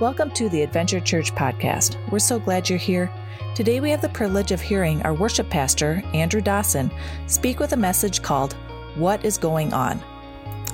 Welcome 0.00 0.32
to 0.32 0.48
the 0.48 0.62
Adventure 0.62 0.98
Church 0.98 1.32
podcast. 1.36 1.96
We're 2.10 2.18
so 2.18 2.40
glad 2.40 2.68
you're 2.68 2.80
here. 2.80 3.12
Today 3.54 3.78
we 3.78 3.90
have 3.90 4.02
the 4.02 4.08
privilege 4.08 4.50
of 4.50 4.60
hearing 4.60 5.00
our 5.02 5.14
worship 5.14 5.48
pastor, 5.48 6.02
Andrew 6.12 6.40
Dawson, 6.40 6.90
speak 7.28 7.60
with 7.60 7.74
a 7.74 7.76
message 7.76 8.20
called 8.20 8.54
What 8.96 9.24
is 9.24 9.38
Going 9.38 9.72
On? 9.72 10.02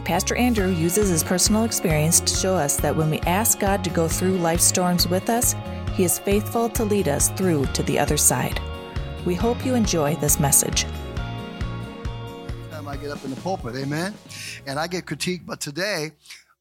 Pastor 0.07 0.35
Andrew 0.37 0.71
uses 0.71 1.11
his 1.11 1.23
personal 1.23 1.65
experience 1.65 2.21
to 2.21 2.35
show 2.35 2.55
us 2.55 2.79
that 2.79 2.97
when 2.97 3.11
we 3.11 3.21
ask 3.21 3.61
God 3.61 3.85
to 3.85 3.91
go 3.91 4.09
through 4.09 4.39
life 4.39 4.61
storms 4.61 5.07
with 5.07 5.29
us, 5.29 5.55
he 5.93 6.05
is 6.05 6.19
faithful 6.19 6.71
to 6.71 6.83
lead 6.83 7.07
us 7.07 7.29
through 7.29 7.67
to 7.75 7.83
the 7.83 7.99
other 7.99 8.17
side. 8.17 8.59
We 9.27 9.35
hope 9.35 9.67
you 9.67 9.75
enjoy 9.75 10.17
this 10.17 10.41
message. 10.41 10.87
Time 12.71 12.89
I 12.89 12.97
get 12.97 13.11
up 13.11 13.23
in 13.23 13.35
the 13.35 13.41
pulpit, 13.43 13.77
amen. 13.77 14.15
And 14.67 14.79
I 14.79 14.87
get 14.87 15.05
critiqued, 15.05 15.45
but 15.45 15.61
today 15.61 16.13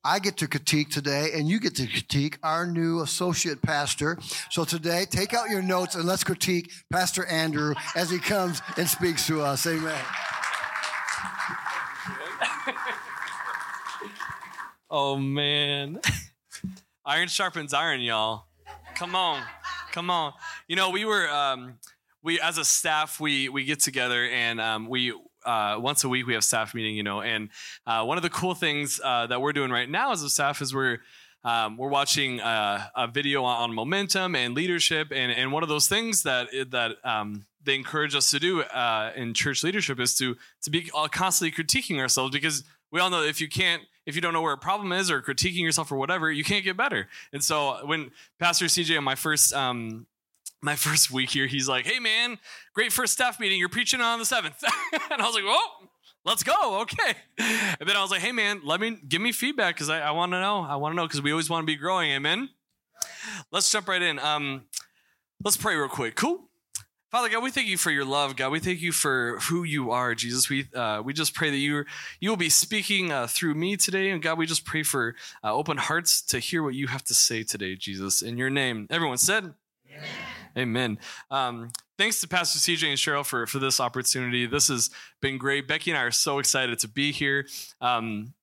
I 0.04 0.20
get 0.20 0.38
to 0.38 0.48
critique 0.48 0.90
today, 0.90 1.32
and 1.34 1.48
you 1.50 1.60
get 1.60 1.76
to 1.76 1.88
critique 1.88 2.38
our 2.42 2.66
new 2.66 3.02
associate 3.02 3.62
pastor. 3.62 4.18
So 4.50 4.64
today, 4.64 5.06
take 5.10 5.34
out 5.34 5.50
your 5.50 5.62
notes 5.62 5.96
and 5.96 6.06
let's 6.06 6.24
critique 6.24 6.72
Pastor 6.90 7.26
Andrew 7.26 7.76
as 7.96 8.10
he 8.10 8.18
comes 8.18 8.62
and 8.78 8.88
speaks 8.88 9.28
to 9.28 9.42
us. 9.42 9.66
Amen. 9.68 10.00
Oh 14.92 15.18
man. 15.18 16.00
iron 17.06 17.28
sharpens 17.28 17.74
iron, 17.74 18.02
y'all. 18.02 18.46
Come 18.96 19.16
on. 19.16 19.44
Come 19.92 20.10
on. 20.10 20.34
You 20.68 20.76
know, 20.76 20.90
we 20.90 21.06
were 21.06 21.30
um 21.30 21.76
we 22.24 22.40
as 22.40 22.58
a 22.58 22.66
staff 22.66 23.20
we 23.20 23.50
we 23.50 23.66
get 23.66 23.80
together 23.80 24.26
and 24.26 24.60
um 24.60 24.88
we 24.88 25.14
uh, 25.46 25.78
once 25.80 26.04
a 26.04 26.10
week 26.10 26.28
we 26.28 26.34
have 26.34 26.44
staff 26.44 26.74
meeting, 26.74 26.96
you 26.96 27.04
know, 27.04 27.22
and 27.22 27.50
uh, 27.86 28.04
one 28.04 28.18
of 28.18 28.24
the 28.24 28.30
cool 28.30 28.56
things 28.56 29.00
uh, 29.04 29.28
that 29.28 29.42
we're 29.42 29.54
doing 29.54 29.72
right 29.72 29.90
now 29.90 30.12
as 30.12 30.24
a 30.24 30.30
staff 30.30 30.62
is 30.62 30.74
we're 30.74 31.00
um, 31.44 31.78
we're 31.78 31.90
watching 31.90 32.42
uh, 32.42 32.88
a 32.96 33.08
video 33.08 33.44
on, 33.44 33.74
momentum 33.74 34.36
and 34.36 34.56
leadership, 34.56 35.12
and 35.12 35.32
and 35.32 35.52
one 35.52 35.64
of 35.64 35.70
those 35.70 35.88
things 35.88 36.24
that 36.24 36.50
that 36.72 36.98
um, 37.04 37.46
they 37.64 37.76
encourage 37.76 38.16
us 38.16 38.30
to 38.32 38.40
do 38.40 38.62
uh, 38.62 39.12
in 39.16 39.34
church 39.34 39.64
leadership 39.64 40.00
is 40.00 40.16
to 40.16 40.36
to 40.64 40.70
be 40.70 40.90
constantly 41.12 41.52
critiquing 41.52 42.00
ourselves 42.00 42.32
because 42.32 42.64
we 42.92 43.00
all 43.00 43.10
know 43.10 43.24
if 43.24 43.40
you 43.40 43.48
can't 43.48 43.84
if 44.06 44.16
you 44.16 44.22
don't 44.22 44.34
know 44.34 44.42
where 44.42 44.54
a 44.54 44.58
problem 44.58 44.92
is 44.92 45.10
or 45.10 45.22
critiquing 45.22 45.62
yourself 45.62 45.92
or 45.92 45.98
whatever 45.98 46.32
you 46.32 46.44
can't 46.44 46.66
get 46.66 46.76
better. 46.76 47.08
And 47.32 47.44
so 47.44 47.86
when 47.86 48.12
pastor 48.40 48.66
cj 48.66 48.98
on 48.98 49.04
my 49.04 49.16
first 49.16 49.54
um, 49.54 50.08
my 50.62 50.76
first 50.76 51.12
week 51.12 51.30
here, 51.30 51.48
he's 51.48 51.68
like, 51.68 51.86
"Hey 51.86 52.00
man, 52.00 52.38
great 52.74 52.92
first 52.92 53.14
staff 53.14 53.40
meeting. 53.40 53.60
You're 53.60 53.70
preaching 53.70 54.02
on 54.02 54.20
the 54.20 54.26
seventh. 54.26 54.64
and 55.12 55.22
I 55.22 55.26
was 55.26 55.36
like, 55.36 55.46
"Well, 55.46 55.90
let's 56.26 56.44
go, 56.44 56.82
okay." 56.82 57.16
And 57.80 57.88
then 57.88 57.96
I 57.96 58.02
was 58.02 58.12
like, 58.12 58.22
"Hey 58.22 58.32
man, 58.32 58.62
let 58.64 58.80
me 58.80 58.98
give 59.08 59.22
me 59.22 59.32
feedback 59.32 59.76
because 59.76 59.90
I, 59.90 60.00
I 60.00 60.12
want 60.12 60.32
to 60.34 60.40
know. 60.40 60.62
I 60.62 60.76
want 60.76 60.94
to 60.94 60.96
know 60.96 61.08
because 61.08 61.22
we 61.22 61.32
always 61.32 61.50
want 61.50 61.64
to 61.64 61.68
be 61.68 61.76
growing. 61.76 62.12
Amen." 62.12 62.50
Let's 63.52 63.72
jump 63.72 63.88
right 63.88 64.02
in. 64.02 64.20
Um, 64.20 64.64
let's 65.44 65.58
pray 65.58 65.76
real 65.76 65.90
quick. 65.90 66.16
Cool. 66.16 66.50
Father 67.12 67.30
God, 67.30 67.42
we 67.42 67.50
thank 67.50 67.68
you 67.68 67.78
for 67.78 67.90
your 67.90 68.06
love, 68.06 68.36
God. 68.36 68.52
We 68.52 68.60
thank 68.60 68.82
you 68.82 68.92
for 68.92 69.40
who 69.40 69.64
you 69.64 69.90
are, 69.90 70.14
Jesus. 70.14 70.48
We 70.48 70.68
uh, 70.76 71.02
we 71.04 71.12
just 71.12 71.34
pray 71.34 71.50
that 71.50 71.58
you 71.58 71.86
you 72.20 72.30
will 72.30 72.38
be 72.38 72.50
speaking 72.50 73.12
uh, 73.12 73.26
through 73.26 73.56
me 73.56 73.78
today, 73.78 74.12
and 74.12 74.22
God, 74.22 74.38
we 74.38 74.46
just 74.46 74.64
pray 74.64 74.84
for 74.84 75.16
uh, 75.44 75.52
open 75.52 75.78
hearts 75.78 76.22
to 76.28 76.38
hear 76.38 76.62
what 76.62 76.76
you 76.76 76.86
have 76.86 77.04
to 77.06 77.16
say 77.16 77.42
today, 77.42 77.76
Jesus. 77.76 78.22
In 78.22 78.38
your 78.38 78.52
name, 78.52 78.86
everyone 78.92 79.18
said. 79.18 79.56
Amen. 80.58 81.00
Um, 81.30 81.72
thanks 81.98 82.20
to 82.22 82.28
Pastor 82.28 82.60
CJ 82.60 82.90
and 82.90 82.98
Cheryl 82.98 83.26
for, 83.26 83.46
for 83.46 83.60
this 83.60 83.80
opportunity. 83.80 84.46
This 84.46 84.68
has 84.68 84.90
been 85.22 85.38
great. 85.38 85.68
Becky 85.68 85.92
and 85.92 85.98
I 85.98 86.04
are 86.04 86.12
so 86.12 86.40
excited 86.40 86.80
to 86.80 86.88
be 86.88 87.12
here. 87.12 87.48
Um, 87.82 88.34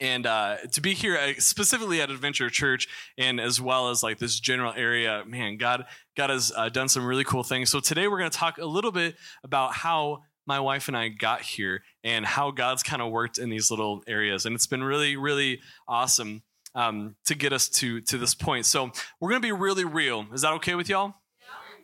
and 0.00 0.26
uh, 0.26 0.56
to 0.72 0.80
be 0.80 0.94
here 0.94 1.34
specifically 1.38 2.00
at 2.00 2.10
Adventure 2.10 2.50
Church, 2.50 2.88
and 3.16 3.40
as 3.40 3.60
well 3.60 3.90
as 3.90 4.02
like 4.02 4.18
this 4.18 4.40
general 4.40 4.72
area, 4.76 5.22
man, 5.26 5.56
God, 5.56 5.84
God 6.16 6.30
has 6.30 6.52
uh, 6.56 6.68
done 6.68 6.88
some 6.88 7.06
really 7.06 7.22
cool 7.22 7.44
things. 7.44 7.70
So 7.70 7.78
today 7.78 8.08
we're 8.08 8.18
going 8.18 8.30
to 8.30 8.36
talk 8.36 8.58
a 8.58 8.66
little 8.66 8.90
bit 8.90 9.14
about 9.44 9.74
how 9.74 10.24
my 10.44 10.58
wife 10.58 10.88
and 10.88 10.96
I 10.96 11.08
got 11.08 11.42
here 11.42 11.84
and 12.02 12.26
how 12.26 12.50
God's 12.50 12.82
kind 12.82 13.00
of 13.00 13.12
worked 13.12 13.38
in 13.38 13.48
these 13.48 13.70
little 13.70 14.02
areas, 14.08 14.44
and 14.44 14.56
it's 14.56 14.66
been 14.66 14.82
really, 14.82 15.16
really 15.16 15.60
awesome 15.86 16.42
um, 16.74 17.16
to 17.26 17.34
get 17.34 17.52
us 17.52 17.68
to 17.68 18.00
to 18.02 18.18
this 18.18 18.34
point. 18.34 18.66
So 18.66 18.90
we're 19.20 19.30
going 19.30 19.42
to 19.42 19.46
be 19.46 19.52
really 19.52 19.84
real. 19.84 20.26
Is 20.32 20.42
that 20.42 20.52
okay 20.54 20.74
with 20.74 20.88
y'all? 20.88 21.14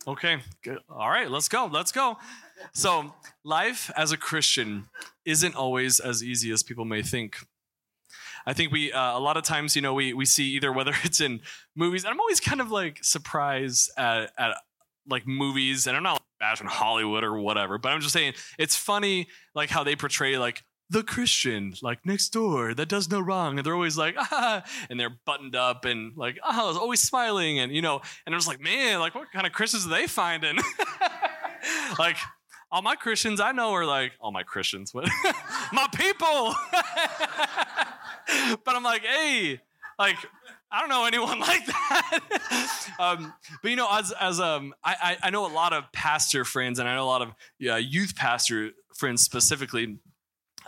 Okay, 0.07 0.39
good. 0.63 0.79
All 0.89 1.11
right, 1.11 1.31
let's 1.31 1.49
go. 1.49 1.69
Let's 1.71 1.93
go. 1.93 2.17
So, 2.73 3.13
life 3.45 3.91
as 3.97 4.11
a 4.11 4.17
Christian 4.17 4.89
isn't 5.25 5.55
always 5.55 6.01
as 6.01 6.23
easy 6.23 6.51
as 6.51 6.63
people 6.63 6.85
may 6.85 7.03
think. 7.03 7.37
I 8.47 8.55
think 8.55 8.73
we 8.73 8.91
uh, 8.91 9.19
a 9.19 9.21
lot 9.21 9.37
of 9.37 9.43
times, 9.43 9.77
you 9.77 9.83
know, 9.83 9.93
we 9.93 10.15
we 10.15 10.25
see 10.25 10.45
either 10.55 10.73
whether 10.73 10.95
it's 11.05 11.21
in 11.21 11.41
movies, 11.77 12.05
and 12.05 12.13
I'm 12.13 12.21
always 12.21 12.41
kind 12.41 12.61
of 12.61 12.71
like 12.71 13.01
surprised 13.03 13.91
at, 13.99 14.31
at 14.39 14.57
like 15.07 15.27
movies, 15.27 15.87
and 15.87 15.97
I'm 15.97 16.03
not 16.03 16.23
bashing 16.41 16.69
Hollywood 16.69 17.25
or 17.25 17.39
whatever, 17.39 17.79
but 17.79 17.91
I'm 17.91 18.01
just 18.01 18.13
saying 18.13 18.35
it's 18.59 18.77
funny 18.77 19.29
like 19.55 19.71
how 19.71 19.85
they 19.85 19.97
portray 19.97 20.39
like 20.39 20.63
the 20.91 21.03
Christian, 21.03 21.75
like 21.83 22.05
next 22.07 22.31
door, 22.31 22.75
that 22.75 22.89
does 22.89 23.11
no 23.11 23.21
wrong. 23.21 23.59
And 23.59 23.67
they're 23.67 23.75
always 23.75 23.99
like, 23.99 24.15
ah, 24.19 24.63
and 24.89 24.99
they're 24.99 25.17
buttoned 25.25 25.55
up 25.55 25.85
and 25.85 26.17
like, 26.17 26.39
oh, 26.45 26.79
always 26.79 27.01
smiling. 27.01 27.59
And, 27.59 27.75
you 27.75 27.83
know, 27.83 28.01
and 28.27 28.35
I 28.35 28.37
was 28.37 28.49
like, 28.49 28.61
man, 28.61 29.01
like 29.01 29.15
what 29.15 29.31
kind 29.33 29.47
of 29.47 29.53
Christians 29.53 29.87
are 29.87 29.91
they 29.91 30.07
finding? 30.07 30.59
like, 31.99 32.17
all 32.71 32.83
my 32.83 32.97
Christians 32.97 33.41
I 33.41 33.53
know 33.53 33.73
are 33.73 33.87
like, 33.87 34.13
all 34.21 34.33
my 34.33 34.43
Christians, 34.43 34.93
but 34.93 35.09
my 35.73 35.87
people. 35.95 36.55
but 38.65 38.77
I'm 38.77 38.83
like, 38.83 39.03
hey, 39.03 39.61
like, 39.99 40.17
I 40.71 40.81
don't 40.81 40.91
know 40.91 41.07
anyone 41.07 41.41
like 41.41 41.65
that. 41.65 42.21
um, 42.99 43.33
but 43.63 43.71
you 43.71 43.77
know, 43.77 43.89
as 43.91 44.13
as 44.13 44.39
um, 44.39 44.75
I 44.85 45.17
I 45.23 45.31
know 45.31 45.47
a 45.47 45.53
lot 45.53 45.73
of 45.73 45.91
pastor 45.93 46.45
friends, 46.45 46.79
and 46.79 46.87
I 46.87 46.95
know 46.95 47.05
a 47.05 47.07
lot 47.07 47.23
of 47.23 47.31
yeah, 47.59 47.79
youth 47.79 48.15
pastor 48.15 48.73
friends 48.95 49.23
specifically 49.23 49.97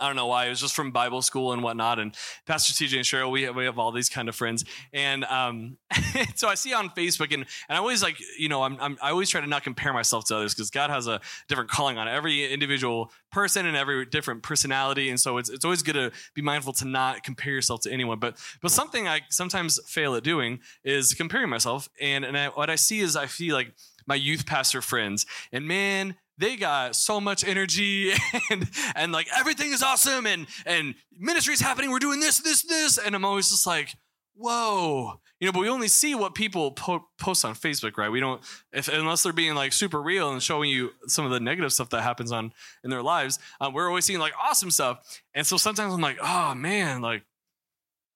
I 0.01 0.07
don't 0.07 0.15
know 0.15 0.25
why. 0.25 0.47
It 0.47 0.49
was 0.49 0.59
just 0.59 0.75
from 0.75 0.91
Bible 0.91 1.21
school 1.21 1.53
and 1.53 1.61
whatnot. 1.61 1.99
And 1.99 2.15
Pastor 2.47 2.73
CJ 2.73 2.95
and 2.97 3.05
Cheryl, 3.05 3.31
we 3.31 3.43
have, 3.43 3.55
we 3.55 3.65
have 3.65 3.77
all 3.77 3.91
these 3.91 4.09
kind 4.09 4.27
of 4.27 4.35
friends. 4.35 4.65
And 4.93 5.23
um, 5.25 5.77
so 6.35 6.47
I 6.47 6.55
see 6.55 6.73
on 6.73 6.89
Facebook, 6.89 7.33
and, 7.33 7.45
and 7.69 7.77
I 7.77 7.77
always 7.77 8.01
like, 8.01 8.17
you 8.37 8.49
know, 8.49 8.63
I'm, 8.63 8.77
I'm, 8.81 8.97
i 9.01 9.11
always 9.11 9.29
try 9.29 9.41
to 9.41 9.47
not 9.47 9.63
compare 9.63 9.93
myself 9.93 10.25
to 10.25 10.35
others 10.37 10.55
because 10.55 10.71
God 10.71 10.89
has 10.89 11.07
a 11.07 11.21
different 11.47 11.69
calling 11.69 11.99
on 11.99 12.07
every 12.07 12.51
individual 12.51 13.11
person 13.31 13.65
and 13.65 13.77
every 13.77 14.05
different 14.05 14.41
personality. 14.41 15.09
And 15.09 15.19
so 15.19 15.37
it's, 15.37 15.49
it's 15.49 15.63
always 15.63 15.83
good 15.83 15.93
to 15.93 16.11
be 16.33 16.41
mindful 16.41 16.73
to 16.73 16.85
not 16.85 17.23
compare 17.23 17.53
yourself 17.53 17.81
to 17.81 17.91
anyone. 17.91 18.19
But, 18.19 18.37
but 18.61 18.71
something 18.71 19.07
I 19.07 19.21
sometimes 19.29 19.79
fail 19.85 20.15
at 20.15 20.23
doing 20.23 20.59
is 20.83 21.13
comparing 21.13 21.49
myself. 21.49 21.89
And, 22.01 22.25
and 22.25 22.35
I, 22.35 22.47
what 22.47 22.69
I 22.71 22.75
see 22.75 23.01
is 23.01 23.15
I 23.15 23.27
feel 23.27 23.55
like 23.55 23.73
my 24.07 24.15
youth 24.15 24.45
pastor 24.45 24.81
friends, 24.81 25.25
and 25.51 25.67
man, 25.67 26.15
they 26.41 26.57
got 26.57 26.95
so 26.95 27.21
much 27.21 27.47
energy 27.47 28.11
and 28.51 28.69
and 28.95 29.11
like 29.11 29.27
everything 29.37 29.71
is 29.71 29.83
awesome 29.83 30.25
and 30.25 30.47
and 30.65 30.95
ministry 31.17 31.53
is 31.53 31.61
happening. 31.61 31.91
We're 31.91 31.99
doing 31.99 32.19
this, 32.19 32.39
this, 32.39 32.63
this, 32.63 32.97
and 32.97 33.15
I'm 33.15 33.23
always 33.23 33.49
just 33.49 33.65
like, 33.65 33.95
whoa, 34.35 35.19
you 35.39 35.45
know. 35.47 35.51
But 35.51 35.59
we 35.59 35.69
only 35.69 35.87
see 35.87 36.15
what 36.15 36.35
people 36.35 36.71
po- 36.71 37.05
post 37.19 37.45
on 37.45 37.53
Facebook, 37.53 37.97
right? 37.97 38.09
We 38.09 38.19
don't, 38.19 38.41
if 38.73 38.87
unless 38.87 39.23
they're 39.23 39.33
being 39.33 39.55
like 39.55 39.73
super 39.73 40.01
real 40.01 40.31
and 40.31 40.41
showing 40.41 40.69
you 40.69 40.91
some 41.07 41.25
of 41.25 41.31
the 41.31 41.39
negative 41.39 41.71
stuff 41.71 41.89
that 41.91 42.01
happens 42.01 42.31
on 42.31 42.51
in 42.83 42.89
their 42.89 43.03
lives. 43.03 43.39
Um, 43.59 43.73
we're 43.73 43.87
always 43.87 44.05
seeing 44.05 44.19
like 44.19 44.33
awesome 44.41 44.71
stuff, 44.71 44.99
and 45.33 45.45
so 45.45 45.57
sometimes 45.57 45.93
I'm 45.93 46.01
like, 46.01 46.17
oh 46.21 46.55
man, 46.55 47.01
like 47.01 47.23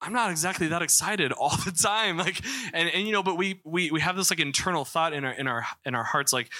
I'm 0.00 0.12
not 0.12 0.30
exactly 0.30 0.68
that 0.68 0.82
excited 0.82 1.32
all 1.40 1.56
the 1.64 1.72
time. 1.72 2.16
Like, 2.16 2.40
and, 2.72 2.88
and 2.90 3.06
you 3.06 3.12
know, 3.12 3.22
but 3.22 3.36
we 3.36 3.60
we 3.64 3.90
we 3.90 4.00
have 4.00 4.16
this 4.16 4.30
like 4.30 4.40
internal 4.40 4.84
thought 4.84 5.12
in 5.12 5.24
our 5.24 5.32
in 5.32 5.46
our 5.46 5.66
in 5.84 5.94
our 5.94 6.04
hearts, 6.04 6.32
like, 6.32 6.50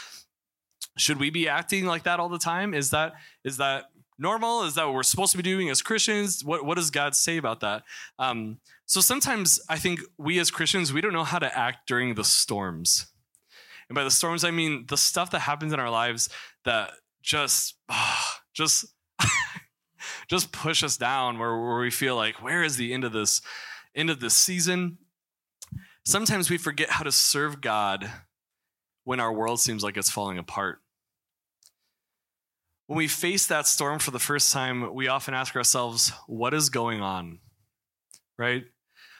should 0.96 1.18
we 1.18 1.30
be 1.30 1.48
acting 1.48 1.86
like 1.86 2.04
that 2.04 2.20
all 2.20 2.28
the 2.28 2.38
time? 2.38 2.74
Is 2.74 2.90
that 2.90 3.14
is 3.44 3.58
that 3.58 3.84
normal? 4.18 4.64
Is 4.64 4.74
that 4.74 4.86
what 4.86 4.94
we're 4.94 5.02
supposed 5.02 5.32
to 5.32 5.36
be 5.36 5.42
doing 5.42 5.68
as 5.68 5.82
Christians? 5.82 6.44
What 6.44 6.64
what 6.64 6.76
does 6.76 6.90
God 6.90 7.14
say 7.14 7.36
about 7.36 7.60
that? 7.60 7.82
Um, 8.18 8.58
so 8.86 9.00
sometimes 9.00 9.60
I 9.68 9.76
think 9.76 10.00
we 10.18 10.38
as 10.38 10.50
Christians 10.50 10.92
we 10.92 11.00
don't 11.00 11.12
know 11.12 11.24
how 11.24 11.38
to 11.38 11.58
act 11.58 11.86
during 11.86 12.14
the 12.14 12.24
storms, 12.24 13.06
and 13.88 13.96
by 13.96 14.04
the 14.04 14.10
storms 14.10 14.44
I 14.44 14.50
mean 14.50 14.86
the 14.88 14.96
stuff 14.96 15.30
that 15.30 15.40
happens 15.40 15.72
in 15.72 15.80
our 15.80 15.90
lives 15.90 16.28
that 16.64 16.92
just 17.22 17.74
just 18.54 18.86
just 20.28 20.52
push 20.52 20.82
us 20.82 20.96
down 20.96 21.38
where, 21.38 21.56
where 21.58 21.80
we 21.80 21.90
feel 21.90 22.16
like 22.16 22.42
where 22.42 22.62
is 22.62 22.76
the 22.76 22.94
end 22.94 23.04
of 23.04 23.12
this 23.12 23.42
end 23.94 24.10
of 24.10 24.20
this 24.20 24.34
season 24.34 24.98
sometimes 26.04 26.48
we 26.48 26.56
forget 26.56 26.90
how 26.90 27.02
to 27.02 27.10
serve 27.10 27.60
god 27.60 28.10
when 29.04 29.18
our 29.18 29.32
world 29.32 29.58
seems 29.58 29.82
like 29.82 29.96
it's 29.96 30.10
falling 30.10 30.38
apart 30.38 30.80
when 32.86 32.96
we 32.96 33.08
face 33.08 33.46
that 33.46 33.66
storm 33.66 33.98
for 33.98 34.10
the 34.10 34.18
first 34.18 34.52
time, 34.52 34.94
we 34.94 35.08
often 35.08 35.34
ask 35.34 35.56
ourselves, 35.56 36.12
what 36.26 36.54
is 36.54 36.70
going 36.70 37.00
on? 37.00 37.40
Right? 38.38 38.64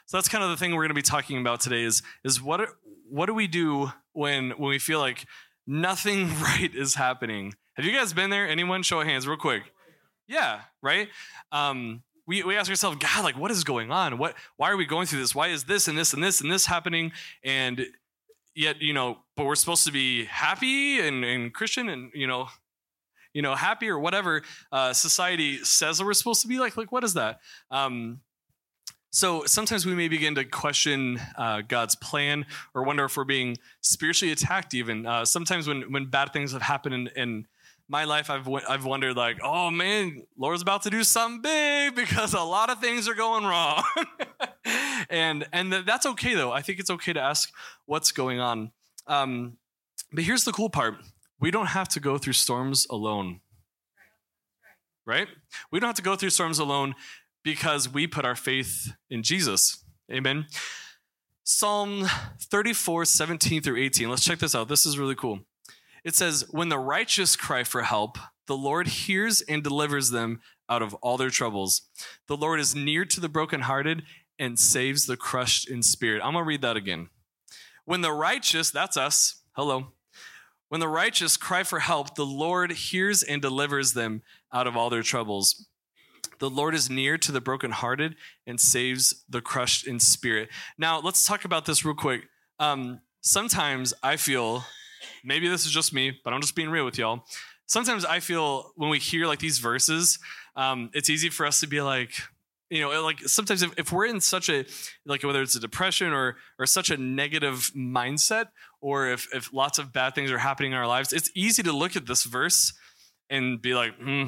So 0.07 0.17
that's 0.17 0.29
kind 0.29 0.45
of 0.45 0.51
the 0.51 0.57
thing 0.57 0.73
we're 0.73 0.83
going 0.83 0.91
to 0.91 0.95
be 0.95 1.03
talking 1.03 1.41
about 1.41 1.61
today 1.61 1.83
is, 1.83 2.03
is 2.25 2.41
what, 2.41 2.61
what 3.09 3.27
do 3.27 3.35
we 3.35 3.49
do 3.49 3.91
when, 4.13 4.51
when 4.51 4.71
we 4.71 4.79
feel 4.79 5.01
like 5.01 5.27
nothing 5.67 6.29
right 6.41 6.71
is 6.73 6.95
happening? 6.95 7.55
Have 7.75 7.85
you 7.85 7.93
guys 7.93 8.13
been 8.13 8.31
there? 8.31 8.49
Anyone 8.49 8.83
show 8.83 9.01
of 9.01 9.07
hands 9.07 9.27
real 9.27 9.37
quick? 9.37 9.63
Yeah, 10.29 10.61
right? 10.81 11.09
Um, 11.51 12.03
we, 12.27 12.43
we 12.43 12.57
ask 12.57 12.71
ourselves, 12.71 12.99
God, 12.99 13.25
like, 13.25 13.39
what 13.39 13.51
is 13.51 13.65
going 13.65 13.91
on? 13.91 14.19
What, 14.19 14.35
why 14.57 14.71
are 14.71 14.77
we 14.77 14.87
going 14.87 15.07
through 15.07 15.21
this? 15.21 15.35
Why 15.35 15.49
is 15.49 15.65
this 15.65 15.89
and 15.89 15.99
this 15.99 16.13
and 16.13 16.23
this 16.23 16.41
and 16.41 16.51
this 16.51 16.67
happening? 16.67 17.13
And 17.45 17.87
yet, 18.55 18.81
you 18.81 18.93
know, 18.93 19.19
but 19.37 19.45
we're 19.45 19.55
supposed 19.57 19.85
to 19.87 19.93
be 19.93 20.25
happy 20.25 21.01
and, 21.01 21.25
and 21.25 21.53
Christian 21.53 21.89
and, 21.89 22.11
you 22.15 22.27
know, 22.27 22.49
you 23.37 23.43
know, 23.43 23.55
happy 23.55 23.87
or 23.91 23.99
whatever 23.99 24.41
uh, 24.73 24.95
society 24.95 25.59
says 25.59 26.03
we're 26.03 26.15
supposed 26.15 26.41
to 26.41 26.49
be 26.49 26.59
like. 26.59 26.75
Like, 26.79 26.91
what 26.91 27.05
is 27.05 27.13
that? 27.15 27.41
Um, 27.71 28.21
so 29.11 29.45
sometimes 29.45 29.85
we 29.85 29.95
may 29.95 30.09
begin 30.09 30.35
to 30.37 30.45
question 30.47 31.21
uh, 31.37 31.61
God's 31.61 31.97
plan 31.97 32.47
or 32.73 32.83
wonder 32.83 33.05
if 33.05 33.15
we're 33.15 33.25
being 33.25 33.59
spiritually 33.83 34.33
attacked. 34.33 34.73
Even 34.73 35.05
uh, 35.05 35.27
sometimes 35.27 35.69
when 35.69 35.93
when 35.93 36.07
bad 36.07 36.33
things 36.33 36.53
have 36.53 36.63
happened 36.63 36.95
in, 36.95 37.09
in 37.09 37.47
my 37.91 38.05
life, 38.05 38.31
I've 38.31 38.49
I've 38.67 38.87
wondered 38.87 39.19
like, 39.19 39.39
oh 39.43 39.71
man, 39.71 40.23
Lord's 40.39 40.63
about 40.63 40.85
to 40.85 40.91
do 40.91 41.05
something 41.05 41.43
big 41.43 41.95
because 41.95 42.33
a 42.33 42.41
lot 42.41 42.71
of 42.71 42.81
things 42.81 43.07
are 43.07 43.15
going 43.15 43.45
wrong, 43.45 43.85
and 45.11 45.47
and 45.53 45.75
that's 45.75 46.07
okay 46.07 46.35
though. 46.35 46.53
I 46.53 46.63
think 46.63 46.79
it's 46.79 46.91
okay 46.91 47.13
to 47.13 47.21
ask 47.21 47.53
what's 47.85 48.13
going 48.13 48.41
on. 48.41 48.73
Um, 49.07 49.59
but 50.11 50.25
here's 50.25 50.45
the 50.45 50.53
cool 50.53 50.71
part: 50.71 50.97
we 51.41 51.51
don't 51.51 51.67
have 51.67 51.89
to 51.89 52.01
go 52.01 52.19
through 52.19 52.33
storms 52.35 52.87
alone, 52.91 53.41
right? 55.05 55.29
We 55.71 55.81
don't 55.81 55.89
have 55.89 55.97
to 55.97 56.03
go 56.03 56.17
through 56.17 56.31
storms 56.31 56.59
alone 56.59 56.95
because 57.43 57.89
we 57.89 58.07
put 58.07 58.25
our 58.25 58.35
faith 58.35 58.93
in 59.11 59.23
Jesus. 59.23 59.85
Amen. 60.11 60.47
Psalm 61.45 62.07
34, 62.41 63.05
17 63.05 63.63
through 63.63 63.77
18. 63.81 64.11
Let's 64.11 64.25
check 64.25 64.41
this 64.41 64.55
out. 64.55 64.69
This 64.69 64.85
is 64.85 64.99
really 64.99 65.15
cool. 65.15 65.41
It 66.05 66.15
says, 66.15 66.45
When 66.51 66.71
the 66.71 66.79
righteous 66.79 67.37
cry 67.37 67.63
for 67.63 67.83
help, 67.83 68.19
the 68.47 68.57
Lord 68.57 68.89
hears 68.89 69.43
and 69.43 69.63
delivers 69.63 70.11
them 70.11 70.41
out 70.69 70.83
of 70.83 70.95
all 70.95 71.17
their 71.17 71.31
troubles. 71.31 71.83
The 72.27 72.37
Lord 72.37 72.61
is 72.61 72.75
near 72.75 73.05
to 73.05 73.21
the 73.21 73.29
brokenhearted 73.29 74.03
and 74.39 74.59
saves 74.59 75.07
the 75.07 75.17
crushed 75.17 75.69
in 75.69 75.83
spirit. 75.83 76.23
I'm 76.25 76.33
going 76.33 76.45
to 76.45 76.49
read 76.49 76.63
that 76.63 76.77
again. 76.77 77.09
When 77.85 78.01
the 78.01 78.13
righteous, 78.13 78.71
that's 78.71 78.97
us, 78.97 79.43
hello. 79.53 79.93
When 80.69 80.81
the 80.81 80.89
righteous 80.89 81.37
cry 81.37 81.63
for 81.63 81.79
help, 81.79 82.17
the 82.17 82.27
Lord 82.27 82.73
hears 82.73 83.23
and 83.23 83.41
delivers 83.41 83.93
them 83.93 84.23
out 84.53 84.67
of 84.67 84.77
all 84.77 84.91
their 84.91 85.03
troubles. 85.03 85.69
The 86.39 86.51
Lord 86.51 86.75
is 86.75 86.91
near 86.91 87.17
to 87.19 87.33
the 87.33 87.41
brokenhearted 87.41 88.17
and 88.47 88.61
saves 88.61 89.25
the 89.29 89.41
crushed 89.41 89.87
in 89.87 90.01
spirit. 90.01 90.49
Now, 90.77 91.01
let's 91.01 91.25
talk 91.25 91.45
about 91.45 91.67
this 91.67 91.85
real 91.85 91.95
quick. 91.95 92.23
Um, 92.59 93.01
sometimes 93.21 93.95
I 94.03 94.17
feel, 94.17 94.65
maybe 95.25 95.49
this 95.49 95.65
is 95.67 95.73
just 95.73 95.95
me, 95.95 96.19
but 96.25 96.33
I'm 96.33 96.41
just 96.41 96.57
being 96.57 96.69
real 96.69 96.85
with 96.85 96.99
y'all. 96.99 97.25
Sometimes 97.67 98.05
I 98.05 98.21
feel 98.21 98.73
when 98.77 98.91
we 98.91 98.99
hear 98.99 99.27
like 99.27 99.39
these 99.39 99.59
verses, 99.59 100.19
um, 100.57 100.91
it's 100.95 101.11
easy 101.11 101.31
for 101.31 101.47
us 101.47 101.61
to 101.61 101.67
be 101.67 101.81
like, 101.81 102.11
you 102.71 102.81
know, 102.81 103.03
like 103.03 103.21
sometimes 103.21 103.63
if, 103.63 103.73
if 103.79 103.93
we're 103.93 104.07
in 104.07 104.21
such 104.21 104.49
a 104.49 104.65
like 105.05 105.23
whether 105.23 105.41
it's 105.41 105.55
a 105.55 105.61
depression 105.61 106.13
or 106.13 106.37
or 106.59 106.67
such 106.67 106.91
a 106.91 106.97
negative 106.97 107.71
mindset, 107.77 108.49
or 108.87 109.09
if 109.09 109.27
if 109.35 109.53
lots 109.53 109.81
of 109.81 109.93
bad 109.93 110.15
things 110.15 110.31
are 110.31 110.39
happening 110.39 110.71
in 110.71 110.79
our 110.79 110.87
lives, 110.87 111.13
it's 111.13 111.29
easy 111.35 111.61
to 111.61 111.73
look 111.73 111.97
at 111.97 112.07
this 112.07 112.23
verse 112.23 112.73
and 113.29 113.61
be 113.61 113.75
like, 113.75 113.99
hmm, 113.99 114.27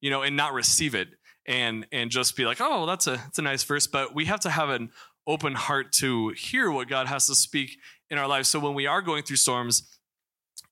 you 0.00 0.10
know, 0.10 0.22
and 0.22 0.36
not 0.36 0.54
receive 0.54 0.94
it 0.94 1.08
and 1.44 1.88
and 1.90 2.08
just 2.12 2.36
be 2.36 2.44
like, 2.44 2.58
oh, 2.60 2.86
that's 2.86 3.08
a 3.08 3.16
that's 3.16 3.40
a 3.40 3.42
nice 3.42 3.64
verse. 3.64 3.88
But 3.88 4.14
we 4.14 4.26
have 4.26 4.38
to 4.40 4.50
have 4.50 4.68
an 4.68 4.90
open 5.26 5.56
heart 5.56 5.90
to 5.94 6.28
hear 6.28 6.70
what 6.70 6.86
God 6.86 7.08
has 7.08 7.26
to 7.26 7.34
speak 7.34 7.78
in 8.10 8.16
our 8.16 8.28
lives. 8.28 8.48
So 8.48 8.60
when 8.60 8.74
we 8.74 8.86
are 8.86 9.02
going 9.02 9.24
through 9.24 9.36
storms, 9.36 9.98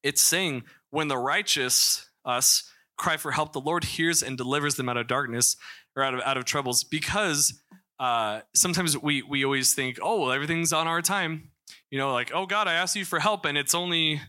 it's 0.05 0.23
saying 0.23 0.63
when 0.91 1.09
the 1.09 1.19
righteous 1.19 2.09
us 2.25 2.71
cry 2.97 3.17
for 3.17 3.33
help, 3.33 3.53
the 3.53 3.61
Lord 3.61 3.83
hears 3.83 4.23
and 4.23 4.37
delivers 4.37 4.77
them 4.77 4.89
out 4.89 4.97
of 4.97 5.09
darkness 5.09 5.57
or 5.97 6.05
out 6.05 6.15
of 6.15 6.21
out 6.21 6.37
of 6.37 6.45
troubles. 6.45 6.85
Because 6.85 7.61
uh, 7.99 8.41
sometimes 8.55 8.97
we 8.97 9.23
we 9.23 9.45
always 9.45 9.75
think, 9.75 9.99
oh, 10.03 10.21
well, 10.21 10.33
everything's 10.33 10.73
on 10.73 10.87
our 10.87 11.03
time. 11.03 11.51
You 11.91 11.99
know, 11.99 12.13
like, 12.13 12.33
oh 12.35 12.47
God, 12.47 12.69
I 12.69 12.75
asked 12.75 12.97
you 12.97 13.05
for 13.05 13.19
help, 13.19 13.45
and 13.45 13.59
it's 13.59 13.75
only 13.75 14.21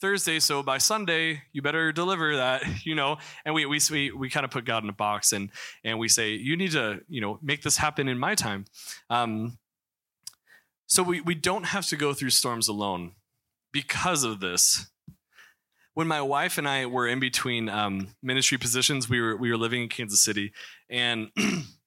Thursday, 0.00 0.40
so 0.40 0.62
by 0.62 0.78
Sunday 0.78 1.42
you 1.52 1.60
better 1.60 1.92
deliver 1.92 2.36
that, 2.36 2.62
you 2.84 2.94
know. 2.94 3.18
And 3.44 3.54
we 3.54 3.66
we 3.66 3.80
we, 3.90 4.10
we 4.10 4.30
kind 4.30 4.44
of 4.44 4.50
put 4.50 4.64
God 4.64 4.82
in 4.82 4.88
a 4.88 4.94
box 4.94 5.32
and 5.32 5.50
and 5.84 5.98
we 5.98 6.08
say 6.08 6.32
you 6.32 6.56
need 6.56 6.72
to 6.72 7.00
you 7.08 7.20
know 7.20 7.38
make 7.42 7.62
this 7.62 7.76
happen 7.76 8.08
in 8.08 8.18
my 8.18 8.34
time. 8.34 8.64
Um, 9.10 9.58
so 10.86 11.02
we 11.02 11.20
we 11.20 11.34
don't 11.34 11.64
have 11.64 11.86
to 11.86 11.96
go 11.96 12.14
through 12.14 12.30
storms 12.30 12.68
alone 12.68 13.12
because 13.72 14.24
of 14.24 14.40
this. 14.40 14.90
When 15.94 16.06
my 16.06 16.22
wife 16.22 16.56
and 16.56 16.68
I 16.68 16.86
were 16.86 17.06
in 17.06 17.20
between 17.20 17.68
um, 17.68 18.14
ministry 18.22 18.56
positions, 18.58 19.08
we 19.08 19.20
were 19.20 19.36
we 19.36 19.50
were 19.50 19.58
living 19.58 19.82
in 19.82 19.88
Kansas 19.88 20.22
City, 20.22 20.52
and 20.88 21.30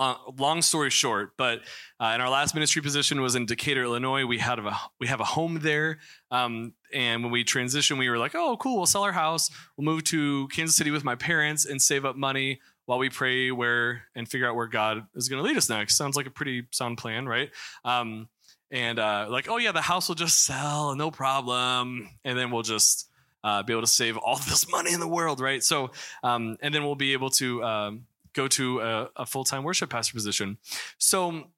uh, 0.00 0.16
long 0.38 0.62
story 0.62 0.88
short, 0.88 1.36
but 1.36 1.60
uh, 2.00 2.12
in 2.14 2.22
our 2.22 2.30
last 2.30 2.54
ministry 2.54 2.80
position 2.80 3.20
was 3.20 3.34
in 3.34 3.44
Decatur, 3.44 3.82
Illinois. 3.82 4.24
We 4.24 4.38
had 4.38 4.58
a 4.58 4.74
we 4.98 5.08
have 5.08 5.20
a 5.20 5.24
home 5.24 5.58
there, 5.60 5.98
um, 6.30 6.72
and 6.90 7.22
when 7.22 7.30
we 7.30 7.44
transitioned, 7.44 7.98
we 7.98 8.08
were 8.08 8.16
like, 8.16 8.34
"Oh, 8.34 8.56
cool! 8.56 8.78
We'll 8.78 8.86
sell 8.86 9.02
our 9.02 9.12
house. 9.12 9.50
We'll 9.76 9.84
move 9.84 10.04
to 10.04 10.48
Kansas 10.48 10.74
City 10.74 10.90
with 10.90 11.04
my 11.04 11.16
parents 11.16 11.66
and 11.66 11.82
save 11.82 12.06
up 12.06 12.16
money 12.16 12.60
while 12.86 12.98
we 12.98 13.10
pray 13.10 13.50
where 13.50 14.04
and 14.14 14.26
figure 14.26 14.48
out 14.48 14.56
where 14.56 14.68
God 14.68 15.06
is 15.14 15.28
going 15.28 15.42
to 15.42 15.46
lead 15.46 15.58
us 15.58 15.68
next." 15.68 15.98
Sounds 15.98 16.16
like 16.16 16.26
a 16.26 16.30
pretty 16.30 16.66
sound 16.70 16.96
plan, 16.96 17.26
right? 17.26 17.50
Um, 17.84 18.30
and 18.70 18.98
uh, 18.98 19.26
like, 19.28 19.50
oh 19.50 19.58
yeah, 19.58 19.72
the 19.72 19.82
house 19.82 20.08
will 20.08 20.14
just 20.14 20.44
sell, 20.44 20.94
no 20.94 21.10
problem, 21.10 22.08
and 22.24 22.38
then 22.38 22.50
we'll 22.50 22.62
just 22.62 23.10
uh, 23.44 23.62
be 23.62 23.74
able 23.74 23.82
to 23.82 23.86
save 23.86 24.16
all 24.16 24.36
this 24.48 24.66
money 24.70 24.94
in 24.94 25.00
the 25.00 25.08
world, 25.08 25.40
right? 25.40 25.62
So, 25.62 25.90
um, 26.22 26.56
and 26.62 26.74
then 26.74 26.84
we'll 26.84 26.94
be 26.94 27.12
able 27.12 27.28
to 27.30 27.62
um, 27.62 28.06
go 28.32 28.48
to 28.48 28.80
a, 28.80 29.10
a 29.16 29.26
full 29.26 29.44
time 29.44 29.64
worship 29.64 29.90
pastor 29.90 30.14
position. 30.14 30.58
So 30.98 31.50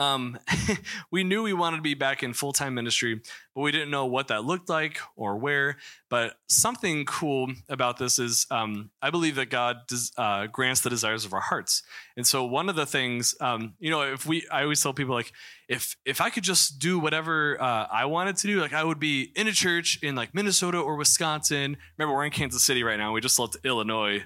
um, 0.00 0.38
we 1.10 1.24
knew 1.24 1.42
we 1.42 1.52
wanted 1.52 1.76
to 1.76 1.82
be 1.82 1.94
back 1.94 2.22
in 2.22 2.32
full 2.32 2.52
time 2.52 2.74
ministry, 2.74 3.20
but 3.54 3.60
we 3.60 3.70
didn't 3.70 3.90
know 3.90 4.06
what 4.06 4.28
that 4.28 4.44
looked 4.44 4.68
like 4.68 4.98
or 5.14 5.36
where. 5.36 5.76
But 6.08 6.34
something 6.48 7.04
cool 7.04 7.48
about 7.68 7.98
this 7.98 8.18
is 8.18 8.46
um, 8.50 8.90
I 9.02 9.10
believe 9.10 9.36
that 9.36 9.50
God 9.50 9.76
uh, 10.16 10.46
grants 10.46 10.80
the 10.80 10.90
desires 10.90 11.24
of 11.24 11.34
our 11.34 11.40
hearts. 11.40 11.82
And 12.16 12.26
so 12.26 12.44
one 12.44 12.68
of 12.68 12.76
the 12.76 12.86
things, 12.86 13.34
um, 13.40 13.74
you 13.78 13.90
know, 13.90 14.02
if 14.02 14.26
we, 14.26 14.46
I 14.50 14.62
always 14.62 14.82
tell 14.82 14.94
people 14.94 15.14
like, 15.14 15.32
if 15.68 15.96
if 16.04 16.20
I 16.20 16.30
could 16.30 16.44
just 16.44 16.78
do 16.78 16.98
whatever 16.98 17.60
uh, 17.60 17.86
I 17.92 18.06
wanted 18.06 18.36
to 18.38 18.46
do, 18.46 18.60
like 18.60 18.72
I 18.72 18.82
would 18.82 18.98
be 18.98 19.30
in 19.36 19.46
a 19.46 19.52
church 19.52 20.00
in 20.02 20.14
like 20.14 20.34
Minnesota 20.34 20.78
or 20.78 20.96
Wisconsin. 20.96 21.76
Remember, 21.98 22.16
we're 22.16 22.24
in 22.24 22.32
Kansas 22.32 22.64
City 22.64 22.82
right 22.82 22.98
now. 22.98 23.12
We 23.12 23.20
just 23.20 23.38
left 23.38 23.56
Illinois. 23.64 24.24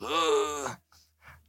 Ugh 0.00 0.76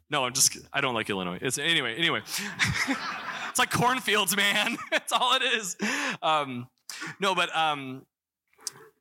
no, 0.10 0.26
I'm 0.26 0.34
just. 0.34 0.58
I 0.74 0.82
don't 0.82 0.96
like 0.96 1.10
Illinois. 1.10 1.38
It's 1.42 1.58
anyway. 1.58 1.96
Anyway, 1.96 2.20
it's 3.50 3.60
like 3.60 3.72
cornfields, 3.72 4.36
man. 4.36 4.78
That's 4.92 5.14
all 5.14 5.36
it 5.36 5.44
is. 5.44 5.78
Um, 6.22 6.68
no, 7.20 7.36
but 7.36 7.56
um, 7.56 8.06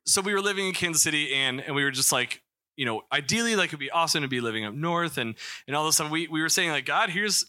so 0.05 0.21
we 0.21 0.33
were 0.33 0.41
living 0.41 0.67
in 0.67 0.73
Kansas 0.73 1.01
City, 1.01 1.33
and 1.33 1.61
and 1.61 1.75
we 1.75 1.83
were 1.83 1.91
just 1.91 2.11
like, 2.11 2.41
you 2.77 2.85
know, 2.85 3.01
ideally, 3.11 3.55
like 3.55 3.69
it'd 3.69 3.79
be 3.79 3.91
awesome 3.91 4.21
to 4.21 4.27
be 4.27 4.41
living 4.41 4.65
up 4.65 4.73
north, 4.73 5.17
and 5.17 5.35
and 5.67 5.75
all 5.75 5.83
of 5.83 5.89
a 5.89 5.93
sudden 5.93 6.11
we 6.11 6.27
we 6.27 6.41
were 6.41 6.49
saying 6.49 6.69
like, 6.69 6.85
God, 6.85 7.09
here's 7.09 7.45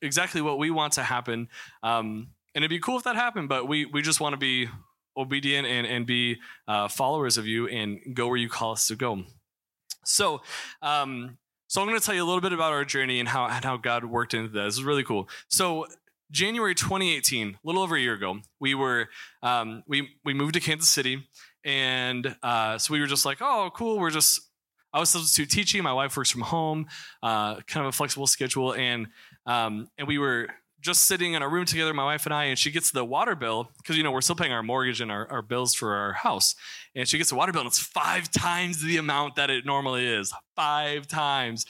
exactly 0.00 0.40
what 0.40 0.58
we 0.58 0.70
want 0.70 0.92
to 0.94 1.02
happen, 1.02 1.48
um, 1.82 2.28
and 2.54 2.62
it'd 2.62 2.70
be 2.70 2.78
cool 2.80 2.96
if 2.96 3.04
that 3.04 3.16
happened, 3.16 3.48
but 3.48 3.66
we 3.66 3.86
we 3.86 4.02
just 4.02 4.20
want 4.20 4.34
to 4.34 4.38
be 4.38 4.68
obedient 5.16 5.66
and 5.66 5.86
and 5.86 6.06
be 6.06 6.38
uh, 6.68 6.86
followers 6.86 7.38
of 7.38 7.46
you 7.46 7.66
and 7.66 8.00
go 8.14 8.28
where 8.28 8.36
you 8.36 8.48
call 8.48 8.72
us 8.72 8.86
to 8.86 8.94
go. 8.96 9.24
So, 10.04 10.42
um, 10.82 11.38
so 11.74 11.80
I'm 11.80 11.88
going 11.88 11.98
to 11.98 12.06
tell 12.06 12.14
you 12.14 12.22
a 12.22 12.24
little 12.24 12.40
bit 12.40 12.52
about 12.52 12.72
our 12.72 12.84
journey 12.84 13.18
and 13.18 13.28
how, 13.28 13.46
and 13.46 13.64
how 13.64 13.76
God 13.76 14.04
worked 14.04 14.32
into 14.32 14.48
that. 14.50 14.62
This 14.66 14.74
is 14.74 14.84
really 14.84 15.02
cool. 15.02 15.28
So 15.48 15.86
January 16.30 16.72
2018, 16.72 17.48
a 17.48 17.56
little 17.64 17.82
over 17.82 17.96
a 17.96 18.00
year 18.00 18.14
ago, 18.14 18.38
we 18.60 18.76
were 18.76 19.08
um, 19.42 19.82
we 19.88 20.10
we 20.24 20.34
moved 20.34 20.54
to 20.54 20.60
Kansas 20.60 20.88
City, 20.88 21.26
and 21.64 22.36
uh, 22.44 22.78
so 22.78 22.92
we 22.92 23.00
were 23.00 23.08
just 23.08 23.26
like, 23.26 23.38
oh, 23.40 23.72
cool. 23.74 23.98
We're 23.98 24.10
just 24.10 24.40
I 24.92 25.00
was 25.00 25.10
substitute 25.10 25.50
teaching. 25.50 25.82
My 25.82 25.92
wife 25.92 26.16
works 26.16 26.30
from 26.30 26.42
home, 26.42 26.86
uh, 27.24 27.56
kind 27.62 27.84
of 27.84 27.86
a 27.86 27.92
flexible 27.92 28.28
schedule, 28.28 28.72
and 28.72 29.08
um, 29.44 29.88
and 29.98 30.06
we 30.06 30.18
were 30.18 30.50
just 30.84 31.04
sitting 31.04 31.32
in 31.32 31.40
a 31.40 31.48
room 31.48 31.64
together, 31.64 31.94
my 31.94 32.04
wife 32.04 32.26
and 32.26 32.34
I, 32.34 32.44
and 32.44 32.58
she 32.58 32.70
gets 32.70 32.90
the 32.90 33.04
water 33.04 33.34
bill 33.34 33.70
because 33.78 33.96
you 33.96 34.02
know 34.02 34.12
we're 34.12 34.20
still 34.20 34.36
paying 34.36 34.52
our 34.52 34.62
mortgage 34.62 35.00
and 35.00 35.10
our, 35.10 35.26
our 35.32 35.42
bills 35.42 35.74
for 35.74 35.94
our 35.94 36.12
house. 36.12 36.54
And 36.94 37.08
she 37.08 37.16
gets 37.16 37.30
the 37.30 37.36
water 37.36 37.52
bill, 37.52 37.62
and 37.62 37.68
it's 37.68 37.78
five 37.78 38.30
times 38.30 38.82
the 38.82 38.98
amount 38.98 39.36
that 39.36 39.48
it 39.48 39.64
normally 39.64 40.06
is. 40.06 40.32
Five 40.54 41.08
times. 41.08 41.64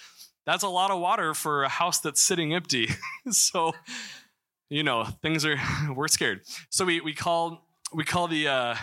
That's 0.44 0.64
a 0.64 0.68
lot 0.68 0.90
of 0.90 1.00
water 1.00 1.32
for 1.32 1.62
a 1.62 1.68
house 1.68 2.00
that's 2.00 2.20
sitting 2.20 2.52
empty. 2.52 2.88
so, 3.30 3.72
you 4.68 4.82
know, 4.82 5.04
things 5.22 5.46
are 5.46 5.56
we're 5.94 6.08
scared. 6.08 6.40
So 6.70 6.84
we 6.84 7.00
we 7.00 7.14
call 7.14 7.68
we 7.94 8.04
call 8.04 8.26
the 8.26 8.48
uh, 8.48 8.74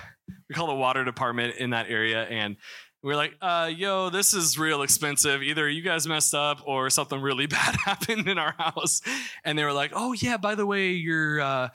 we 0.47 0.55
call 0.55 0.67
the 0.67 0.75
water 0.75 1.03
department 1.03 1.57
in 1.57 1.71
that 1.71 1.89
area 1.89 2.23
and 2.23 2.55
we 3.03 3.13
are 3.13 3.15
like, 3.15 3.35
uh, 3.41 3.71
yo, 3.75 4.09
this 4.09 4.33
is 4.33 4.59
real 4.59 4.83
expensive. 4.83 5.41
Either 5.41 5.67
you 5.67 5.81
guys 5.81 6.07
messed 6.07 6.35
up 6.35 6.61
or 6.65 6.89
something 6.89 7.19
really 7.19 7.45
bad 7.47 7.75
happened 7.85 8.27
in 8.27 8.37
our 8.37 8.53
house. 8.57 9.01
And 9.43 9.57
they 9.57 9.63
were 9.63 9.73
like, 9.73 9.91
oh, 9.95 10.13
yeah, 10.13 10.37
by 10.37 10.55
the 10.55 10.65
way, 10.65 10.91
your 10.91 11.41
uh, 11.41 11.69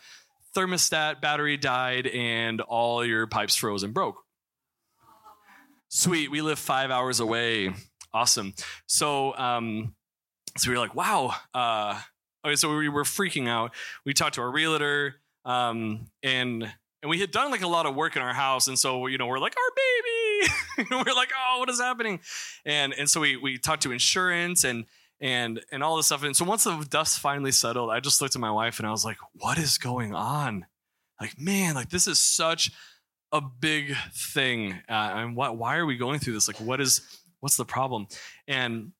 thermostat 0.54 1.21
battery 1.21 1.56
died 1.56 2.06
and 2.06 2.61
all 2.61 3.04
your 3.04 3.26
pipes 3.26 3.56
froze 3.56 3.83
and 3.83 3.92
broke. 3.92 4.23
Sweet, 5.88 6.30
we 6.30 6.42
live 6.42 6.59
five 6.59 6.90
hours 6.90 7.21
away. 7.21 7.73
Awesome. 8.12 8.54
So, 8.87 9.37
um, 9.37 9.95
so 10.56 10.71
we 10.71 10.76
were 10.76 10.80
like, 10.80 10.95
wow. 10.95 11.35
Uh, 11.54 12.00
okay, 12.45 12.56
so 12.56 12.76
we 12.76 12.88
were 12.88 13.04
freaking 13.04 13.49
out. 13.49 13.73
We 14.04 14.14
talked 14.14 14.35
to 14.37 14.40
our 14.42 14.50
realtor, 14.50 15.16
um, 15.45 16.09
and 16.23 16.73
and 17.02 17.11
we 17.11 17.21
had 17.21 17.30
done 17.30 17.50
like 17.50 17.62
a 17.62 17.68
lot 17.68 17.87
of 17.87 17.95
work 17.95 18.16
in 18.16 18.23
our 18.23 18.35
house, 18.35 18.66
and 18.66 18.78
so 18.78 19.06
you 19.06 19.18
know 19.18 19.26
we're 19.26 19.38
like 19.38 19.54
our 19.56 19.75
baby. 19.76 20.25
we're 20.90 21.14
like, 21.14 21.31
oh, 21.37 21.59
what 21.59 21.69
is 21.69 21.81
happening? 21.81 22.21
And 22.64 22.93
and 22.95 23.09
so 23.09 23.21
we 23.21 23.37
we 23.37 23.59
talked 23.59 23.83
to 23.83 23.93
insurance 23.93 24.64
and 24.64 24.85
and 25.21 25.61
and 25.73 25.83
all 25.83 25.97
this 25.97 26.07
stuff. 26.07 26.23
And 26.23 26.37
so 26.37 26.45
once 26.45 26.64
the 26.64 26.87
dust 26.88 27.21
finally 27.21 27.52
settled, 27.52 27.90
I 27.90 28.00
just 28.00 28.21
looked 28.21 28.37
at 28.37 28.40
my 28.40 28.50
wife 28.50 28.78
and 28.78 28.87
I 28.87 28.90
was 28.90 29.05
like, 29.05 29.19
what 29.35 29.59
is 29.59 29.78
going 29.78 30.14
on? 30.14 30.66
Like, 31.21 31.38
man, 31.38 31.75
like 31.75 31.90
this 31.90 32.07
is 32.07 32.19
such 32.19 32.71
a 33.33 33.40
big 33.40 33.95
thing. 34.14 34.73
Uh, 34.88 35.12
and 35.14 35.37
why, 35.37 35.50
why 35.50 35.76
are 35.76 35.87
we 35.87 35.97
going 35.97 36.19
through 36.19 36.35
this? 36.35 36.49
Like, 36.49 36.61
what 36.61 36.81
is 36.81 37.00
what's 37.40 37.57
the 37.57 37.64
problem? 37.64 38.07
And 38.47 38.93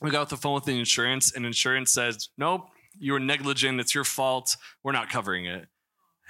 we 0.00 0.10
got 0.10 0.22
off 0.22 0.28
the 0.28 0.36
phone 0.36 0.54
with 0.54 0.64
the 0.64 0.78
insurance, 0.78 1.34
and 1.34 1.44
insurance 1.44 1.90
says, 1.90 2.28
nope, 2.38 2.68
you 2.98 3.12
were 3.12 3.20
negligent. 3.20 3.80
It's 3.80 3.94
your 3.94 4.04
fault. 4.04 4.56
We're 4.84 4.92
not 4.92 5.10
covering 5.10 5.46
it. 5.46 5.66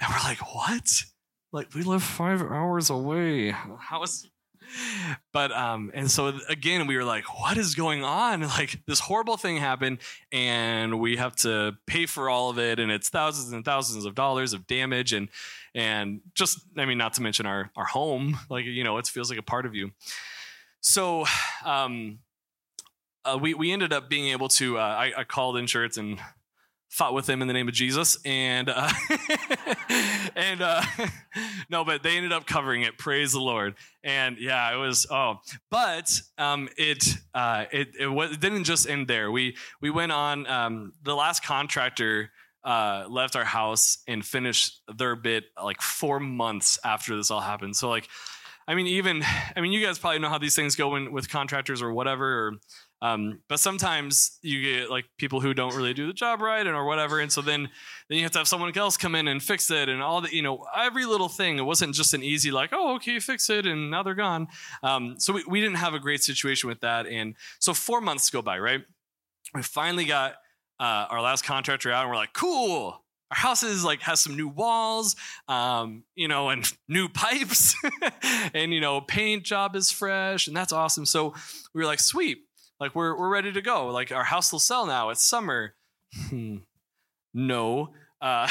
And 0.01 0.09
we're 0.09 0.23
like, 0.23 0.55
what? 0.55 1.03
Like, 1.51 1.73
we 1.73 1.83
live 1.83 2.03
five 2.03 2.41
hours 2.41 2.89
away. 2.89 3.51
How 3.51 4.01
is. 4.03 4.27
But, 5.31 5.51
um, 5.51 5.91
and 5.93 6.09
so 6.09 6.39
again, 6.47 6.87
we 6.87 6.97
were 6.97 7.03
like, 7.03 7.25
what 7.39 7.57
is 7.57 7.75
going 7.75 8.03
on? 8.03 8.47
Like, 8.59 8.81
this 8.87 8.99
horrible 8.99 9.37
thing 9.37 9.57
happened, 9.57 9.99
and 10.31 10.99
we 10.99 11.15
have 11.15 11.35
to 11.37 11.77
pay 11.87 12.05
for 12.05 12.29
all 12.29 12.49
of 12.49 12.59
it, 12.59 12.79
and 12.79 12.91
it's 12.91 13.07
thousands 13.07 13.53
and 13.53 13.63
thousands 13.63 14.05
of 14.05 14.15
dollars 14.15 14.53
of 14.53 14.67
damage, 14.67 15.13
and, 15.13 15.29
and 15.73 16.21
just, 16.33 16.59
I 16.77 16.85
mean, 16.85 16.97
not 16.97 17.13
to 17.13 17.21
mention 17.21 17.45
our, 17.45 17.71
our 17.77 17.85
home. 17.85 18.37
Like, 18.49 18.65
you 18.65 18.83
know, 18.83 18.97
it 18.97 19.07
feels 19.07 19.29
like 19.29 19.39
a 19.39 19.43
part 19.43 19.65
of 19.65 19.75
you. 19.75 19.91
So, 20.81 21.25
um, 21.63 22.19
uh, 23.25 23.37
we 23.39 23.53
we 23.53 23.71
ended 23.71 23.93
up 23.93 24.09
being 24.09 24.29
able 24.29 24.47
to. 24.49 24.77
Uh, 24.77 24.81
I, 24.81 25.13
I, 25.17 25.23
called 25.23 25.57
insurance 25.57 25.97
and 25.97 26.19
fought 26.89 27.13
with 27.13 27.27
them 27.27 27.41
in 27.41 27.47
the 27.47 27.53
name 27.53 27.67
of 27.67 27.73
Jesus, 27.73 28.17
and 28.25 28.69
uh, 28.69 28.89
and 30.35 30.61
uh, 30.61 30.81
no, 31.69 31.85
but 31.85 32.03
they 32.03 32.17
ended 32.17 32.33
up 32.33 32.45
covering 32.45 32.81
it. 32.81 32.97
Praise 32.97 33.31
the 33.31 33.39
Lord! 33.39 33.75
And 34.03 34.37
yeah, 34.39 34.73
it 34.73 34.77
was 34.77 35.07
oh, 35.09 35.35
but 35.71 36.19
um, 36.37 36.67
it 36.77 37.05
uh, 37.33 37.65
it 37.71 37.89
it, 37.97 38.07
it 38.09 38.39
didn't 38.39 38.63
just 38.65 38.89
end 38.89 39.07
there. 39.07 39.31
We 39.31 39.55
we 39.81 39.89
went 39.89 40.11
on. 40.11 40.47
Um, 40.47 40.93
the 41.03 41.15
last 41.15 41.43
contractor 41.43 42.31
uh, 42.63 43.05
left 43.07 43.35
our 43.35 43.45
house 43.45 43.99
and 44.07 44.25
finished 44.25 44.81
their 44.97 45.15
bit 45.15 45.45
like 45.63 45.81
four 45.81 46.19
months 46.19 46.79
after 46.83 47.15
this 47.15 47.31
all 47.31 47.41
happened. 47.41 47.75
So 47.75 47.89
like. 47.89 48.07
I 48.67 48.75
mean, 48.75 48.85
even 48.85 49.23
I 49.55 49.61
mean, 49.61 49.71
you 49.71 49.83
guys 49.83 49.97
probably 49.97 50.19
know 50.19 50.29
how 50.29 50.37
these 50.37 50.55
things 50.55 50.75
go 50.75 50.95
in, 50.95 51.11
with 51.11 51.27
contractors 51.27 51.81
or 51.81 51.91
whatever. 51.91 52.49
Or, 52.49 52.51
um, 53.01 53.39
but 53.47 53.59
sometimes 53.59 54.37
you 54.41 54.61
get 54.61 54.89
like 54.89 55.05
people 55.17 55.39
who 55.39 55.53
don't 55.53 55.73
really 55.75 55.93
do 55.93 56.07
the 56.07 56.13
job 56.13 56.41
right 56.41 56.65
and 56.65 56.75
or 56.75 56.85
whatever, 56.85 57.19
and 57.19 57.31
so 57.31 57.41
then 57.41 57.69
then 58.09 58.17
you 58.17 58.23
have 58.23 58.31
to 58.33 58.39
have 58.39 58.47
someone 58.47 58.75
else 58.77 58.97
come 58.97 59.15
in 59.15 59.27
and 59.27 59.41
fix 59.41 59.71
it 59.71 59.87
and 59.87 60.01
all 60.01 60.21
the 60.21 60.35
you 60.35 60.41
know 60.41 60.65
every 60.75 61.05
little 61.05 61.29
thing. 61.29 61.57
It 61.57 61.63
wasn't 61.63 61.95
just 61.95 62.13
an 62.13 62.23
easy 62.23 62.51
like 62.51 62.71
oh 62.73 62.95
okay 62.95 63.19
fix 63.19 63.49
it 63.49 63.65
and 63.65 63.89
now 63.89 64.03
they're 64.03 64.15
gone. 64.15 64.47
Um, 64.83 65.15
so 65.17 65.33
we, 65.33 65.43
we 65.47 65.61
didn't 65.61 65.77
have 65.77 65.93
a 65.93 65.99
great 65.99 66.23
situation 66.23 66.67
with 66.67 66.81
that, 66.81 67.07
and 67.07 67.35
so 67.59 67.73
four 67.73 68.01
months 68.01 68.29
go 68.29 68.41
by, 68.41 68.59
right? 68.59 68.81
We 69.53 69.63
finally 69.63 70.05
got 70.05 70.33
uh, 70.79 71.07
our 71.09 71.21
last 71.21 71.45
contractor 71.45 71.91
out, 71.91 72.01
and 72.01 72.09
we're 72.09 72.17
like 72.17 72.33
cool 72.33 73.01
our 73.31 73.37
house 73.37 73.63
is 73.63 73.85
like 73.85 74.01
has 74.01 74.19
some 74.19 74.35
new 74.35 74.47
walls 74.47 75.15
um, 75.47 76.03
you 76.15 76.27
know 76.27 76.49
and 76.49 76.71
new 76.87 77.07
pipes 77.07 77.75
and 78.53 78.73
you 78.73 78.81
know 78.81 79.01
paint 79.01 79.43
job 79.43 79.75
is 79.75 79.91
fresh 79.91 80.47
and 80.47 80.55
that's 80.55 80.73
awesome 80.73 81.05
so 81.05 81.33
we 81.73 81.81
were 81.81 81.87
like 81.87 81.99
sweet 81.99 82.39
like 82.79 82.95
we're 82.95 83.17
we're 83.17 83.29
ready 83.29 83.51
to 83.51 83.61
go. 83.61 83.87
Like 83.87 84.11
our 84.11 84.23
house 84.23 84.51
will 84.51 84.59
sell 84.59 84.85
now. 84.85 85.09
It's 85.09 85.25
summer. 85.27 85.75
Hmm. 86.29 86.57
no. 87.33 87.93
Uh, 88.21 88.49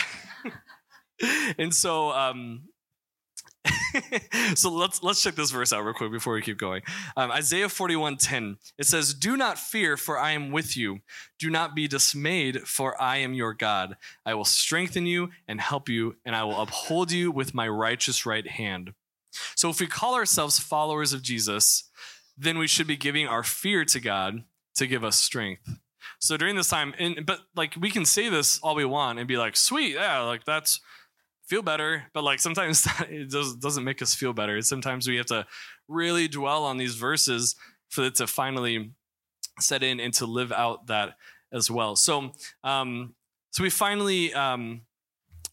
and 1.59 1.75
so 1.75 2.11
um, 2.13 2.69
so 4.55 4.71
let's 4.71 5.03
let's 5.03 5.23
check 5.23 5.35
this 5.35 5.51
verse 5.51 5.73
out 5.73 5.85
real 5.85 5.95
quick 5.95 6.13
before 6.13 6.35
we 6.35 6.43
keep 6.43 6.59
going. 6.59 6.83
Um, 7.17 7.31
Isaiah 7.31 7.69
41:10. 7.69 8.57
It 8.79 8.87
says, 8.87 9.15
"Do 9.15 9.37
not 9.37 9.59
fear, 9.59 9.97
for 9.97 10.19
I 10.19 10.33
am 10.33 10.51
with 10.51 10.77
you. 10.77 11.01
Do 11.39 11.51
not 11.51 11.75
be 11.75 11.89
dismayed, 11.89 12.63
for 12.63 13.01
I 13.01 13.19
am 13.19 13.35
your 13.35 13.55
God. 13.55 13.97
I 14.25 14.35
will 14.35 14.45
strengthen 14.45 15.07
you 15.07 15.31
and 15.47 15.61
help 15.61 15.89
you, 15.89 16.17
and 16.25 16.35
I 16.35 16.45
will 16.45 16.61
uphold 16.61 17.13
you 17.13 17.31
with 17.31 17.55
my 17.55 17.69
righteous 17.69 18.27
right 18.27 18.47
hand." 18.47 18.93
So 19.55 19.71
if 19.71 19.81
we 19.81 19.87
call 19.87 20.15
ourselves 20.15 20.59
followers 20.59 21.13
of 21.13 21.23
Jesus, 21.23 21.88
then 22.39 22.59
we 22.59 22.67
should 22.67 22.87
be 22.87 22.97
giving 22.97 23.27
our 23.27 23.43
fear 23.43 23.85
to 23.85 24.01
God 24.01 24.45
to 24.77 24.87
give 24.87 25.05
us 25.05 25.17
strength. 25.17 25.69
So 26.21 26.37
during 26.37 26.57
this 26.57 26.69
time, 26.69 26.95
and 26.99 27.27
but 27.27 27.41
like 27.55 27.75
we 27.79 27.91
can 27.91 28.05
say 28.05 28.29
this 28.29 28.59
all 28.61 28.75
we 28.75 28.85
want 28.85 29.19
and 29.19 29.29
be 29.29 29.37
like, 29.37 29.57
sweet, 29.57 29.95
yeah, 29.95 30.21
like 30.21 30.45
that's 30.45 30.81
feel 31.47 31.63
better. 31.63 32.05
But 32.13 32.25
like 32.25 32.41
sometimes 32.41 32.87
it 33.09 33.31
does, 33.31 33.57
doesn't 33.57 33.85
make 33.85 34.03
us 34.03 34.15
feel 34.15 34.33
better. 34.33 34.61
Sometimes 34.63 35.09
we 35.09 35.17
have 35.17 35.27
to 35.27 35.47
really 35.89 36.29
dwell 36.29 36.65
on 36.65 36.77
these 36.77 36.95
verses 36.95 37.57
for 37.89 38.05
it 38.05 38.17
to 38.17 38.27
finally 38.27 38.93
set 39.59 39.83
in 39.83 39.99
and 39.99 40.13
to 40.15 40.27
live 40.27 40.53
out 40.53 40.87
that 40.87 41.15
as 41.53 41.71
well. 41.71 41.97
So, 41.97 42.33
um, 42.63 43.15
so 43.51 43.63
we 43.63 43.71
finally, 43.71 44.33
um, 44.35 44.83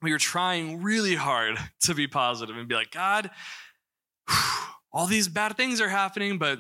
we 0.02 0.12
were 0.12 0.20
trying 0.20 0.84
really 0.84 1.16
hard 1.16 1.58
to 1.82 1.94
be 1.94 2.08
positive 2.08 2.58
and 2.58 2.68
be 2.68 2.76
like, 2.76 2.92
God, 2.92 3.32
all 4.94 5.08
these 5.08 5.28
bad 5.28 5.56
things 5.58 5.80
are 5.80 5.90
happening, 5.90 6.38
but 6.38 6.60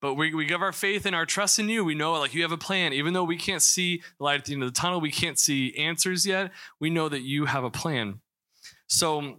but 0.00 0.14
we, 0.14 0.34
we 0.34 0.46
give 0.46 0.62
our 0.62 0.72
faith 0.72 1.06
and 1.06 1.14
our 1.14 1.26
trust 1.26 1.58
in 1.58 1.68
you. 1.68 1.84
We 1.84 1.94
know 1.94 2.12
like 2.12 2.34
you 2.34 2.42
have 2.42 2.52
a 2.52 2.58
plan. 2.58 2.92
Even 2.92 3.12
though 3.12 3.24
we 3.24 3.36
can't 3.36 3.62
see 3.62 4.02
the 4.18 4.24
light 4.24 4.40
at 4.40 4.44
the 4.46 4.54
end 4.54 4.62
of 4.62 4.72
the 4.72 4.80
tunnel, 4.80 5.00
we 5.00 5.10
can't 5.10 5.38
see 5.38 5.76
answers 5.76 6.26
yet. 6.26 6.52
We 6.78 6.90
know 6.90 7.08
that 7.08 7.22
you 7.22 7.44
have 7.44 7.64
a 7.64 7.70
plan. 7.70 8.20
So 8.86 9.38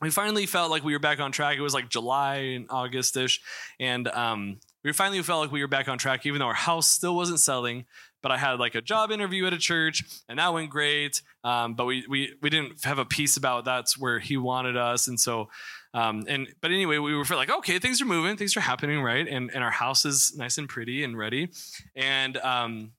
we 0.00 0.10
finally 0.10 0.46
felt 0.46 0.70
like 0.70 0.82
we 0.82 0.92
were 0.92 0.98
back 0.98 1.20
on 1.20 1.30
track. 1.30 1.56
It 1.56 1.62
was 1.62 1.74
like 1.74 1.88
July 1.88 2.36
and 2.36 2.66
August-ish. 2.68 3.40
And 3.78 4.08
um, 4.08 4.58
we 4.84 4.92
finally 4.92 5.22
felt 5.22 5.40
like 5.40 5.52
we 5.52 5.60
were 5.60 5.68
back 5.68 5.88
on 5.88 5.98
track, 5.98 6.26
even 6.26 6.40
though 6.40 6.46
our 6.46 6.54
house 6.54 6.88
still 6.88 7.14
wasn't 7.14 7.40
selling. 7.40 7.84
But 8.22 8.30
I 8.30 8.38
had 8.38 8.60
like 8.60 8.74
a 8.74 8.80
job 8.80 9.10
interview 9.10 9.46
at 9.46 9.52
a 9.52 9.58
church, 9.58 10.04
and 10.28 10.38
that 10.38 10.52
went 10.54 10.70
great. 10.70 11.22
Um, 11.42 11.74
but 11.74 11.86
we, 11.86 12.04
we 12.08 12.34
we 12.40 12.50
didn't 12.50 12.84
have 12.84 12.98
a 12.98 13.04
peace 13.04 13.36
about 13.36 13.64
that's 13.64 13.98
where 13.98 14.20
he 14.20 14.36
wanted 14.36 14.76
us, 14.76 15.08
and 15.08 15.18
so 15.18 15.48
um, 15.94 16.24
and 16.28 16.48
but 16.60 16.70
anyway, 16.70 16.98
we 16.98 17.14
were 17.14 17.24
like, 17.30 17.50
okay, 17.50 17.78
things 17.78 18.00
are 18.00 18.06
moving, 18.06 18.36
things 18.36 18.56
are 18.56 18.60
happening, 18.60 19.02
right? 19.02 19.26
And 19.26 19.50
and 19.52 19.62
our 19.62 19.70
house 19.70 20.04
is 20.04 20.34
nice 20.36 20.58
and 20.58 20.68
pretty 20.68 21.04
and 21.04 21.18
ready. 21.18 21.50
And 21.94 22.36
um, 22.38 22.92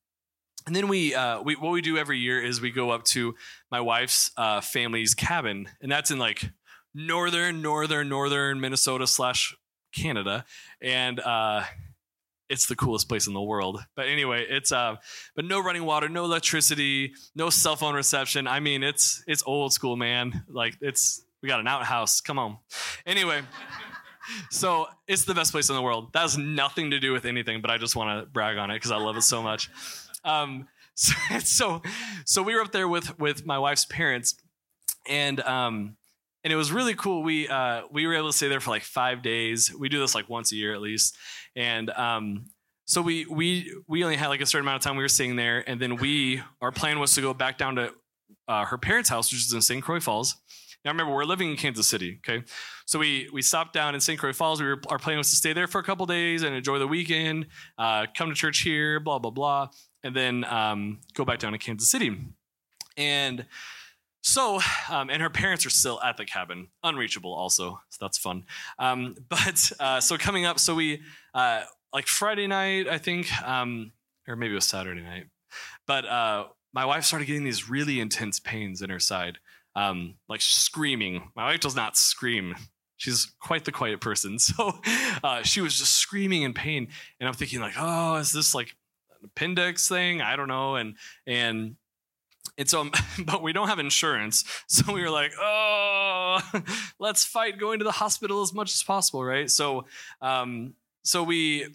and 0.65 0.75
then 0.75 0.87
we, 0.87 1.13
uh, 1.13 1.41
we 1.41 1.55
what 1.55 1.71
we 1.71 1.81
do 1.81 1.97
every 1.97 2.19
year 2.19 2.41
is 2.41 2.61
we 2.61 2.71
go 2.71 2.91
up 2.91 3.03
to 3.05 3.35
my 3.71 3.81
wife's 3.81 4.31
uh, 4.37 4.61
family's 4.61 5.13
cabin, 5.13 5.67
and 5.81 5.91
that's 5.91 6.11
in 6.11 6.19
like 6.19 6.51
northern, 6.93 7.61
northern, 7.61 8.09
northern 8.09 8.59
Minnesota 8.59 9.07
slash 9.07 9.55
Canada, 9.93 10.45
and 10.81 11.19
uh, 11.19 11.63
it's 12.49 12.67
the 12.67 12.75
coolest 12.75 13.09
place 13.09 13.27
in 13.27 13.33
the 13.33 13.41
world. 13.41 13.83
But 13.95 14.07
anyway, 14.07 14.45
it's 14.47 14.71
uh, 14.71 14.97
but 15.35 15.45
no 15.45 15.59
running 15.61 15.85
water, 15.85 16.09
no 16.09 16.25
electricity, 16.25 17.13
no 17.35 17.49
cell 17.49 17.75
phone 17.75 17.95
reception. 17.95 18.47
I 18.47 18.59
mean, 18.59 18.83
it's 18.83 19.23
it's 19.27 19.43
old 19.45 19.73
school, 19.73 19.95
man. 19.95 20.43
Like 20.47 20.77
it's 20.81 21.23
we 21.41 21.49
got 21.49 21.59
an 21.59 21.67
outhouse. 21.67 22.21
Come 22.21 22.39
on. 22.39 22.57
Anyway, 23.05 23.41
so 24.51 24.87
it's 25.07 25.25
the 25.25 25.33
best 25.33 25.51
place 25.51 25.69
in 25.69 25.75
the 25.75 25.81
world. 25.81 26.13
That 26.13 26.21
has 26.21 26.37
nothing 26.37 26.91
to 26.91 26.99
do 26.99 27.11
with 27.11 27.25
anything, 27.25 27.61
but 27.61 27.69
I 27.69 27.77
just 27.77 27.95
want 27.95 28.19
to 28.19 28.25
brag 28.31 28.57
on 28.57 28.71
it 28.71 28.75
because 28.75 28.91
I 28.91 28.97
love 28.97 29.17
it 29.17 29.23
so 29.23 29.43
much. 29.43 29.69
Um, 30.25 30.69
so, 30.95 31.13
so, 31.39 31.81
so 32.23 32.43
we 32.43 32.55
were 32.55 32.61
up 32.61 32.71
there 32.71 32.87
with 32.87 33.19
with 33.19 33.45
my 33.45 33.59
wife's 33.59 33.83
parents, 33.83 34.35
and 35.05 35.41
um, 35.41 35.97
and 36.43 36.51
it 36.51 36.55
was 36.55 36.71
really 36.71 36.95
cool. 36.95 37.23
We 37.23 37.47
uh, 37.47 37.83
we 37.91 38.07
were 38.07 38.13
able 38.13 38.29
to 38.29 38.37
stay 38.37 38.47
there 38.47 38.59
for 38.59 38.71
like 38.71 38.83
five 38.83 39.21
days. 39.21 39.73
We 39.77 39.89
do 39.89 39.99
this 39.99 40.15
like 40.15 40.29
once 40.29 40.51
a 40.51 40.55
year 40.55 40.73
at 40.73 40.81
least, 40.81 41.17
and 41.55 41.89
um, 41.91 42.45
so 42.85 43.01
we 43.01 43.25
we 43.25 43.73
we 43.87 44.03
only 44.03 44.15
had 44.15 44.27
like 44.27 44.41
a 44.41 44.45
certain 44.45 44.65
amount 44.65 44.77
of 44.77 44.81
time 44.83 44.97
we 44.97 45.03
were 45.03 45.09
staying 45.09 45.35
there, 45.35 45.67
and 45.67 45.81
then 45.81 45.97
we 45.97 46.41
our 46.61 46.71
plan 46.71 46.99
was 46.99 47.13
to 47.15 47.21
go 47.21 47.33
back 47.33 47.57
down 47.57 47.75
to 47.75 47.91
uh, 48.47 48.65
her 48.65 48.77
parents' 48.77 49.09
house, 49.09 49.31
which 49.31 49.41
is 49.41 49.53
in 49.53 49.61
St. 49.61 49.83
Croix 49.83 49.99
Falls, 49.99 50.35
now 50.83 50.91
remember, 50.91 51.13
we're 51.13 51.23
living 51.23 51.49
in 51.49 51.55
Kansas 51.55 51.87
City, 51.87 52.19
okay? 52.27 52.43
So 52.85 52.99
we 52.99 53.29
we 53.31 53.41
stopped 53.41 53.73
down 53.73 53.95
in 53.95 54.01
St. 54.01 54.19
Croix 54.19 54.33
Falls. 54.33 54.61
We 54.61 54.67
were, 54.67 54.81
our 54.89 54.99
plan 54.99 55.17
was 55.17 55.29
to 55.29 55.35
stay 55.35 55.53
there 55.53 55.67
for 55.67 55.79
a 55.79 55.83
couple 55.83 56.05
days 56.05 56.43
and 56.43 56.53
enjoy 56.53 56.77
the 56.77 56.87
weekend, 56.87 57.47
uh, 57.77 58.07
come 58.15 58.29
to 58.29 58.35
church 58.35 58.59
here, 58.59 58.99
blah 58.99 59.19
blah 59.19 59.31
blah, 59.31 59.69
and 60.03 60.13
then 60.15 60.43
um, 60.43 60.99
go 61.13 61.23
back 61.23 61.39
down 61.39 61.53
to 61.53 61.57
Kansas 61.57 61.89
City. 61.89 62.17
And 62.97 63.45
so, 64.23 64.59
um, 64.89 65.09
and 65.09 65.21
her 65.21 65.29
parents 65.29 65.65
are 65.65 65.69
still 65.69 66.01
at 66.01 66.17
the 66.17 66.25
cabin, 66.25 66.69
unreachable 66.83 67.33
also, 67.33 67.79
so 67.89 67.97
that's 68.01 68.17
fun. 68.17 68.45
Um, 68.79 69.15
but 69.29 69.71
uh, 69.79 70.01
so 70.01 70.17
coming 70.17 70.45
up, 70.45 70.59
so 70.59 70.73
we 70.73 71.01
uh, 71.35 71.61
like 71.93 72.07
Friday 72.07 72.47
night, 72.47 72.87
I 72.87 72.97
think, 72.97 73.31
um, 73.47 73.91
or 74.27 74.35
maybe 74.35 74.53
it 74.53 74.55
was 74.55 74.65
Saturday 74.65 75.01
night, 75.01 75.25
but 75.85 76.05
uh, 76.05 76.45
my 76.73 76.85
wife 76.85 77.03
started 77.03 77.25
getting 77.25 77.43
these 77.43 77.69
really 77.69 77.99
intense 77.99 78.39
pains 78.39 78.81
in 78.81 78.89
her 78.89 78.99
side 78.99 79.37
um, 79.75 80.15
like 80.29 80.41
screaming. 80.41 81.31
My 81.35 81.45
wife 81.45 81.59
does 81.59 81.75
not 81.75 81.97
scream. 81.97 82.55
she's 82.97 83.31
quite 83.39 83.65
the 83.65 83.71
quiet 83.71 84.01
person. 84.01 84.37
So 84.39 84.79
uh, 85.23 85.43
she 85.43 85.61
was 85.61 85.77
just 85.77 85.93
screaming 85.97 86.43
in 86.43 86.53
pain, 86.53 86.87
and 87.19 87.27
I'm 87.27 87.33
thinking 87.33 87.59
like, 87.59 87.73
oh, 87.77 88.15
is 88.15 88.31
this 88.31 88.53
like 88.53 88.75
an 89.21 89.25
appendix 89.25 89.87
thing? 89.87 90.21
I 90.21 90.35
don't 90.35 90.47
know. 90.47 90.75
And 90.75 90.95
and 91.25 91.75
and 92.57 92.69
so, 92.69 92.89
but 93.25 93.41
we 93.41 93.53
don't 93.53 93.67
have 93.67 93.79
insurance. 93.79 94.43
So 94.67 94.93
we 94.93 95.01
were 95.01 95.09
like, 95.09 95.31
oh, 95.39 96.39
let's 96.99 97.25
fight 97.25 97.59
going 97.59 97.79
to 97.79 97.85
the 97.85 97.91
hospital 97.91 98.41
as 98.41 98.53
much 98.53 98.73
as 98.73 98.83
possible, 98.83 99.23
right? 99.23 99.49
So, 99.49 99.85
um, 100.21 100.73
so 101.03 101.23
we, 101.23 101.67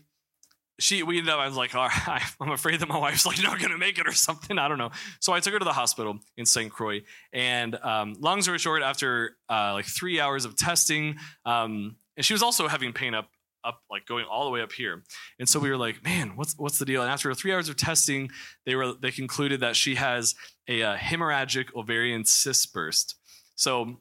she, 0.80 1.02
we 1.02 1.18
ended 1.18 1.32
up, 1.32 1.40
I 1.40 1.46
was 1.46 1.56
like, 1.56 1.74
all 1.74 1.88
right, 1.88 2.22
I'm 2.40 2.50
afraid 2.50 2.80
that 2.80 2.88
my 2.88 2.98
wife's 2.98 3.26
like 3.26 3.42
not 3.42 3.58
going 3.58 3.72
to 3.72 3.78
make 3.78 3.98
it 3.98 4.06
or 4.06 4.12
something. 4.12 4.58
I 4.58 4.68
don't 4.68 4.78
know. 4.78 4.90
So 5.20 5.32
I 5.32 5.40
took 5.40 5.52
her 5.52 5.58
to 5.58 5.64
the 5.64 5.72
hospital 5.72 6.18
in 6.36 6.46
St. 6.46 6.72
Croix. 6.72 7.02
And 7.32 7.74
um, 7.74 8.14
long 8.20 8.42
story 8.42 8.58
short, 8.58 8.82
after 8.82 9.36
uh, 9.48 9.72
like 9.72 9.86
three 9.86 10.20
hours 10.20 10.44
of 10.44 10.56
testing, 10.56 11.16
um, 11.44 11.96
and 12.16 12.24
she 12.24 12.32
was 12.32 12.42
also 12.42 12.66
having 12.66 12.92
pain 12.92 13.14
up 13.14 13.28
up 13.68 13.82
like 13.90 14.06
going 14.06 14.24
all 14.24 14.44
the 14.44 14.50
way 14.50 14.60
up 14.62 14.72
here. 14.72 15.02
And 15.38 15.48
so 15.48 15.60
we 15.60 15.70
were 15.70 15.76
like 15.76 16.02
man 16.02 16.36
what's 16.36 16.54
what's 16.56 16.78
the 16.78 16.84
deal? 16.84 17.02
And 17.02 17.10
after 17.10 17.32
three 17.34 17.52
hours 17.52 17.68
of 17.68 17.76
testing 17.76 18.30
they 18.66 18.74
were 18.74 18.92
they 18.94 19.10
concluded 19.10 19.60
that 19.60 19.76
she 19.76 19.96
has 19.96 20.34
a, 20.68 20.80
a 20.80 20.90
uh, 20.90 20.96
hemorrhagic 20.96 21.74
ovarian 21.74 22.24
cyst 22.24 22.72
burst. 22.72 23.16
So 23.54 24.00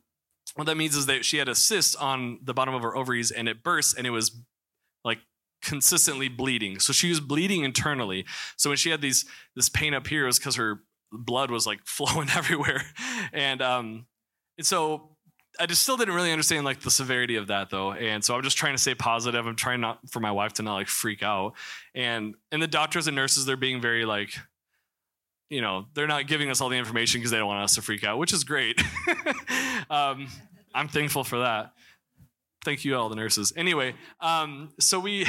what 0.56 0.66
that 0.66 0.78
means 0.78 0.96
is 0.96 1.06
that 1.08 1.26
she 1.26 1.38
had 1.38 1.50
a 1.50 1.56
cyst 1.56 1.96
on 1.98 2.40
the 2.44 2.54
bottom 2.54 2.74
of 2.74 2.82
her 2.82 2.96
ovaries 2.96 3.32
and 3.32 3.48
it 3.50 3.64
burst 3.64 3.98
and 3.98 4.08
it 4.08 4.12
was 4.12 4.40
like 5.04 5.20
consistently 5.62 6.30
bleeding. 6.30 6.80
So 6.80 6.94
she 6.94 7.10
was 7.10 7.20
bleeding 7.20 7.64
internally. 7.64 8.26
So 8.58 8.70
when 8.70 8.78
she 8.78 8.90
had 8.90 9.02
these 9.02 9.26
this 9.56 9.70
pain 9.70 9.94
up 9.94 10.08
here 10.08 10.24
it 10.24 10.28
was 10.28 10.40
because 10.40 10.56
her 10.56 10.82
blood 11.12 11.52
was 11.52 11.66
like 11.66 11.80
flowing 11.86 12.30
everywhere. 12.36 12.84
And 13.34 13.62
um 13.62 14.06
and 14.58 14.66
so 14.66 15.17
I 15.60 15.66
just 15.66 15.82
still 15.82 15.98
didn't 15.98 16.14
really 16.14 16.32
understand 16.32 16.66
like 16.66 16.82
the 16.82 16.92
severity 16.92 17.36
of 17.36 17.48
that 17.48 17.70
though, 17.70 17.94
and 17.94 18.24
so 18.24 18.36
I'm 18.36 18.44
just 18.44 18.58
trying 18.58 18.74
to 18.76 18.78
stay 18.78 18.96
positive. 18.96 19.46
I'm 19.46 19.56
trying 19.56 19.82
not 19.82 20.00
for 20.10 20.20
my 20.20 20.32
wife 20.32 20.54
to 20.54 20.64
not 20.64 20.76
like 20.76 20.88
freak 20.88 21.24
out, 21.24 21.54
and 21.96 22.36
and 22.52 22.62
the 22.62 22.68
doctors 22.68 23.08
and 23.08 23.16
nurses 23.16 23.46
they're 23.46 23.58
being 23.58 23.82
very 23.82 24.06
like, 24.06 24.34
you 25.50 25.62
know, 25.62 25.86
they're 25.94 26.08
not 26.08 26.28
giving 26.28 26.50
us 26.50 26.62
all 26.62 26.70
the 26.70 26.78
information 26.78 27.20
because 27.20 27.32
they 27.32 27.38
don't 27.38 27.48
want 27.48 27.64
us 27.64 27.76
to 27.76 27.82
freak 27.82 28.04
out, 28.04 28.18
which 28.18 28.34
is 28.34 28.44
great. 28.44 28.82
um, 29.90 30.28
I'm 30.74 30.88
thankful 30.88 31.24
for 31.24 31.40
that. 31.40 31.74
Thank 32.64 32.86
you 32.86 32.96
all 32.96 33.10
the 33.10 33.16
nurses. 33.16 33.54
Anyway, 33.56 33.96
um, 34.20 34.70
so 34.80 35.00
we, 35.00 35.26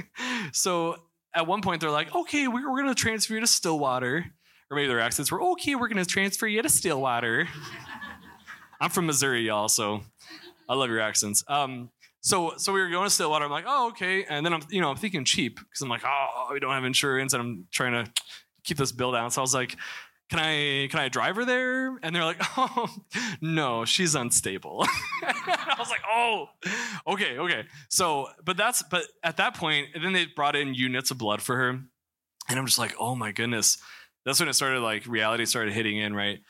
so 0.52 0.96
at 1.34 1.46
one 1.46 1.60
point 1.60 1.80
they're 1.80 1.90
like, 1.90 2.14
okay, 2.14 2.48
we're, 2.48 2.70
we're 2.70 2.80
gonna 2.80 2.94
transfer 2.94 3.34
you 3.34 3.40
to 3.40 3.46
Stillwater, 3.46 4.24
or 4.70 4.74
maybe 4.74 4.88
their 4.88 5.00
accents 5.00 5.30
were 5.30 5.42
okay, 5.52 5.74
we're 5.74 5.88
gonna 5.88 6.04
transfer 6.04 6.46
you 6.46 6.62
to 6.62 6.68
Stillwater. 6.68 7.46
I'm 8.80 8.90
from 8.90 9.06
Missouri, 9.06 9.42
y'all, 9.46 9.68
so 9.68 10.02
I 10.68 10.74
love 10.74 10.90
your 10.90 11.00
accents. 11.00 11.42
Um, 11.48 11.90
so 12.20 12.54
so 12.56 12.72
we 12.72 12.80
were 12.80 12.90
going 12.90 13.04
to 13.04 13.10
Stillwater. 13.10 13.44
I'm 13.44 13.50
like, 13.50 13.64
oh, 13.66 13.88
okay. 13.88 14.24
And 14.24 14.44
then 14.44 14.52
I'm, 14.52 14.62
you 14.70 14.80
know, 14.80 14.90
I'm 14.90 14.96
thinking 14.96 15.24
cheap 15.24 15.56
because 15.56 15.80
I'm 15.80 15.88
like, 15.88 16.02
oh, 16.04 16.48
we 16.52 16.60
don't 16.60 16.72
have 16.72 16.84
insurance, 16.84 17.32
and 17.32 17.42
I'm 17.42 17.66
trying 17.70 18.04
to 18.04 18.10
keep 18.64 18.76
this 18.76 18.92
bill 18.92 19.12
down. 19.12 19.30
So 19.30 19.40
I 19.40 19.42
was 19.42 19.54
like, 19.54 19.76
can 20.30 20.38
I 20.40 20.88
can 20.90 21.00
I 21.00 21.08
drive 21.08 21.36
her 21.36 21.44
there? 21.44 21.96
And 22.02 22.14
they're 22.14 22.24
like, 22.24 22.40
oh, 22.56 22.88
no, 23.40 23.84
she's 23.84 24.14
unstable. 24.14 24.84
I 25.22 25.76
was 25.78 25.90
like, 25.90 26.02
oh, 26.10 26.46
okay, 27.06 27.38
okay. 27.38 27.64
So, 27.88 28.28
but 28.44 28.56
that's 28.56 28.82
but 28.82 29.04
at 29.22 29.38
that 29.38 29.54
point, 29.54 29.88
then 30.00 30.12
they 30.12 30.26
brought 30.26 30.56
in 30.56 30.74
units 30.74 31.10
of 31.10 31.18
blood 31.18 31.40
for 31.40 31.56
her, 31.56 31.70
and 31.70 32.58
I'm 32.58 32.66
just 32.66 32.78
like, 32.78 32.94
oh 33.00 33.14
my 33.14 33.32
goodness. 33.32 33.78
That's 34.24 34.40
when 34.40 34.48
it 34.50 34.54
started 34.54 34.80
like 34.80 35.06
reality 35.06 35.46
started 35.46 35.72
hitting 35.72 35.96
in, 35.96 36.14
right? 36.14 36.40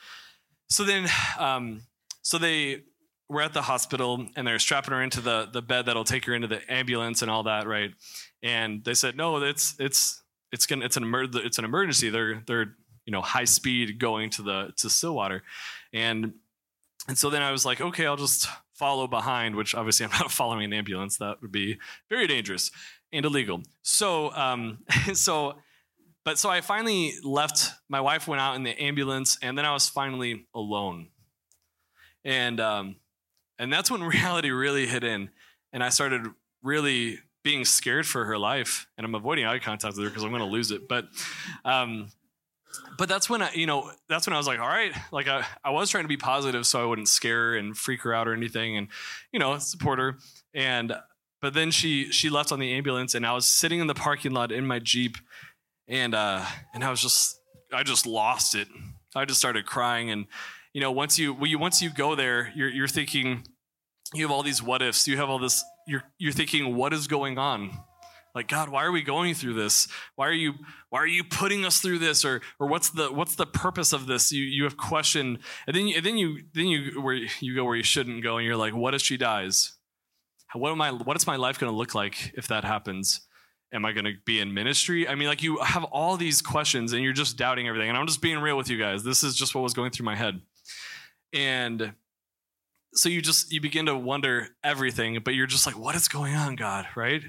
So 0.68 0.82
then, 0.82 1.08
um, 1.38 1.82
so 2.28 2.36
they 2.36 2.82
were 3.30 3.40
at 3.40 3.54
the 3.54 3.62
hospital 3.62 4.26
and 4.36 4.46
they're 4.46 4.58
strapping 4.58 4.92
her 4.92 5.02
into 5.02 5.22
the 5.22 5.48
the 5.50 5.62
bed 5.62 5.86
that'll 5.86 6.04
take 6.04 6.26
her 6.26 6.34
into 6.34 6.46
the 6.46 6.60
ambulance 6.70 7.22
and 7.22 7.30
all 7.30 7.44
that, 7.44 7.66
right? 7.66 7.90
And 8.42 8.84
they 8.84 8.92
said, 8.92 9.16
no, 9.16 9.42
it's 9.42 9.74
it's 9.78 10.22
it's 10.52 10.66
gonna 10.66 10.84
it's 10.84 10.98
an 10.98 11.04
emer- 11.04 11.30
it's 11.32 11.56
an 11.56 11.64
emergency. 11.64 12.10
They're 12.10 12.42
they're 12.46 12.74
you 13.06 13.12
know 13.12 13.22
high 13.22 13.46
speed 13.46 13.98
going 13.98 14.28
to 14.32 14.42
the 14.42 14.72
to 14.76 14.90
Stillwater, 14.90 15.42
and 15.94 16.34
and 17.08 17.16
so 17.16 17.30
then 17.30 17.40
I 17.40 17.50
was 17.50 17.64
like, 17.64 17.80
okay, 17.80 18.04
I'll 18.04 18.16
just 18.16 18.46
follow 18.74 19.06
behind, 19.06 19.56
which 19.56 19.74
obviously 19.74 20.04
I'm 20.04 20.12
not 20.20 20.30
following 20.30 20.66
an 20.66 20.74
ambulance. 20.74 21.16
That 21.16 21.40
would 21.40 21.50
be 21.50 21.78
very 22.10 22.26
dangerous 22.26 22.70
and 23.10 23.24
illegal. 23.24 23.62
So 23.80 24.34
um 24.34 24.80
so 25.14 25.54
but 26.26 26.36
so 26.36 26.50
I 26.50 26.60
finally 26.60 27.14
left. 27.24 27.70
My 27.88 28.02
wife 28.02 28.28
went 28.28 28.42
out 28.42 28.54
in 28.54 28.64
the 28.64 28.78
ambulance, 28.78 29.38
and 29.40 29.56
then 29.56 29.64
I 29.64 29.72
was 29.72 29.88
finally 29.88 30.46
alone 30.54 31.08
and 32.28 32.60
um, 32.60 32.96
and 33.58 33.72
that's 33.72 33.90
when 33.90 34.02
reality 34.04 34.50
really 34.50 34.86
hit 34.86 35.02
in, 35.02 35.30
and 35.72 35.82
I 35.82 35.88
started 35.88 36.26
really 36.62 37.18
being 37.42 37.64
scared 37.64 38.06
for 38.06 38.26
her 38.26 38.38
life, 38.38 38.86
and 38.96 39.04
I'm 39.04 39.14
avoiding 39.14 39.46
eye 39.46 39.58
contact 39.58 39.96
with 39.96 40.04
her 40.04 40.10
because 40.10 40.22
I'm 40.22 40.30
going 40.30 40.42
to 40.42 40.46
lose 40.46 40.70
it. 40.70 40.88
But 40.88 41.06
um, 41.64 42.10
but 42.98 43.08
that's 43.08 43.30
when 43.30 43.40
I, 43.42 43.52
you 43.54 43.66
know, 43.66 43.90
that's 44.08 44.26
when 44.26 44.34
I 44.34 44.36
was 44.36 44.46
like, 44.46 44.60
all 44.60 44.68
right, 44.68 44.92
like 45.10 45.26
I, 45.26 45.44
I 45.64 45.70
was 45.70 45.88
trying 45.88 46.04
to 46.04 46.08
be 46.08 46.18
positive 46.18 46.66
so 46.66 46.82
I 46.82 46.84
wouldn't 46.84 47.08
scare 47.08 47.52
her 47.52 47.56
and 47.56 47.76
freak 47.76 48.02
her 48.02 48.12
out 48.12 48.28
or 48.28 48.34
anything, 48.34 48.76
and 48.76 48.88
you 49.32 49.38
know, 49.38 49.56
support 49.58 49.98
her. 49.98 50.18
And 50.52 50.92
but 51.40 51.54
then 51.54 51.70
she 51.70 52.12
she 52.12 52.28
left 52.28 52.52
on 52.52 52.58
the 52.58 52.72
ambulance, 52.74 53.14
and 53.14 53.26
I 53.26 53.32
was 53.32 53.48
sitting 53.48 53.80
in 53.80 53.86
the 53.86 53.94
parking 53.94 54.32
lot 54.32 54.52
in 54.52 54.66
my 54.66 54.80
jeep, 54.80 55.16
and 55.88 56.14
uh, 56.14 56.44
and 56.74 56.84
I 56.84 56.90
was 56.90 57.00
just 57.00 57.40
I 57.72 57.84
just 57.84 58.06
lost 58.06 58.54
it. 58.54 58.68
I 59.16 59.24
just 59.24 59.40
started 59.40 59.64
crying 59.64 60.10
and 60.10 60.26
you 60.72 60.80
know, 60.80 60.92
once 60.92 61.18
you, 61.18 61.34
well, 61.34 61.46
you 61.46 61.58
once 61.58 61.82
you 61.82 61.90
go 61.90 62.14
there, 62.14 62.52
you're, 62.54 62.68
you're 62.68 62.88
thinking, 62.88 63.44
you 64.14 64.24
have 64.24 64.30
all 64.30 64.42
these 64.42 64.62
what 64.62 64.82
ifs. 64.82 65.06
You 65.06 65.16
have 65.16 65.28
all 65.28 65.38
this. 65.38 65.62
You're 65.86 66.04
you're 66.18 66.32
thinking, 66.32 66.76
what 66.76 66.92
is 66.92 67.06
going 67.06 67.38
on? 67.38 67.70
Like 68.34 68.48
God, 68.48 68.68
why 68.68 68.84
are 68.84 68.92
we 68.92 69.02
going 69.02 69.34
through 69.34 69.54
this? 69.54 69.88
Why 70.14 70.28
are 70.28 70.32
you 70.32 70.54
why 70.90 71.00
are 71.00 71.06
you 71.06 71.24
putting 71.24 71.64
us 71.64 71.80
through 71.80 71.98
this? 71.98 72.24
Or 72.24 72.40
or 72.60 72.68
what's 72.68 72.90
the 72.90 73.12
what's 73.12 73.34
the 73.34 73.46
purpose 73.46 73.92
of 73.92 74.06
this? 74.06 74.30
You 74.32 74.44
you 74.44 74.64
have 74.64 74.76
questioned 74.76 75.38
and 75.66 75.74
then 75.74 75.88
you, 75.88 75.96
and 75.96 76.06
then 76.06 76.16
you 76.16 76.38
then 76.54 76.66
you 76.66 77.00
where 77.00 77.18
you 77.40 77.54
go 77.54 77.64
where 77.64 77.76
you 77.76 77.82
shouldn't 77.82 78.22
go, 78.22 78.36
and 78.36 78.46
you're 78.46 78.56
like, 78.56 78.74
what 78.74 78.94
if 78.94 79.02
she 79.02 79.16
dies? 79.16 79.72
What 80.54 80.70
am 80.70 80.80
I? 80.80 80.92
What 80.92 81.16
is 81.16 81.26
my 81.26 81.36
life 81.36 81.58
going 81.58 81.70
to 81.72 81.76
look 81.76 81.94
like 81.94 82.32
if 82.34 82.48
that 82.48 82.64
happens? 82.64 83.20
Am 83.72 83.84
I 83.84 83.92
going 83.92 84.06
to 84.06 84.14
be 84.24 84.40
in 84.40 84.54
ministry? 84.54 85.06
I 85.06 85.14
mean, 85.14 85.28
like 85.28 85.42
you 85.42 85.58
have 85.58 85.84
all 85.84 86.16
these 86.16 86.40
questions, 86.40 86.94
and 86.94 87.02
you're 87.02 87.12
just 87.12 87.36
doubting 87.36 87.68
everything. 87.68 87.90
And 87.90 87.98
I'm 87.98 88.06
just 88.06 88.22
being 88.22 88.38
real 88.38 88.56
with 88.56 88.70
you 88.70 88.78
guys. 88.78 89.04
This 89.04 89.22
is 89.22 89.34
just 89.34 89.54
what 89.54 89.60
was 89.60 89.74
going 89.74 89.90
through 89.90 90.06
my 90.06 90.16
head 90.16 90.40
and 91.32 91.92
so 92.94 93.08
you 93.08 93.20
just 93.20 93.52
you 93.52 93.60
begin 93.60 93.86
to 93.86 93.96
wonder 93.96 94.48
everything 94.64 95.18
but 95.24 95.34
you're 95.34 95.46
just 95.46 95.66
like 95.66 95.78
what 95.78 95.94
is 95.94 96.08
going 96.08 96.34
on 96.34 96.56
god? 96.56 96.86
Right? 96.96 97.22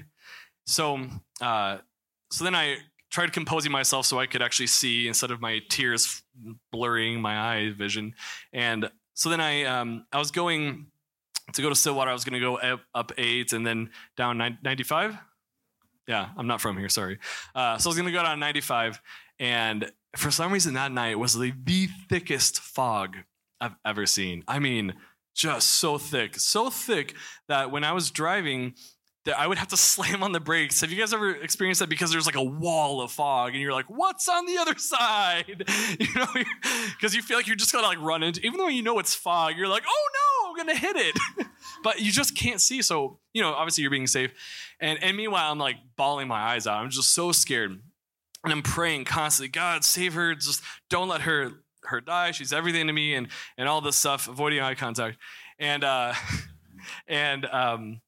So 0.66 1.06
uh 1.40 1.78
so 2.32 2.44
then 2.44 2.54
i 2.54 2.76
tried 3.10 3.32
composing 3.32 3.72
myself 3.72 4.06
so 4.06 4.20
i 4.20 4.26
could 4.26 4.40
actually 4.40 4.68
see 4.68 5.08
instead 5.08 5.30
of 5.30 5.40
my 5.40 5.60
tears 5.68 6.22
blurring 6.70 7.20
my 7.20 7.54
eye 7.54 7.72
vision. 7.76 8.14
And 8.52 8.90
so 9.14 9.28
then 9.28 9.40
i 9.40 9.64
um 9.64 10.06
i 10.12 10.18
was 10.18 10.30
going 10.30 10.86
to 11.52 11.62
go 11.62 11.68
to 11.68 11.74
stillwater. 11.74 12.10
I 12.10 12.12
was 12.12 12.24
going 12.24 12.40
to 12.40 12.40
go 12.40 12.78
up, 12.94 13.12
eight 13.18 13.52
and 13.52 13.66
then 13.66 13.90
down 14.16 14.38
95 14.62 15.18
yeah 16.06 16.28
i'm 16.36 16.46
not 16.46 16.60
from 16.60 16.78
here 16.78 16.88
sorry. 16.88 17.18
Uh, 17.54 17.76
so 17.78 17.88
i 17.88 17.90
was 17.90 17.96
going 17.96 18.06
to 18.06 18.12
go 18.12 18.22
down 18.22 18.38
95 18.40 19.00
and 19.38 19.90
for 20.16 20.30
some 20.30 20.52
reason 20.52 20.74
that 20.74 20.92
night 20.92 21.18
was 21.18 21.34
the, 21.34 21.52
the 21.64 21.88
thickest 22.08 22.60
fog 22.60 23.16
I've 23.60 23.76
ever 23.84 24.06
seen. 24.06 24.44
I 24.48 24.58
mean, 24.58 24.94
just 25.34 25.78
so 25.80 25.98
thick, 25.98 26.38
so 26.38 26.70
thick 26.70 27.14
that 27.48 27.70
when 27.70 27.84
I 27.84 27.92
was 27.92 28.10
driving, 28.10 28.74
that 29.24 29.38
I 29.38 29.46
would 29.46 29.58
have 29.58 29.68
to 29.68 29.76
slam 29.76 30.22
on 30.22 30.32
the 30.32 30.40
brakes. 30.40 30.80
Have 30.80 30.90
you 30.90 30.98
guys 30.98 31.12
ever 31.12 31.30
experienced 31.30 31.80
that? 31.80 31.88
Because 31.88 32.10
there's 32.10 32.26
like 32.26 32.36
a 32.36 32.42
wall 32.42 33.00
of 33.00 33.10
fog, 33.10 33.52
and 33.52 33.60
you're 33.60 33.72
like, 33.72 33.86
"What's 33.88 34.28
on 34.28 34.46
the 34.46 34.58
other 34.58 34.74
side?" 34.78 35.64
You 36.00 36.06
know, 36.14 36.26
because 36.96 37.14
you 37.14 37.22
feel 37.22 37.36
like 37.36 37.46
you're 37.46 37.56
just 37.56 37.72
gonna 37.72 37.86
like 37.86 38.00
run 38.00 38.22
into, 38.22 38.40
even 38.44 38.58
though 38.58 38.68
you 38.68 38.82
know 38.82 38.98
it's 38.98 39.14
fog. 39.14 39.54
You're 39.56 39.68
like, 39.68 39.84
"Oh 39.86 40.08
no, 40.14 40.50
I'm 40.50 40.56
gonna 40.56 40.78
hit 40.78 40.96
it," 40.96 41.46
but 41.82 42.00
you 42.00 42.10
just 42.10 42.36
can't 42.36 42.60
see. 42.60 42.82
So 42.82 43.18
you 43.34 43.42
know, 43.42 43.52
obviously 43.52 43.82
you're 43.82 43.90
being 43.90 44.06
safe, 44.06 44.32
and 44.80 45.02
and 45.02 45.16
meanwhile 45.16 45.50
I'm 45.52 45.58
like 45.58 45.76
bawling 45.96 46.28
my 46.28 46.40
eyes 46.40 46.66
out. 46.66 46.82
I'm 46.82 46.90
just 46.90 47.14
so 47.14 47.32
scared, 47.32 47.70
and 47.70 48.52
I'm 48.52 48.62
praying 48.62 49.04
constantly, 49.04 49.50
"God, 49.50 49.84
save 49.84 50.14
her! 50.14 50.34
Just 50.34 50.62
don't 50.88 51.08
let 51.08 51.22
her 51.22 51.52
her 51.84 52.00
die. 52.00 52.30
She's 52.30 52.52
everything 52.52 52.86
to 52.86 52.92
me, 52.92 53.14
and 53.14 53.28
and 53.56 53.68
all 53.68 53.80
this 53.80 53.96
stuff. 53.96 54.28
Avoiding 54.28 54.60
eye 54.60 54.74
contact, 54.74 55.18
and 55.58 55.84
uh, 55.84 56.14
and 57.08 57.44
um, 57.46 58.00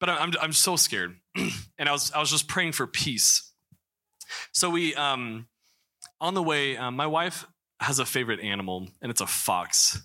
but 0.00 0.08
I'm 0.08 0.32
I'm 0.40 0.52
so 0.52 0.76
scared, 0.76 1.16
and 1.78 1.88
I 1.88 1.92
was 1.92 2.12
I 2.12 2.20
was 2.20 2.30
just 2.30 2.48
praying 2.48 2.72
for 2.72 2.86
peace. 2.86 3.52
So 4.52 4.70
we 4.70 4.94
um, 4.94 5.46
on 6.20 6.34
the 6.34 6.42
way, 6.42 6.76
um, 6.76 6.96
my 6.96 7.06
wife 7.06 7.46
has 7.80 7.98
a 7.98 8.06
favorite 8.06 8.40
animal, 8.40 8.88
and 9.02 9.10
it's 9.10 9.20
a 9.20 9.26
fox. 9.26 10.00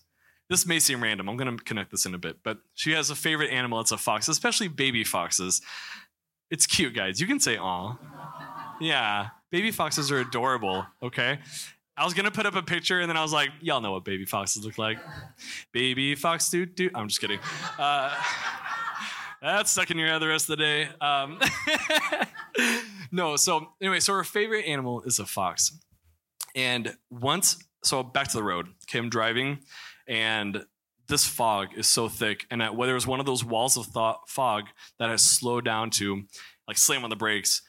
This 0.49 0.65
may 0.65 0.79
seem 0.79 1.01
random. 1.01 1.29
I'm 1.29 1.37
going 1.37 1.57
to 1.57 1.63
connect 1.63 1.91
this 1.91 2.05
in 2.05 2.13
a 2.13 2.17
bit, 2.17 2.37
but 2.43 2.57
she 2.73 2.91
has 2.91 3.09
a 3.09 3.15
favorite 3.15 3.51
animal. 3.51 3.79
It's 3.79 3.93
a 3.93 3.97
fox, 3.97 4.27
especially 4.27 4.67
baby 4.67 5.05
foxes. 5.05 5.61
It's 6.49 6.65
cute, 6.65 6.93
guys. 6.93 7.21
You 7.21 7.27
can 7.27 7.39
say 7.39 7.57
"aw." 7.57 7.95
Yeah, 8.81 9.29
baby 9.51 9.71
foxes 9.71 10.11
are 10.11 10.19
adorable. 10.19 10.85
Okay, 11.01 11.39
I 12.01 12.03
was 12.03 12.15
gonna 12.15 12.31
put 12.31 12.47
up 12.47 12.55
a 12.55 12.63
picture 12.63 12.99
and 12.99 13.07
then 13.07 13.15
I 13.15 13.21
was 13.21 13.31
like, 13.31 13.51
y'all 13.61 13.79
know 13.79 13.91
what 13.91 14.03
baby 14.03 14.25
foxes 14.25 14.65
look 14.65 14.79
like. 14.79 14.97
Baby 15.71 16.15
fox, 16.15 16.49
do 16.49 16.65
do. 16.65 16.89
I'm 16.95 17.07
just 17.07 17.21
kidding. 17.21 17.37
Uh, 17.77 18.11
That's 19.39 19.69
stuck 19.69 19.91
in 19.91 19.99
your 19.99 20.07
head 20.07 20.19
the 20.19 20.27
rest 20.27 20.49
of 20.49 20.57
the 20.57 20.63
day. 20.63 20.89
Um, 20.99 21.39
no, 23.11 23.35
so 23.35 23.73
anyway, 23.79 23.99
so 23.99 24.13
our 24.13 24.23
favorite 24.23 24.65
animal 24.65 25.03
is 25.03 25.19
a 25.19 25.27
fox. 25.27 25.77
And 26.55 26.97
once, 27.11 27.57
so 27.83 28.01
back 28.01 28.29
to 28.29 28.37
the 28.37 28.43
road. 28.43 28.69
I'm 28.95 29.09
driving, 29.09 29.59
and 30.07 30.65
this 31.07 31.27
fog 31.27 31.67
is 31.77 31.87
so 31.87 32.09
thick, 32.09 32.47
and 32.49 32.61
that, 32.61 32.75
whether 32.75 32.93
it 32.93 32.95
was 32.95 33.05
one 33.05 33.19
of 33.19 33.27
those 33.27 33.45
walls 33.45 33.77
of 33.77 33.85
thought, 33.85 34.27
fog 34.27 34.63
that 34.97 35.09
has 35.09 35.21
slowed 35.21 35.65
down 35.65 35.91
to 35.91 36.23
like 36.67 36.79
slam 36.79 37.03
on 37.03 37.11
the 37.11 37.15
brakes, 37.15 37.61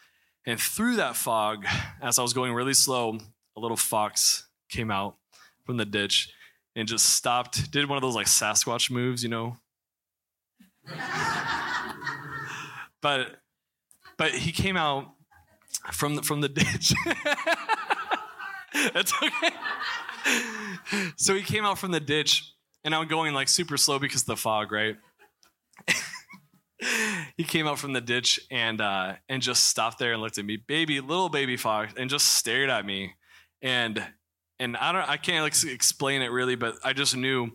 and 0.47 0.59
through 0.59 0.97
that 0.97 1.17
fog, 1.17 1.67
as 2.01 2.19
I 2.19 2.23
was 2.23 2.33
going 2.33 2.55
really 2.55 2.75
slow, 2.75 3.19
a 3.57 3.61
little 3.61 3.77
fox 3.77 4.49
came 4.69 4.91
out 4.91 5.17
from 5.65 5.77
the 5.77 5.85
ditch 5.85 6.33
and 6.75 6.89
just 6.89 7.07
stopped, 7.07 7.71
did 7.71 7.89
one 7.89 7.97
of 7.97 8.03
those 8.03 8.15
like 8.15 8.27
Sasquatch 8.27 8.91
moves, 8.91 9.23
you 9.23 9.29
know. 9.29 9.57
but 13.01 13.37
but 14.17 14.33
he 14.33 14.53
came 14.53 14.77
out 14.77 15.07
from 15.93 16.17
the, 16.17 16.23
from 16.23 16.41
the 16.41 16.49
ditch. 16.49 16.95
That's 18.95 19.13
okay. 19.23 19.51
So 21.17 21.35
he 21.35 21.43
came 21.43 21.65
out 21.65 21.79
from 21.79 21.91
the 21.93 22.01
ditch, 22.01 22.53
and 22.85 22.95
I'm 22.95 23.09
going 23.09 23.35
like 23.35 23.49
super 23.49 23.77
slow 23.77 23.99
because 23.99 24.23
of 24.23 24.27
the 24.27 24.37
fog, 24.37 24.73
right? 24.73 24.97
he 27.37 27.45
came 27.45 27.67
out 27.67 27.79
from 27.79 27.93
the 27.93 28.01
ditch 28.01 28.41
and 28.51 28.81
uh, 28.81 29.15
and 29.29 29.43
just 29.43 29.67
stopped 29.67 29.99
there 29.99 30.13
and 30.13 30.23
looked 30.23 30.39
at 30.39 30.45
me, 30.45 30.57
baby, 30.57 31.01
little 31.01 31.29
baby 31.29 31.57
fox, 31.57 31.95
and 31.97 32.11
just 32.11 32.27
stared 32.27 32.71
at 32.71 32.85
me, 32.85 33.15
and 33.63 34.05
and 34.59 34.77
I 34.77 34.93
don't, 34.93 35.09
I 35.09 35.17
can't 35.17 35.43
like 35.43 35.73
explain 35.73 36.23
it 36.23 36.29
really, 36.29 36.55
but 36.55 36.77
I 36.85 36.93
just 36.93 37.17
knew 37.17 37.53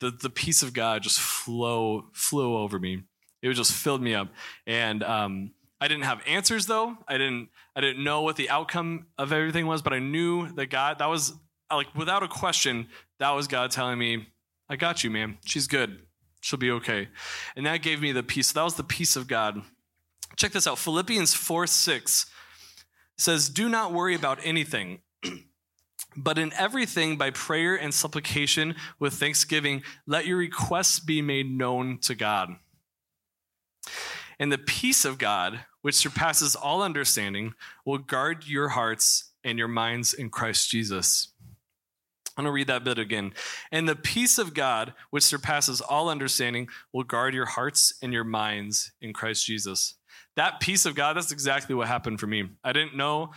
the 0.00 0.10
the 0.10 0.30
peace 0.30 0.62
of 0.62 0.72
God 0.72 1.02
just 1.02 1.20
flow 1.20 2.06
flew 2.12 2.56
over 2.56 2.78
me. 2.78 3.02
It 3.42 3.52
just 3.54 3.72
filled 3.72 4.02
me 4.02 4.14
up, 4.14 4.28
and 4.66 5.02
um, 5.02 5.52
I 5.80 5.88
didn't 5.88 6.04
have 6.04 6.20
answers 6.26 6.66
though. 6.66 6.96
I 7.08 7.18
didn't 7.18 7.48
I 7.76 7.80
didn't 7.80 8.02
know 8.02 8.22
what 8.22 8.36
the 8.36 8.50
outcome 8.50 9.06
of 9.18 9.32
everything 9.32 9.66
was, 9.66 9.82
but 9.82 9.92
I 9.92 9.98
knew 9.98 10.48
that 10.54 10.66
God 10.66 10.98
that 10.98 11.08
was 11.08 11.34
like 11.72 11.94
without 11.94 12.22
a 12.22 12.28
question 12.28 12.88
that 13.18 13.30
was 13.30 13.46
God 13.46 13.70
telling 13.70 13.98
me, 13.98 14.28
"I 14.68 14.76
got 14.76 15.04
you, 15.04 15.10
man. 15.10 15.38
She's 15.44 15.66
good. 15.66 16.02
She'll 16.40 16.58
be 16.58 16.70
okay." 16.70 17.08
And 17.56 17.66
that 17.66 17.82
gave 17.82 18.00
me 18.00 18.12
the 18.12 18.22
peace. 18.22 18.52
That 18.52 18.62
was 18.62 18.74
the 18.74 18.84
peace 18.84 19.16
of 19.16 19.28
God. 19.28 19.62
Check 20.36 20.52
this 20.52 20.66
out. 20.66 20.78
Philippians 20.78 21.34
4 21.34 21.66
6 21.66 22.26
says, 23.18 23.48
Do 23.48 23.68
not 23.68 23.92
worry 23.92 24.14
about 24.14 24.38
anything, 24.42 25.00
but 26.16 26.38
in 26.38 26.52
everything 26.54 27.16
by 27.16 27.30
prayer 27.30 27.76
and 27.76 27.94
supplication 27.94 28.74
with 28.98 29.14
thanksgiving, 29.14 29.82
let 30.06 30.26
your 30.26 30.38
requests 30.38 30.98
be 31.00 31.22
made 31.22 31.50
known 31.50 31.98
to 31.98 32.14
God. 32.14 32.56
And 34.38 34.50
the 34.50 34.58
peace 34.58 35.04
of 35.04 35.18
God, 35.18 35.60
which 35.82 35.94
surpasses 35.94 36.56
all 36.56 36.82
understanding, 36.82 37.54
will 37.84 37.98
guard 37.98 38.46
your 38.46 38.70
hearts 38.70 39.30
and 39.44 39.58
your 39.58 39.68
minds 39.68 40.14
in 40.14 40.30
Christ 40.30 40.70
Jesus. 40.70 41.28
I'm 42.36 42.44
going 42.44 42.52
to 42.52 42.54
read 42.54 42.68
that 42.68 42.84
bit 42.84 42.98
again. 42.98 43.34
And 43.70 43.88
the 43.88 43.96
peace 43.96 44.38
of 44.38 44.54
God, 44.54 44.94
which 45.10 45.24
surpasses 45.24 45.82
all 45.82 46.08
understanding, 46.08 46.68
will 46.92 47.02
guard 47.04 47.34
your 47.34 47.44
hearts 47.44 47.92
and 48.02 48.12
your 48.12 48.24
minds 48.24 48.92
in 49.02 49.12
Christ 49.12 49.44
Jesus. 49.44 49.96
That 50.36 50.60
peace 50.60 50.86
of 50.86 50.94
God, 50.94 51.16
that's 51.16 51.32
exactly 51.32 51.74
what 51.74 51.88
happened 51.88 52.18
for 52.18 52.26
me. 52.26 52.48
I 52.64 52.72
didn't 52.72 52.96
know, 52.96 53.32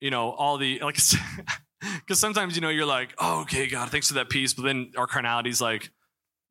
you 0.00 0.10
know, 0.10 0.32
all 0.32 0.58
the, 0.58 0.78
like, 0.80 0.98
because 2.00 2.18
sometimes, 2.18 2.54
you 2.54 2.60
know, 2.60 2.68
you're 2.68 2.86
like, 2.86 3.14
oh, 3.18 3.42
okay, 3.42 3.66
God, 3.66 3.90
thanks 3.90 4.08
for 4.08 4.14
that 4.14 4.28
peace. 4.28 4.54
But 4.54 4.64
then 4.64 4.92
our 4.96 5.06
carnality's 5.06 5.60
like, 5.60 5.90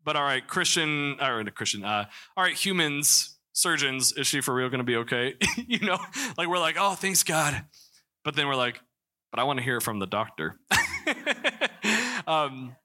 but 0.03 0.15
all 0.15 0.23
right, 0.23 0.45
Christian, 0.45 1.17
or 1.21 1.43
Christian, 1.45 1.83
uh, 1.83 2.05
all 2.35 2.43
right, 2.43 2.55
humans, 2.55 3.37
surgeons, 3.53 4.11
is 4.13 4.27
she 4.27 4.41
for 4.41 4.53
real 4.53 4.69
going 4.69 4.79
to 4.79 4.83
be 4.83 4.97
okay? 4.97 5.35
you 5.67 5.79
know, 5.79 5.97
like 6.37 6.47
we're 6.47 6.59
like, 6.59 6.75
oh, 6.77 6.95
thanks 6.95 7.23
God. 7.23 7.63
But 8.23 8.35
then 8.35 8.47
we're 8.47 8.55
like, 8.55 8.81
but 9.31 9.39
I 9.39 9.43
want 9.43 9.59
to 9.59 9.63
hear 9.63 9.77
it 9.77 9.83
from 9.83 9.99
the 9.99 10.05
doctor. 10.05 10.59
um, 12.27 12.75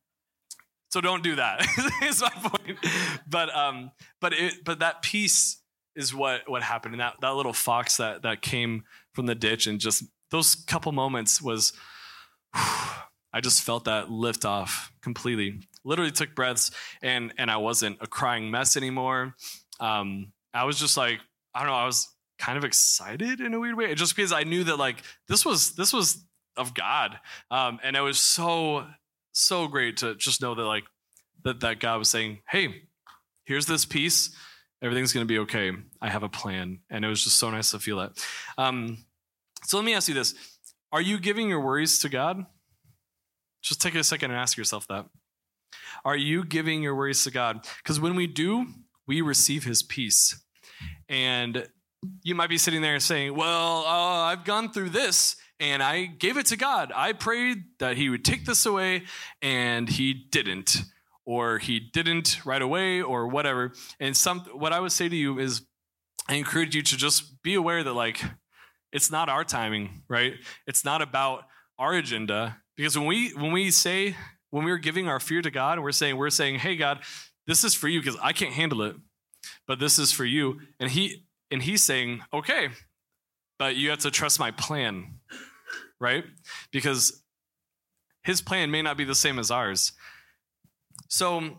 so 0.91 1.01
don't 1.01 1.23
do 1.23 1.37
that. 1.37 1.67
is 2.03 2.23
my 2.23 2.31
point. 2.31 2.79
But 3.29 3.55
um, 3.55 3.91
but 4.21 4.33
it, 4.33 4.65
but 4.65 4.79
that 4.79 5.03
peace 5.03 5.61
is 5.95 6.15
what 6.15 6.49
what 6.49 6.63
happened. 6.63 6.95
And 6.95 7.01
that 7.01 7.17
that 7.21 7.35
little 7.35 7.53
fox 7.53 7.99
that 7.99 8.23
that 8.23 8.41
came 8.41 8.85
from 9.13 9.27
the 9.27 9.35
ditch 9.35 9.67
and 9.67 9.79
just 9.79 10.05
those 10.31 10.55
couple 10.55 10.93
moments 10.93 11.43
was. 11.43 11.73
I 12.55 13.41
just 13.43 13.63
felt 13.63 13.85
that 13.85 14.11
lift 14.11 14.45
off 14.45 14.93
completely. 15.03 15.61
Literally 15.85 16.11
took 16.11 16.35
breaths, 16.35 16.71
and 17.03 17.33
and 17.39 17.51
I 17.51 17.59
wasn't 17.59 17.99
a 18.01 18.07
crying 18.07 18.51
mess 18.51 18.77
anymore. 18.77 19.35
Um, 19.81 20.33
I 20.53 20.65
was 20.65 20.79
just 20.79 20.97
like, 20.97 21.21
I 21.55 21.61
don't 21.61 21.69
know, 21.69 21.75
I 21.75 21.87
was 21.87 22.09
kind 22.39 22.57
of 22.57 22.65
excited 22.65 23.41
in 23.41 23.55
a 23.55 23.61
weird 23.61 23.77
way, 23.77 23.95
just 23.95 24.17
because 24.17 24.33
I 24.33 24.45
knew 24.45 24.65
that 24.65 24.77
like 24.79 25.03
this 25.29 25.45
was 25.45 25.75
this 25.75 25.93
was 25.93 26.25
of 26.57 26.75
God, 26.75 27.19
um, 27.51 27.79
and 27.83 27.97
it 27.97 28.01
was 28.01 28.19
so 28.19 28.87
so 29.33 29.69
great 29.69 29.99
to 29.99 30.15
just 30.15 30.43
know 30.43 30.55
that 30.55 30.65
like 30.65 30.85
that 31.45 31.61
that 31.61 31.81
God 31.81 31.99
was 31.99 32.09
saying, 32.09 32.41
hey, 32.49 32.83
here's 33.45 33.67
this 33.67 33.85
peace, 33.85 34.35
everything's 34.83 35.13
gonna 35.13 35.27
be 35.27 35.39
okay. 35.41 35.73
I 36.01 36.09
have 36.09 36.23
a 36.23 36.29
plan, 36.29 36.81
and 36.91 37.05
it 37.05 37.09
was 37.09 37.23
just 37.23 37.39
so 37.39 37.51
nice 37.51 37.71
to 37.73 37.79
feel 37.79 37.99
that. 37.99 38.13
Um, 38.57 38.99
so 39.65 39.77
let 39.77 39.85
me 39.85 39.95
ask 39.95 40.09
you 40.09 40.15
this: 40.15 40.35
Are 40.91 41.03
you 41.03 41.19
giving 41.19 41.49
your 41.49 41.61
worries 41.61 41.99
to 42.01 42.09
God? 42.09 42.47
Just 43.63 43.83
take 43.83 43.95
a 43.95 44.05
second 44.05 44.31
and 44.31 44.41
ask 44.41 44.57
yourself 44.57 44.87
that. 44.89 45.07
Are 46.05 46.17
you 46.17 46.45
giving 46.45 46.83
your 46.83 46.95
worries 46.95 47.25
to 47.25 47.31
God? 47.31 47.67
Because 47.83 48.01
when 48.01 48.15
we 48.15 48.27
do, 48.27 48.67
we 49.07 49.21
receive 49.21 49.65
his 49.65 49.83
peace. 49.83 50.43
And 51.09 51.67
you 52.23 52.35
might 52.35 52.49
be 52.49 52.59
sitting 52.59 52.83
there 52.83 53.01
saying, 53.01 53.35
Well, 53.35 53.85
uh, 53.85 54.25
I've 54.25 54.45
gone 54.45 54.73
through 54.73 54.91
this 54.91 55.37
and 55.61 55.83
I 55.83 56.07
gave 56.07 56.37
it 56.37 56.47
to 56.47 56.57
God. 56.57 56.93
I 56.95 57.13
prayed 57.13 57.65
that 57.81 57.97
he 57.97 58.09
would 58.09 58.25
take 58.25 58.45
this 58.45 58.65
away 58.65 59.05
and 59.43 59.89
he 59.89 60.15
didn't. 60.15 60.83
Or 61.27 61.59
he 61.59 61.79
didn't 61.79 62.47
right 62.47 62.63
away, 62.63 63.03
or 63.03 63.29
whatever. 63.29 63.73
And 64.01 64.17
some, 64.17 64.41
what 64.55 64.73
I 64.73 64.81
would 64.81 64.93
say 64.93 65.11
to 65.11 65.15
you 65.15 65.39
is, 65.39 65.61
I 66.27 66.37
encourage 66.37 66.75
you 66.75 66.81
to 66.81 66.97
just 66.97 67.43
be 67.43 67.53
aware 67.53 67.85
that, 67.85 67.93
like, 67.93 68.23
it's 68.93 69.11
not 69.11 69.29
our 69.29 69.45
timing, 69.45 70.03
right? 70.09 70.35
It's 70.67 70.85
not 70.85 71.03
about 71.03 71.45
our 71.79 71.95
agenda. 71.95 72.59
Because 72.77 72.97
when 72.97 73.07
we 73.07 73.31
when 73.31 73.53
we 73.53 73.71
say 73.71 74.17
when 74.51 74.65
we're 74.65 74.79
giving 74.79 75.09
our 75.09 75.21
fear 75.21 75.43
to 75.43 75.51
God 75.51 75.79
we're 75.81 75.93
saying 75.93 76.17
we're 76.17 76.31
saying, 76.31 76.59
"Hey 76.61 76.77
God, 76.77 77.01
this 77.47 77.65
is 77.65 77.75
for 77.75 77.89
you 77.89 78.01
because 78.01 78.17
I 78.23 78.33
can't 78.33 78.53
handle 78.53 78.83
it, 78.83 78.97
but 79.67 79.79
this 79.79 79.99
is 79.99 80.13
for 80.13 80.25
you," 80.25 80.61
and 80.81 80.91
he 80.91 81.27
and 81.51 81.63
he's 81.63 81.83
saying, 81.83 82.23
"Okay, 82.33 82.69
but 83.59 83.77
you 83.77 83.91
have 83.91 84.01
to 84.01 84.11
trust 84.11 84.39
my 84.39 84.51
plan." 84.51 85.19
Right? 86.01 86.25
Because 86.71 87.25
his 88.23 88.41
plan 88.41 88.71
may 88.71 88.83
not 88.83 88.97
be 88.97 89.05
the 89.05 89.17
same 89.17 89.39
as 89.39 89.51
ours. 89.51 89.93
So 91.09 91.59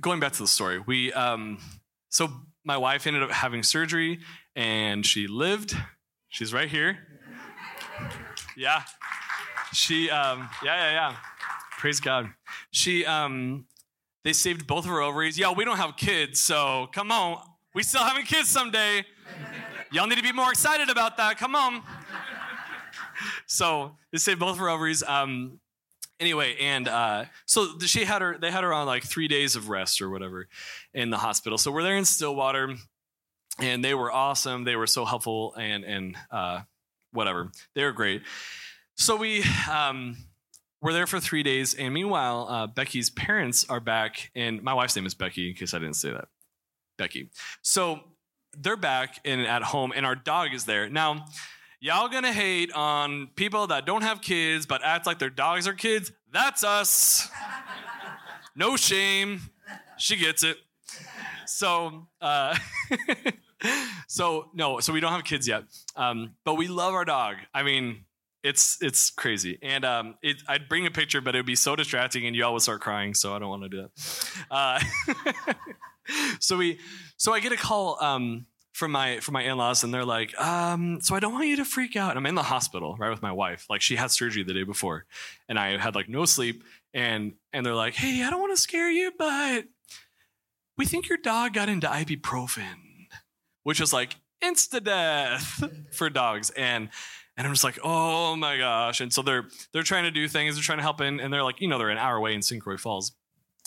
going 0.00 0.20
back 0.20 0.32
to 0.32 0.38
the 0.38 0.48
story, 0.48 0.80
we 0.80 1.12
um 1.12 1.58
so 2.08 2.28
my 2.64 2.76
wife 2.76 3.06
ended 3.06 3.22
up 3.22 3.30
having 3.30 3.62
surgery 3.62 4.20
and 4.56 5.06
she 5.06 5.28
lived. 5.28 5.76
She's 6.28 6.52
right 6.52 6.68
here. 6.68 6.98
Yeah. 8.56 8.82
She, 9.72 10.10
um, 10.10 10.48
yeah, 10.64 10.74
yeah, 10.76 10.92
yeah. 10.92 11.16
Praise 11.78 12.00
God. 12.00 12.30
She, 12.70 13.04
um, 13.04 13.66
they 14.24 14.32
saved 14.32 14.66
both 14.66 14.84
of 14.84 14.90
her 14.90 15.02
ovaries. 15.02 15.38
Yeah, 15.38 15.52
we 15.52 15.64
don't 15.64 15.76
have 15.76 15.96
kids, 15.96 16.40
so 16.40 16.88
come 16.92 17.12
on. 17.12 17.38
We 17.74 17.82
still 17.82 18.02
having 18.02 18.24
kids 18.24 18.48
someday. 18.48 19.04
Y'all 19.92 20.06
need 20.06 20.16
to 20.16 20.22
be 20.22 20.32
more 20.32 20.50
excited 20.50 20.90
about 20.90 21.16
that. 21.18 21.38
Come 21.38 21.54
on. 21.54 21.82
So 23.46 23.96
they 24.10 24.18
saved 24.18 24.40
both 24.40 24.52
of 24.52 24.58
her 24.58 24.68
ovaries. 24.68 25.02
Um, 25.02 25.60
anyway, 26.18 26.56
and 26.60 26.88
uh, 26.88 27.26
so 27.44 27.78
she 27.80 28.04
had 28.04 28.22
her. 28.22 28.36
They 28.38 28.50
had 28.50 28.64
her 28.64 28.72
on 28.72 28.86
like 28.86 29.04
three 29.04 29.28
days 29.28 29.56
of 29.56 29.68
rest 29.68 30.00
or 30.00 30.10
whatever 30.10 30.48
in 30.92 31.10
the 31.10 31.18
hospital. 31.18 31.58
So 31.58 31.70
we're 31.70 31.82
there 31.82 31.96
in 31.96 32.04
Stillwater, 32.04 32.74
and 33.60 33.84
they 33.84 33.94
were 33.94 34.12
awesome. 34.12 34.64
They 34.64 34.76
were 34.76 34.86
so 34.86 35.04
helpful 35.04 35.54
and 35.54 35.84
and 35.84 36.16
uh, 36.30 36.60
whatever. 37.12 37.50
They 37.74 37.84
were 37.84 37.92
great. 37.92 38.22
So 38.96 39.16
we 39.16 39.44
um, 39.70 40.16
were 40.80 40.92
there 40.92 41.06
for 41.06 41.20
three 41.20 41.42
days, 41.42 41.74
and 41.74 41.92
meanwhile, 41.92 42.46
uh, 42.48 42.66
Becky's 42.66 43.10
parents 43.10 43.66
are 43.68 43.80
back, 43.80 44.30
and 44.34 44.62
my 44.62 44.74
wife's 44.74 44.96
name 44.96 45.06
is 45.06 45.14
Becky, 45.14 45.50
in 45.50 45.54
case 45.54 45.74
I 45.74 45.78
didn't 45.78 45.96
say 45.96 46.10
that. 46.10 46.28
Becky. 46.96 47.30
So 47.62 48.00
they're 48.56 48.76
back 48.76 49.20
and 49.24 49.42
at 49.42 49.62
home, 49.62 49.92
and 49.94 50.06
our 50.06 50.14
dog 50.14 50.54
is 50.54 50.64
there. 50.64 50.88
Now, 50.88 51.26
y'all 51.80 52.08
gonna 52.08 52.32
hate 52.32 52.72
on 52.72 53.28
people 53.36 53.66
that 53.68 53.84
don't 53.84 54.02
have 54.02 54.20
kids 54.22 54.66
but 54.66 54.82
act 54.82 55.06
like 55.06 55.18
their 55.18 55.30
dogs 55.30 55.68
are 55.68 55.74
kids. 55.74 56.10
That's 56.32 56.64
us. 56.64 57.28
No 58.54 58.76
shame. 58.76 59.42
She 59.98 60.16
gets 60.16 60.42
it. 60.42 60.56
So, 61.46 62.08
uh, 62.20 62.56
so 64.08 64.50
no, 64.54 64.80
so 64.80 64.92
we 64.92 65.00
don't 65.00 65.12
have 65.12 65.24
kids 65.24 65.48
yet, 65.48 65.64
um, 65.96 66.34
but 66.44 66.54
we 66.54 66.68
love 66.68 66.94
our 66.94 67.04
dog. 67.04 67.36
I 67.54 67.62
mean, 67.62 68.04
it's 68.42 68.78
it's 68.80 69.10
crazy, 69.10 69.58
and 69.62 69.84
um, 69.84 70.14
it, 70.22 70.36
I'd 70.48 70.68
bring 70.68 70.86
a 70.86 70.90
picture, 70.90 71.20
but 71.20 71.34
it 71.34 71.38
would 71.38 71.46
be 71.46 71.56
so 71.56 71.74
distracting, 71.76 72.26
and 72.26 72.36
you 72.36 72.44
all 72.44 72.52
would 72.52 72.62
start 72.62 72.80
crying. 72.80 73.14
So 73.14 73.34
I 73.34 73.38
don't 73.38 73.48
want 73.48 73.62
to 73.64 73.68
do 73.68 73.82
that. 73.82 74.44
Uh, 74.50 75.54
so 76.40 76.56
we, 76.56 76.78
so 77.16 77.32
I 77.32 77.40
get 77.40 77.52
a 77.52 77.56
call 77.56 78.02
um, 78.02 78.46
from 78.72 78.92
my 78.92 79.20
from 79.20 79.32
my 79.32 79.42
in-laws, 79.42 79.84
and 79.84 79.92
they're 79.92 80.04
like, 80.04 80.38
um, 80.40 81.00
"So 81.00 81.16
I 81.16 81.20
don't 81.20 81.32
want 81.32 81.48
you 81.48 81.56
to 81.56 81.64
freak 81.64 81.96
out." 81.96 82.10
And 82.10 82.18
I'm 82.18 82.26
in 82.26 82.34
the 82.34 82.42
hospital 82.42 82.94
right 82.98 83.10
with 83.10 83.22
my 83.22 83.32
wife. 83.32 83.66
Like 83.70 83.80
she 83.80 83.96
had 83.96 84.10
surgery 84.10 84.42
the 84.42 84.54
day 84.54 84.64
before, 84.64 85.06
and 85.48 85.58
I 85.58 85.78
had 85.78 85.94
like 85.94 86.08
no 86.08 86.24
sleep. 86.24 86.62
And 86.92 87.34
and 87.52 87.64
they're 87.64 87.74
like, 87.74 87.94
"Hey, 87.94 88.22
I 88.22 88.30
don't 88.30 88.40
want 88.40 88.54
to 88.54 88.60
scare 88.62 88.90
you, 88.90 89.12
but 89.18 89.64
we 90.78 90.84
think 90.84 91.08
your 91.08 91.18
dog 91.18 91.54
got 91.54 91.68
into 91.68 91.86
ibuprofen, 91.86 92.74
which 93.66 93.80
is 93.80 93.92
like 93.92 94.16
insta 94.42 94.82
death 94.82 95.64
for 95.92 96.08
dogs." 96.08 96.50
And 96.50 96.88
and 97.36 97.46
I'm 97.46 97.52
just 97.52 97.64
like, 97.64 97.78
oh 97.84 98.34
my 98.36 98.56
gosh. 98.56 99.00
And 99.00 99.12
so 99.12 99.22
they're 99.22 99.44
they're 99.72 99.82
trying 99.82 100.04
to 100.04 100.10
do 100.10 100.28
things, 100.28 100.54
they're 100.54 100.62
trying 100.62 100.78
to 100.78 100.82
help 100.82 101.00
in, 101.00 101.20
and 101.20 101.32
they're 101.32 101.42
like, 101.44 101.60
you 101.60 101.68
know, 101.68 101.78
they're 101.78 101.90
an 101.90 101.98
hour 101.98 102.16
away 102.16 102.34
in 102.34 102.42
St. 102.42 102.62
Croix 102.62 102.76
Falls. 102.76 103.12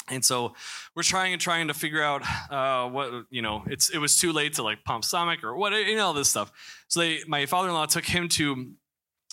And 0.09 0.25
so 0.25 0.55
we're 0.95 1.03
trying 1.03 1.33
and 1.33 1.41
trying 1.41 1.67
to 1.67 1.73
figure 1.73 2.01
out 2.01 2.23
uh, 2.49 2.89
what 2.89 3.25
you 3.29 3.41
know. 3.41 3.63
It's 3.67 3.89
it 3.89 3.99
was 3.99 4.19
too 4.19 4.31
late 4.31 4.53
to 4.53 4.63
like 4.63 4.83
pump 4.83 5.05
stomach 5.05 5.43
or 5.43 5.55
what 5.55 5.73
you 5.73 5.95
know 5.95 6.07
all 6.07 6.13
this 6.13 6.29
stuff. 6.29 6.51
So 6.87 7.01
they, 7.01 7.19
my 7.27 7.45
father-in-law 7.45 7.87
took 7.87 8.05
him 8.05 8.27
to 8.29 8.71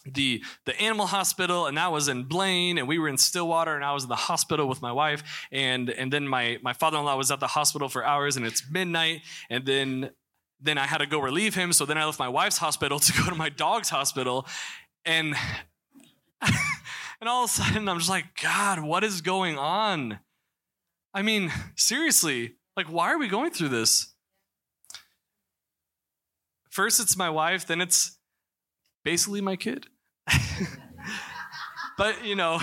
the 0.05 0.43
the 0.67 0.79
animal 0.79 1.07
hospital, 1.07 1.67
and 1.67 1.79
that 1.79 1.93
was 1.93 2.09
in 2.09 2.25
Blaine, 2.25 2.77
and 2.77 2.87
we 2.87 2.99
were 2.99 3.09
in 3.09 3.17
Stillwater, 3.17 3.75
and 3.75 3.85
I 3.85 3.95
was 3.95 4.03
in 4.03 4.11
the 4.11 4.17
hospital 4.17 4.69
with 4.69 4.83
my 4.83 4.93
wife, 4.93 5.47
and 5.51 5.89
and 5.89 6.13
then 6.13 6.29
my 6.29 6.59
my 6.63 6.75
father-in-law 6.75 7.17
was 7.17 7.31
at 7.31 7.41
the 7.41 7.47
hospital 7.47 7.89
for 7.89 8.05
hours, 8.05 8.37
and 8.37 8.45
it's 8.45 8.71
midnight, 8.71 9.23
and 9.49 9.65
then 9.65 10.11
then 10.61 10.79
I 10.79 10.87
had 10.87 10.99
to 10.99 11.07
go 11.07 11.19
relieve 11.19 11.55
him. 11.55 11.73
So 11.73 11.85
then 11.85 11.99
I 11.99 12.05
left 12.05 12.19
my 12.19 12.29
wife's 12.29 12.59
hospital 12.59 12.99
to 13.01 13.13
go 13.13 13.29
to 13.29 13.35
my 13.35 13.49
dog's 13.49 13.91
hospital. 13.91 14.47
And 15.05 15.35
and 16.43 17.29
all 17.29 17.45
of 17.45 17.51
a 17.51 17.53
sudden 17.53 17.89
I'm 17.89 17.99
just 17.99 18.11
like, 18.11 18.41
God, 18.43 18.81
what 18.81 19.05
is 19.05 19.21
going 19.21 19.59
on? 19.59 20.19
I 21.15 21.23
mean, 21.23 21.53
seriously, 21.77 22.55
like 22.77 22.87
why 22.87 23.13
are 23.13 23.19
we 23.19 23.29
going 23.29 23.51
through 23.51 23.69
this? 23.69 24.15
First 26.71 27.01
it's 27.01 27.17
my 27.17 27.31
wife, 27.31 27.67
then 27.67 27.81
it's 27.81 28.19
basically 29.03 29.41
my 29.41 29.57
kid. 29.57 29.87
but 31.97 32.25
you 32.25 32.35
know, 32.35 32.61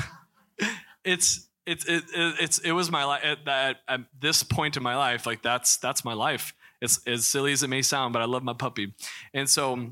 it's 1.03 1.47
it's 1.65 1.85
it, 1.85 2.03
it, 2.13 2.35
it's 2.39 2.59
it 2.59 2.71
was 2.71 2.91
my 2.91 3.05
life 3.05 3.23
at, 3.23 3.47
at, 3.47 3.77
at 3.87 4.01
this 4.19 4.43
point 4.43 4.77
in 4.77 4.83
my 4.83 4.95
life 4.95 5.25
like 5.25 5.41
that's 5.41 5.77
that's 5.77 6.03
my 6.03 6.13
life 6.13 6.53
it's 6.83 6.99
as 7.07 7.25
silly 7.25 7.53
as 7.53 7.63
it 7.63 7.69
may 7.69 7.81
sound, 7.81 8.11
but 8.11 8.21
I 8.21 8.25
love 8.25 8.43
my 8.43 8.53
puppy. 8.53 8.93
And 9.33 9.49
so, 9.49 9.91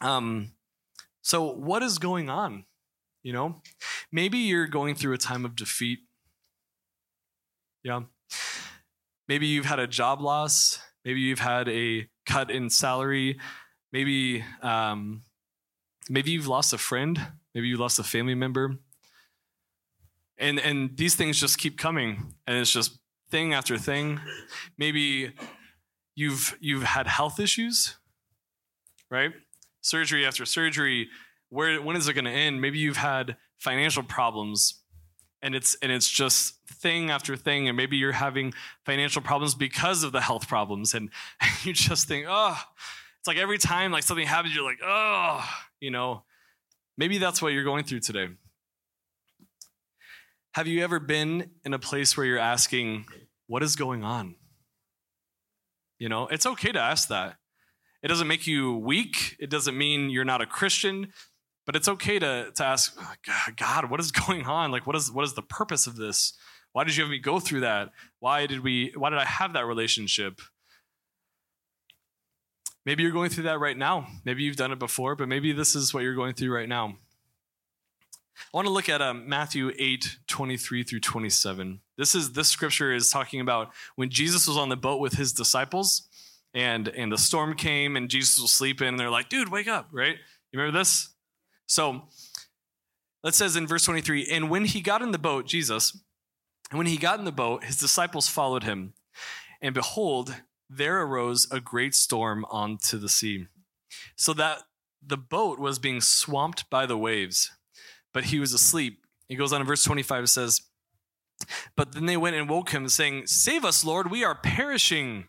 um, 0.00 0.52
so 1.20 1.52
what 1.52 1.82
is 1.82 1.98
going 1.98 2.30
on? 2.30 2.64
You 3.22 3.34
know, 3.34 3.60
maybe 4.10 4.38
you're 4.38 4.66
going 4.66 4.94
through 4.94 5.12
a 5.12 5.18
time 5.18 5.44
of 5.44 5.54
defeat. 5.54 6.00
Yeah. 7.82 8.04
Maybe 9.28 9.46
you've 9.46 9.66
had 9.66 9.78
a 9.78 9.86
job 9.86 10.20
loss. 10.20 10.80
Maybe 11.04 11.20
you've 11.20 11.40
had 11.40 11.68
a 11.68 12.08
cut 12.24 12.50
in 12.50 12.70
salary. 12.70 13.38
Maybe, 13.92 14.42
um, 14.62 15.24
maybe 16.08 16.30
you've 16.30 16.48
lost 16.48 16.72
a 16.72 16.78
friend. 16.78 17.20
Maybe 17.54 17.68
you 17.68 17.76
lost 17.76 17.98
a 17.98 18.02
family 18.02 18.34
member. 18.34 18.78
And 20.36 20.58
and 20.58 20.96
these 20.96 21.14
things 21.14 21.38
just 21.38 21.58
keep 21.58 21.78
coming, 21.78 22.34
and 22.46 22.58
it's 22.58 22.72
just 22.72 22.98
thing 23.30 23.54
after 23.54 23.78
thing. 23.78 24.18
Maybe 24.76 25.32
you've 26.14 26.56
you've 26.60 26.82
had 26.82 27.06
health 27.06 27.40
issues, 27.40 27.96
right? 29.10 29.32
Surgery 29.80 30.26
after 30.26 30.44
surgery. 30.44 31.08
Where 31.50 31.80
when 31.80 31.96
is 31.96 32.08
it 32.08 32.14
going 32.14 32.24
to 32.24 32.30
end? 32.30 32.60
Maybe 32.60 32.78
you've 32.78 32.96
had 32.96 33.36
financial 33.58 34.02
problems, 34.02 34.82
and 35.42 35.54
it's 35.54 35.76
and 35.82 35.92
it's 35.92 36.08
just 36.08 36.56
thing 36.66 37.10
after 37.10 37.36
thing, 37.36 37.68
and 37.68 37.76
maybe 37.76 37.96
you're 37.96 38.12
having 38.12 38.54
financial 38.84 39.22
problems 39.22 39.54
because 39.54 40.02
of 40.04 40.12
the 40.12 40.20
health 40.20 40.48
problems, 40.48 40.94
and 40.94 41.10
you 41.62 41.72
just 41.72 42.08
think, 42.08 42.26
oh, 42.28 42.58
it's 43.18 43.28
like 43.28 43.38
every 43.38 43.58
time 43.58 43.92
like 43.92 44.02
something 44.02 44.26
happens, 44.26 44.54
you're 44.54 44.64
like, 44.64 44.80
oh, 44.84 45.44
you 45.80 45.90
know, 45.90 46.24
maybe 46.96 47.18
that's 47.18 47.40
what 47.40 47.52
you're 47.52 47.64
going 47.64 47.84
through 47.84 48.00
today. 48.00 48.28
Have 50.52 50.68
you 50.68 50.84
ever 50.84 51.00
been 51.00 51.50
in 51.64 51.74
a 51.74 51.80
place 51.80 52.16
where 52.16 52.24
you're 52.24 52.38
asking, 52.38 53.06
what 53.48 53.62
is 53.64 53.74
going 53.74 54.04
on? 54.04 54.36
You 55.98 56.08
know, 56.08 56.26
it's 56.28 56.46
okay 56.46 56.72
to 56.72 56.80
ask 56.80 57.08
that. 57.08 57.36
It 58.02 58.08
doesn't 58.08 58.28
make 58.28 58.46
you 58.46 58.74
weak. 58.76 59.36
It 59.38 59.48
doesn't 59.48 59.76
mean 59.76 60.10
you're 60.10 60.24
not 60.24 60.42
a 60.42 60.46
Christian, 60.46 61.12
but 61.64 61.76
it's 61.76 61.88
okay 61.88 62.18
to, 62.18 62.50
to 62.54 62.64
ask, 62.64 62.98
God, 63.56 63.90
what 63.90 64.00
is 64.00 64.10
going 64.26 64.44
on? 64.46 64.70
Like, 64.70 64.86
what 64.86 64.96
is, 64.96 65.10
what 65.10 65.24
is 65.24 65.34
the 65.34 65.42
purpose 65.42 65.86
of 65.86 65.96
this? 65.96 66.34
Why 66.72 66.84
did 66.84 66.96
you 66.96 67.04
have 67.04 67.10
me 67.10 67.18
go 67.18 67.38
through 67.38 67.60
that? 67.60 67.90
Why 68.18 68.46
did 68.46 68.62
we, 68.64 68.92
why 68.96 69.10
did 69.10 69.18
I 69.18 69.24
have 69.24 69.52
that 69.52 69.64
relationship? 69.64 70.40
Maybe 72.84 73.02
you're 73.02 73.12
going 73.12 73.30
through 73.30 73.44
that 73.44 73.60
right 73.60 73.76
now. 73.76 74.08
Maybe 74.24 74.42
you've 74.42 74.56
done 74.56 74.72
it 74.72 74.78
before, 74.78 75.16
but 75.16 75.28
maybe 75.28 75.52
this 75.52 75.74
is 75.74 75.94
what 75.94 76.02
you're 76.02 76.14
going 76.14 76.34
through 76.34 76.52
right 76.54 76.68
now. 76.68 76.96
I 78.52 78.56
want 78.56 78.66
to 78.66 78.72
look 78.72 78.88
at 78.88 79.00
um, 79.00 79.28
Matthew 79.28 79.72
8, 79.78 80.18
23 80.26 80.82
through 80.82 81.00
27. 81.00 81.80
This 81.96 82.14
is 82.14 82.32
this 82.32 82.48
scripture 82.48 82.92
is 82.92 83.10
talking 83.10 83.40
about 83.40 83.72
when 83.96 84.10
Jesus 84.10 84.46
was 84.46 84.56
on 84.56 84.68
the 84.68 84.76
boat 84.76 85.00
with 85.00 85.14
his 85.14 85.32
disciples 85.32 86.08
and 86.52 86.88
and 86.88 87.12
the 87.12 87.18
storm 87.18 87.54
came 87.54 87.96
and 87.96 88.08
Jesus 88.08 88.40
was 88.40 88.52
sleeping 88.52 88.88
and 88.88 88.98
they're 88.98 89.10
like, 89.10 89.28
dude, 89.28 89.50
wake 89.50 89.68
up, 89.68 89.88
right? 89.92 90.16
You 90.52 90.58
remember 90.58 90.78
this? 90.78 91.10
So 91.66 92.02
it 93.24 93.34
says 93.34 93.56
in 93.56 93.66
verse 93.66 93.84
23, 93.84 94.28
and 94.30 94.50
when 94.50 94.66
he 94.66 94.80
got 94.80 95.02
in 95.02 95.12
the 95.12 95.18
boat, 95.18 95.46
Jesus, 95.46 95.98
and 96.70 96.78
when 96.78 96.86
he 96.86 96.96
got 96.96 97.18
in 97.18 97.24
the 97.24 97.32
boat, 97.32 97.64
his 97.64 97.78
disciples 97.78 98.28
followed 98.28 98.64
him. 98.64 98.92
And 99.62 99.74
behold, 99.74 100.34
there 100.68 101.00
arose 101.00 101.46
a 101.50 101.60
great 101.60 101.94
storm 101.94 102.44
onto 102.50 102.98
the 102.98 103.08
sea, 103.08 103.46
so 104.16 104.34
that 104.34 104.62
the 105.06 105.16
boat 105.16 105.58
was 105.58 105.78
being 105.78 106.00
swamped 106.00 106.68
by 106.68 106.84
the 106.84 106.98
waves 106.98 107.50
but 108.14 108.24
he 108.24 108.38
was 108.38 108.54
asleep. 108.54 109.04
He 109.28 109.36
goes 109.36 109.52
on 109.52 109.60
in 109.60 109.66
verse 109.66 109.82
25, 109.84 110.24
it 110.24 110.28
says, 110.28 110.62
But 111.76 111.92
then 111.92 112.06
they 112.06 112.16
went 112.16 112.36
and 112.36 112.48
woke 112.48 112.70
him, 112.70 112.88
saying, 112.88 113.26
Save 113.26 113.64
us, 113.64 113.84
Lord, 113.84 114.10
we 114.10 114.24
are 114.24 114.34
perishing. 114.34 115.28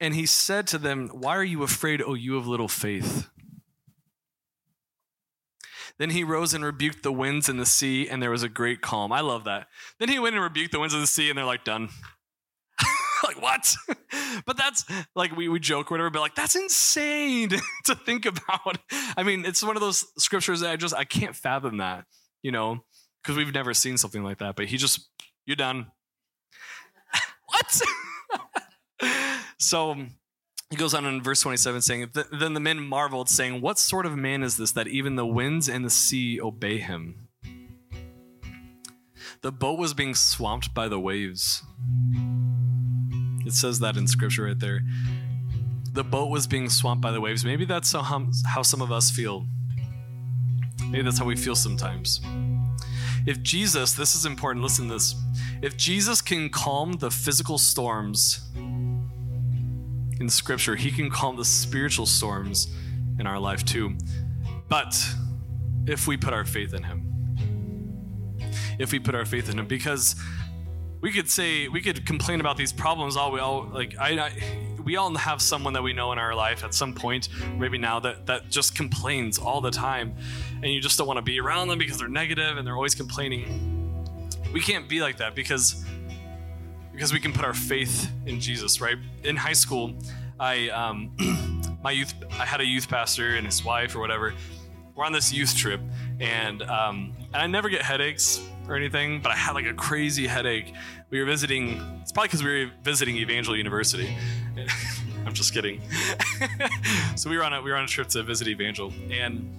And 0.00 0.14
he 0.14 0.26
said 0.26 0.66
to 0.68 0.78
them, 0.78 1.08
Why 1.08 1.36
are 1.36 1.44
you 1.44 1.62
afraid, 1.62 2.02
O 2.02 2.14
you 2.14 2.36
of 2.36 2.46
little 2.46 2.68
faith? 2.68 3.28
Then 5.98 6.10
he 6.10 6.24
rose 6.24 6.54
and 6.54 6.64
rebuked 6.64 7.02
the 7.02 7.12
winds 7.12 7.48
and 7.48 7.60
the 7.60 7.66
sea, 7.66 8.08
and 8.08 8.22
there 8.22 8.30
was 8.30 8.42
a 8.42 8.48
great 8.48 8.80
calm. 8.80 9.12
I 9.12 9.20
love 9.20 9.44
that. 9.44 9.68
Then 9.98 10.08
he 10.08 10.18
went 10.18 10.34
and 10.34 10.42
rebuked 10.42 10.72
the 10.72 10.80
winds 10.80 10.94
of 10.94 11.00
the 11.00 11.06
sea, 11.06 11.28
and 11.28 11.38
they're 11.38 11.44
like, 11.44 11.64
done. 11.64 11.90
like, 13.24 13.40
what? 13.40 13.74
but 14.46 14.56
that's 14.56 14.84
like 15.14 15.36
we, 15.36 15.48
we 15.48 15.60
joke 15.60 15.90
or 15.90 15.94
whatever, 15.94 16.10
but 16.10 16.20
like 16.20 16.34
that's 16.34 16.56
insane 16.56 17.50
to 17.84 17.94
think 17.94 18.26
about. 18.26 18.78
I 19.16 19.22
mean, 19.22 19.44
it's 19.44 19.62
one 19.62 19.76
of 19.76 19.82
those 19.82 20.04
scriptures 20.18 20.60
that 20.60 20.70
I 20.70 20.76
just 20.76 20.94
I 20.94 21.04
can't 21.04 21.36
fathom 21.36 21.76
that, 21.76 22.06
you 22.42 22.52
know, 22.52 22.84
because 23.22 23.36
we've 23.36 23.54
never 23.54 23.72
seen 23.72 23.96
something 23.96 24.22
like 24.22 24.38
that. 24.38 24.56
But 24.56 24.66
he 24.66 24.76
just, 24.76 25.08
you're 25.46 25.56
done. 25.56 25.90
what? 27.46 27.80
so 29.58 29.92
um, 29.92 30.10
he 30.70 30.76
goes 30.76 30.94
on 30.94 31.04
in 31.04 31.22
verse 31.22 31.40
27 31.40 31.82
saying, 31.82 32.10
Then 32.32 32.54
the 32.54 32.60
men 32.60 32.80
marveled, 32.80 33.28
saying, 33.28 33.60
What 33.60 33.78
sort 33.78 34.06
of 34.06 34.16
man 34.16 34.42
is 34.42 34.56
this 34.56 34.72
that 34.72 34.88
even 34.88 35.16
the 35.16 35.26
winds 35.26 35.68
and 35.68 35.84
the 35.84 35.90
sea 35.90 36.40
obey 36.40 36.78
him? 36.78 37.28
The 39.42 39.52
boat 39.52 39.78
was 39.78 39.92
being 39.92 40.14
swamped 40.14 40.72
by 40.72 40.88
the 40.88 41.00
waves. 41.00 41.62
It 43.44 43.52
says 43.52 43.80
that 43.80 43.96
in 43.96 44.06
scripture 44.06 44.44
right 44.44 44.58
there. 44.58 44.82
The 45.92 46.04
boat 46.04 46.30
was 46.30 46.46
being 46.46 46.70
swamped 46.70 47.02
by 47.02 47.10
the 47.10 47.20
waves. 47.20 47.44
Maybe 47.44 47.64
that's 47.64 47.92
how, 47.92 48.28
how 48.46 48.62
some 48.62 48.80
of 48.80 48.92
us 48.92 49.10
feel. 49.10 49.46
Maybe 50.88 51.02
that's 51.02 51.18
how 51.18 51.26
we 51.26 51.36
feel 51.36 51.56
sometimes. 51.56 52.20
If 53.26 53.42
Jesus, 53.42 53.92
this 53.92 54.14
is 54.14 54.26
important, 54.26 54.62
listen 54.62 54.88
to 54.88 54.94
this. 54.94 55.14
If 55.62 55.76
Jesus 55.76 56.20
can 56.20 56.50
calm 56.50 56.94
the 56.94 57.10
physical 57.10 57.58
storms 57.58 58.50
in 60.20 60.28
scripture, 60.28 60.76
he 60.76 60.90
can 60.90 61.10
calm 61.10 61.36
the 61.36 61.44
spiritual 61.44 62.06
storms 62.06 62.68
in 63.18 63.26
our 63.26 63.38
life 63.38 63.64
too. 63.64 63.96
But 64.68 64.96
if 65.86 66.06
we 66.06 66.16
put 66.16 66.32
our 66.32 66.44
faith 66.44 66.74
in 66.74 66.82
him, 66.82 67.08
if 68.78 68.92
we 68.92 68.98
put 68.98 69.14
our 69.14 69.24
faith 69.24 69.48
in 69.48 69.58
him, 69.58 69.66
because 69.66 70.16
we 71.00 71.12
could 71.12 71.28
say 71.28 71.68
we 71.68 71.80
could 71.80 72.06
complain 72.06 72.40
about 72.40 72.56
these 72.56 72.72
problems 72.72 73.16
all 73.16 73.32
we 73.32 73.40
all 73.40 73.68
like 73.72 73.96
I, 73.98 74.18
I, 74.18 74.32
we 74.84 74.96
all 74.96 75.14
have 75.14 75.40
someone 75.40 75.72
that 75.74 75.82
we 75.82 75.92
know 75.92 76.12
in 76.12 76.18
our 76.18 76.34
life 76.34 76.64
at 76.64 76.74
some 76.74 76.92
point 76.92 77.28
maybe 77.58 77.78
now 77.78 78.00
that 78.00 78.26
that 78.26 78.50
just 78.50 78.74
complains 78.74 79.38
all 79.38 79.60
the 79.60 79.70
time. 79.70 80.14
And 80.62 80.72
you 80.72 80.80
just 80.80 80.98
don't 80.98 81.06
want 81.06 81.18
to 81.18 81.22
be 81.22 81.40
around 81.40 81.68
them 81.68 81.78
because 81.78 81.98
they're 81.98 82.08
negative 82.08 82.56
and 82.56 82.66
they're 82.66 82.76
always 82.76 82.94
complaining. 82.94 84.28
We 84.52 84.60
can't 84.60 84.88
be 84.88 85.00
like 85.00 85.18
that 85.18 85.34
because 85.34 85.84
because 86.92 87.12
we 87.12 87.20
can 87.20 87.32
put 87.32 87.44
our 87.44 87.54
faith 87.54 88.10
in 88.26 88.38
jesus 88.38 88.80
right? 88.80 88.96
In 89.24 89.36
high 89.36 89.54
school 89.54 89.94
i 90.38 90.68
um 90.70 91.10
my 91.82 91.90
youth 91.90 92.14
i 92.32 92.44
had 92.44 92.60
a 92.60 92.66
youth 92.66 92.88
pastor 92.88 93.36
and 93.36 93.46
his 93.46 93.64
wife 93.64 93.96
or 93.96 94.00
whatever. 94.00 94.34
We're 94.94 95.06
on 95.06 95.12
this 95.12 95.32
youth 95.32 95.56
trip 95.56 95.80
and 96.22 96.62
um, 96.62 97.12
and 97.34 97.42
I 97.42 97.46
never 97.48 97.68
get 97.68 97.82
headaches 97.82 98.40
or 98.68 98.76
anything, 98.76 99.20
but 99.20 99.32
I 99.32 99.36
had 99.36 99.54
like 99.54 99.66
a 99.66 99.74
crazy 99.74 100.26
headache. 100.26 100.72
We 101.10 101.18
were 101.18 101.26
visiting. 101.26 101.80
It's 102.00 102.12
probably 102.12 102.28
because 102.28 102.44
we 102.44 102.64
were 102.64 102.70
visiting 102.82 103.16
Evangel 103.16 103.56
University. 103.56 104.16
I'm 105.26 105.34
just 105.34 105.52
kidding. 105.52 105.80
so 107.16 107.28
we 107.28 107.36
were 107.36 107.44
on 107.44 107.52
a 107.52 107.60
we 107.60 107.70
were 107.70 107.76
on 107.76 107.84
a 107.84 107.88
trip 107.88 108.08
to 108.08 108.22
visit 108.22 108.46
Evangel, 108.46 108.92
and 109.10 109.52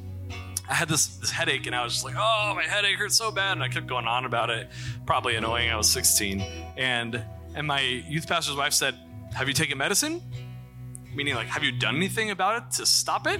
I 0.69 0.73
had 0.73 0.87
this 0.87 1.07
this 1.17 1.31
headache, 1.31 1.67
and 1.67 1.75
I 1.75 1.83
was 1.83 1.93
just 1.93 2.05
like, 2.05 2.15
"Oh, 2.17 2.53
my 2.55 2.63
headache 2.63 2.97
hurts 2.97 3.15
so 3.15 3.29
bad," 3.29 3.53
and 3.53 3.63
I 3.63 3.67
kept 3.67 3.87
going 3.87 4.07
on 4.07 4.23
about 4.23 4.49
it. 4.49 4.69
Probably 5.05 5.35
annoying. 5.35 5.69
I 5.69 5.75
was 5.75 5.89
16, 5.89 6.41
and 6.77 7.21
and 7.55 7.67
my 7.67 7.81
youth 7.81 8.27
pastor's 8.27 8.55
wife 8.55 8.73
said, 8.73 8.95
"Have 9.33 9.49
you 9.49 9.53
taken 9.53 9.77
medicine?" 9.77 10.21
Meaning, 11.13 11.35
like, 11.35 11.47
have 11.47 11.63
you 11.63 11.71
done 11.71 11.97
anything 11.97 12.31
about 12.31 12.63
it 12.63 12.71
to 12.77 12.87
stop 12.87 13.27
it? 13.27 13.39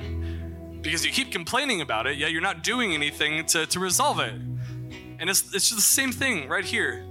Because 0.83 1.05
you 1.05 1.11
keep 1.11 1.31
complaining 1.31 1.81
about 1.81 2.05
it, 2.05 2.17
yet 2.17 2.31
you're 2.31 2.41
not 2.41 2.61
doing 2.61 2.93
anything 2.93 3.45
to, 3.47 3.65
to 3.65 3.79
resolve 3.79 4.19
it. 4.19 4.33
And 4.33 5.29
it's, 5.29 5.41
it's 5.55 5.69
just 5.69 5.75
the 5.75 5.81
same 5.81 6.11
thing 6.11 6.47
right 6.49 6.65
here. 6.65 7.05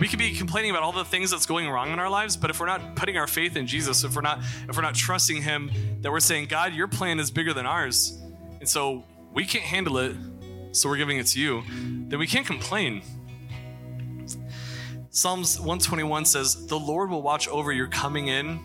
We 0.00 0.08
could 0.08 0.18
be 0.18 0.34
complaining 0.34 0.70
about 0.70 0.82
all 0.82 0.92
the 0.92 1.04
things 1.04 1.30
that's 1.30 1.46
going 1.46 1.68
wrong 1.68 1.92
in 1.92 1.98
our 1.98 2.08
lives, 2.08 2.36
but 2.36 2.50
if 2.50 2.58
we're 2.58 2.66
not 2.66 2.96
putting 2.96 3.16
our 3.16 3.26
faith 3.26 3.56
in 3.56 3.66
Jesus, 3.66 4.02
if 4.02 4.16
we're 4.16 4.22
not 4.22 4.40
if 4.68 4.76
we're 4.76 4.82
not 4.82 4.94
trusting 4.94 5.42
him, 5.42 5.70
that 6.00 6.10
we're 6.10 6.20
saying, 6.20 6.46
God, 6.46 6.72
your 6.72 6.88
plan 6.88 7.20
is 7.20 7.30
bigger 7.30 7.52
than 7.52 7.66
ours. 7.66 8.18
And 8.58 8.68
so 8.68 9.04
we 9.32 9.44
can't 9.44 9.64
handle 9.64 9.98
it, 9.98 10.16
so 10.72 10.88
we're 10.88 10.96
giving 10.96 11.18
it 11.18 11.26
to 11.28 11.40
you, 11.40 11.62
then 12.08 12.18
we 12.18 12.26
can't 12.26 12.46
complain. 12.46 13.02
Psalms 15.10 15.58
121 15.60 16.24
says, 16.24 16.66
The 16.66 16.78
Lord 16.78 17.08
will 17.08 17.22
watch 17.22 17.46
over 17.46 17.70
your 17.70 17.86
coming 17.86 18.26
in 18.28 18.58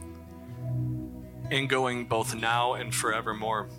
and 1.52 1.70
going 1.70 2.06
both 2.06 2.34
now 2.34 2.74
and 2.74 2.94
forevermore. 2.94 3.70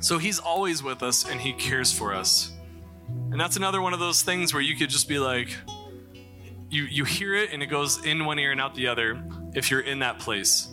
So 0.00 0.18
he's 0.18 0.38
always 0.38 0.82
with 0.82 1.02
us 1.02 1.28
and 1.28 1.40
he 1.40 1.52
cares 1.52 1.92
for 1.92 2.14
us. 2.14 2.52
And 3.30 3.40
that's 3.40 3.56
another 3.56 3.80
one 3.80 3.92
of 3.92 4.00
those 4.00 4.22
things 4.22 4.52
where 4.54 4.62
you 4.62 4.76
could 4.76 4.90
just 4.90 5.08
be 5.08 5.18
like, 5.18 5.48
you, 6.70 6.84
you 6.84 7.04
hear 7.04 7.34
it 7.34 7.52
and 7.52 7.62
it 7.62 7.66
goes 7.66 8.04
in 8.04 8.24
one 8.24 8.38
ear 8.38 8.52
and 8.52 8.60
out 8.60 8.74
the 8.74 8.88
other 8.88 9.22
if 9.54 9.70
you're 9.70 9.80
in 9.80 10.00
that 10.00 10.18
place. 10.18 10.68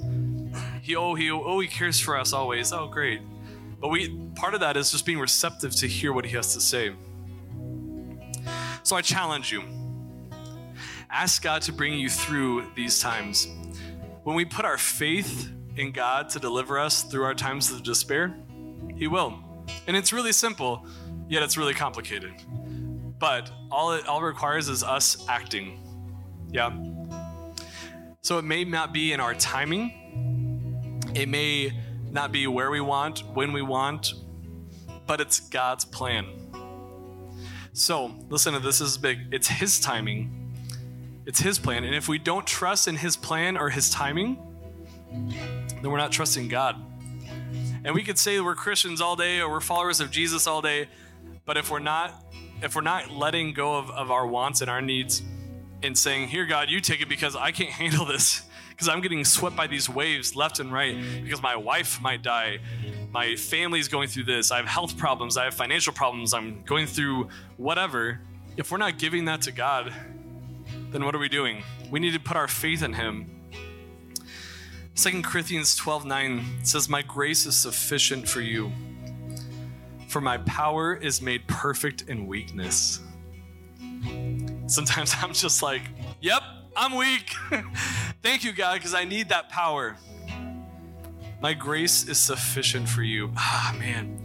He 0.81 0.95
oh 0.95 1.15
he 1.15 1.31
oh 1.31 1.59
he 1.59 1.67
cares 1.67 1.99
for 1.99 2.17
us 2.17 2.33
always. 2.33 2.71
Oh 2.71 2.87
great. 2.87 3.21
But 3.79 3.89
we 3.89 4.15
part 4.35 4.53
of 4.53 4.59
that 4.59 4.77
is 4.77 4.91
just 4.91 5.05
being 5.05 5.19
receptive 5.19 5.75
to 5.77 5.87
hear 5.87 6.13
what 6.13 6.25
he 6.25 6.35
has 6.35 6.53
to 6.53 6.61
say. 6.61 6.93
So 8.83 8.95
I 8.95 9.01
challenge 9.01 9.51
you. 9.51 9.63
Ask 11.09 11.41
God 11.41 11.63
to 11.63 11.73
bring 11.73 11.93
you 11.93 12.09
through 12.09 12.67
these 12.75 12.99
times. 12.99 13.47
When 14.23 14.35
we 14.35 14.45
put 14.45 14.65
our 14.65 14.77
faith 14.77 15.51
in 15.75 15.91
God 15.91 16.29
to 16.29 16.39
deliver 16.39 16.77
us 16.77 17.03
through 17.03 17.23
our 17.23 17.33
times 17.33 17.71
of 17.71 17.83
despair, 17.83 18.35
He 18.95 19.07
will. 19.07 19.39
And 19.87 19.95
it's 19.95 20.13
really 20.13 20.31
simple, 20.31 20.85
yet 21.27 21.43
it's 21.43 21.57
really 21.57 21.73
complicated. 21.73 22.33
But 23.19 23.51
all 23.71 23.93
it 23.93 24.07
all 24.07 24.21
requires 24.21 24.69
is 24.69 24.83
us 24.83 25.25
acting. 25.27 25.81
Yeah. 26.51 26.71
So 28.21 28.37
it 28.37 28.43
may 28.43 28.63
not 28.63 28.93
be 28.93 29.13
in 29.13 29.19
our 29.19 29.33
timing. 29.35 31.01
It 31.13 31.29
may 31.29 31.71
not 32.11 32.31
be 32.31 32.47
where 32.47 32.71
we 32.71 32.81
want, 32.81 33.19
when 33.33 33.53
we 33.53 33.61
want, 33.61 34.13
but 35.05 35.21
it's 35.21 35.39
God's 35.39 35.85
plan. 35.85 36.25
So, 37.73 38.15
listen 38.29 38.53
to 38.53 38.59
this, 38.59 38.79
this 38.79 38.89
is 38.89 38.97
big. 38.97 39.19
It's 39.31 39.47
His 39.47 39.79
timing. 39.81 40.53
It's 41.25 41.39
His 41.39 41.59
plan. 41.59 41.83
And 41.83 41.93
if 41.93 42.07
we 42.07 42.17
don't 42.17 42.47
trust 42.47 42.87
in 42.87 42.95
His 42.95 43.17
plan 43.17 43.57
or 43.57 43.69
His 43.69 43.89
timing, 43.89 44.37
then 45.11 45.91
we're 45.91 45.97
not 45.97 46.11
trusting 46.11 46.47
God. 46.47 46.77
And 47.85 47.93
we 47.93 48.01
could 48.01 48.17
say 48.17 48.39
we're 48.41 48.55
Christians 48.55 48.99
all 48.99 49.15
day 49.15 49.39
or 49.39 49.49
we're 49.49 49.59
followers 49.59 49.99
of 49.99 50.09
Jesus 50.09 50.47
all 50.47 50.59
day, 50.59 50.87
but 51.45 51.55
if 51.55 51.69
we're 51.69 51.77
not 51.77 52.25
if 52.63 52.75
we're 52.75 52.81
not 52.81 53.11
letting 53.11 53.53
go 53.53 53.77
of, 53.77 53.91
of 53.91 54.09
our 54.09 54.25
wants 54.25 54.61
and 54.61 54.71
our 54.71 54.81
needs 54.81 55.21
and 55.83 55.95
saying, 55.95 56.29
Here, 56.29 56.47
God, 56.47 56.71
you 56.71 56.79
take 56.79 57.01
it 57.01 57.07
because 57.07 57.35
I 57.35 57.51
can't 57.51 57.69
handle 57.83 58.05
this, 58.05 58.41
because 58.69 58.89
I'm 58.89 59.01
getting 59.01 59.23
swept 59.23 59.55
by 59.55 59.67
these 59.67 59.87
waves 59.87 60.35
left 60.35 60.59
and 60.59 60.73
right, 60.73 60.97
because 61.23 61.43
my 61.43 61.55
wife 61.55 62.01
might 62.01 62.23
die, 62.23 62.57
my 63.11 63.35
family's 63.35 63.87
going 63.87 64.07
through 64.07 64.23
this, 64.23 64.51
I 64.51 64.57
have 64.57 64.65
health 64.65 64.97
problems, 64.97 65.37
I 65.37 65.43
have 65.43 65.53
financial 65.53 65.93
problems, 65.93 66.33
I'm 66.33 66.63
going 66.63 66.87
through 66.87 67.29
whatever. 67.57 68.19
If 68.57 68.71
we're 68.71 68.77
not 68.77 68.97
giving 68.97 69.25
that 69.25 69.43
to 69.43 69.51
God, 69.51 69.93
then 70.89 71.05
what 71.05 71.13
are 71.13 71.19
we 71.19 71.29
doing? 71.29 71.61
We 71.91 71.99
need 71.99 72.13
to 72.13 72.19
put 72.19 72.35
our 72.35 72.47
faith 72.47 72.81
in 72.81 72.93
Him 72.93 73.34
2 74.95 75.21
Corinthians 75.23 75.75
12 75.75 76.05
9 76.05 76.45
says, 76.63 76.87
My 76.87 77.01
grace 77.01 77.45
is 77.45 77.57
sufficient 77.57 78.27
for 78.27 78.39
you, 78.39 78.71
for 80.07 80.21
my 80.21 80.37
power 80.39 80.95
is 80.95 81.21
made 81.21 81.45
perfect 81.47 82.03
in 82.03 82.27
weakness. 82.27 83.01
Sometimes 84.67 85.13
I'm 85.21 85.33
just 85.33 85.61
like, 85.61 85.81
Yep, 86.21 86.41
I'm 86.77 86.95
weak. 86.95 87.33
Thank 88.23 88.45
you, 88.45 88.53
God, 88.53 88.75
because 88.75 88.93
I 88.93 89.03
need 89.03 89.29
that 89.29 89.49
power. 89.49 89.97
My 91.41 91.53
grace 91.53 92.07
is 92.07 92.17
sufficient 92.17 92.87
for 92.87 93.03
you. 93.03 93.31
Ah, 93.35 93.75
man. 93.77 94.19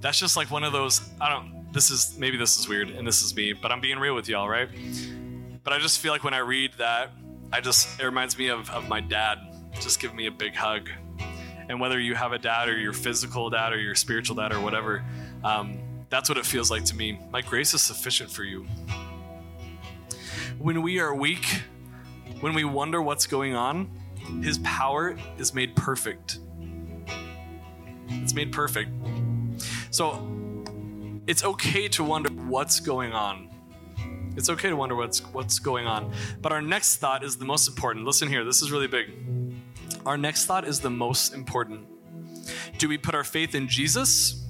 That's 0.00 0.18
just 0.18 0.36
like 0.36 0.50
one 0.50 0.64
of 0.64 0.72
those, 0.72 1.02
I 1.20 1.28
don't, 1.28 1.70
this 1.72 1.90
is, 1.90 2.16
maybe 2.18 2.36
this 2.36 2.58
is 2.58 2.68
weird 2.68 2.90
and 2.90 3.06
this 3.06 3.22
is 3.22 3.36
me, 3.36 3.52
but 3.52 3.70
I'm 3.70 3.80
being 3.80 3.98
real 3.98 4.14
with 4.14 4.28
y'all, 4.28 4.48
right? 4.48 4.68
But 5.62 5.72
I 5.72 5.78
just 5.78 6.00
feel 6.00 6.12
like 6.12 6.24
when 6.24 6.34
I 6.34 6.38
read 6.38 6.72
that, 6.78 7.12
I 7.52 7.60
just, 7.60 8.00
it 8.00 8.04
reminds 8.04 8.36
me 8.36 8.48
of, 8.48 8.68
of 8.70 8.88
my 8.88 9.00
dad 9.00 9.53
just 9.80 10.00
give 10.00 10.14
me 10.14 10.26
a 10.26 10.30
big 10.30 10.54
hug. 10.54 10.88
And 11.68 11.80
whether 11.80 11.98
you 11.98 12.14
have 12.14 12.32
a 12.32 12.38
dad 12.38 12.68
or 12.68 12.76
your 12.76 12.92
physical 12.92 13.48
dad 13.50 13.72
or 13.72 13.78
your 13.78 13.94
spiritual 13.94 14.36
dad 14.36 14.52
or 14.52 14.60
whatever, 14.60 15.04
um, 15.42 15.78
that's 16.10 16.28
what 16.28 16.38
it 16.38 16.46
feels 16.46 16.70
like 16.70 16.84
to 16.84 16.96
me. 16.96 17.18
My 17.30 17.40
grace 17.40 17.74
is 17.74 17.82
sufficient 17.82 18.30
for 18.30 18.44
you. 18.44 18.66
When 20.58 20.82
we 20.82 21.00
are 21.00 21.14
weak, 21.14 21.62
when 22.40 22.54
we 22.54 22.64
wonder 22.64 23.02
what's 23.02 23.26
going 23.26 23.54
on, 23.54 23.90
His 24.42 24.58
power 24.58 25.16
is 25.38 25.54
made 25.54 25.74
perfect. 25.74 26.38
It's 28.08 28.34
made 28.34 28.52
perfect. 28.52 28.90
So 29.90 30.26
it's 31.26 31.44
okay 31.44 31.88
to 31.88 32.04
wonder 32.04 32.30
what's 32.30 32.80
going 32.80 33.12
on. 33.12 33.50
It's 34.36 34.50
okay 34.50 34.68
to 34.68 34.76
wonder 34.76 34.96
what's 34.96 35.20
what's 35.32 35.58
going 35.58 35.86
on. 35.86 36.12
But 36.40 36.52
our 36.52 36.62
next 36.62 36.96
thought 36.96 37.24
is 37.24 37.36
the 37.36 37.44
most 37.44 37.68
important. 37.68 38.04
Listen 38.04 38.28
here, 38.28 38.44
this 38.44 38.62
is 38.62 38.72
really 38.72 38.88
big. 38.88 39.12
Our 40.06 40.18
next 40.18 40.46
thought 40.46 40.66
is 40.66 40.80
the 40.80 40.90
most 40.90 41.32
important. 41.32 41.86
Do 42.78 42.88
we 42.88 42.98
put 42.98 43.14
our 43.14 43.24
faith 43.24 43.54
in 43.54 43.68
Jesus 43.68 44.44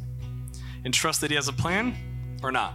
and 0.84 0.92
trust 0.92 1.20
that 1.20 1.30
He 1.30 1.36
has 1.36 1.48
a 1.48 1.52
plan 1.52 1.94
or 2.42 2.50
not? 2.50 2.74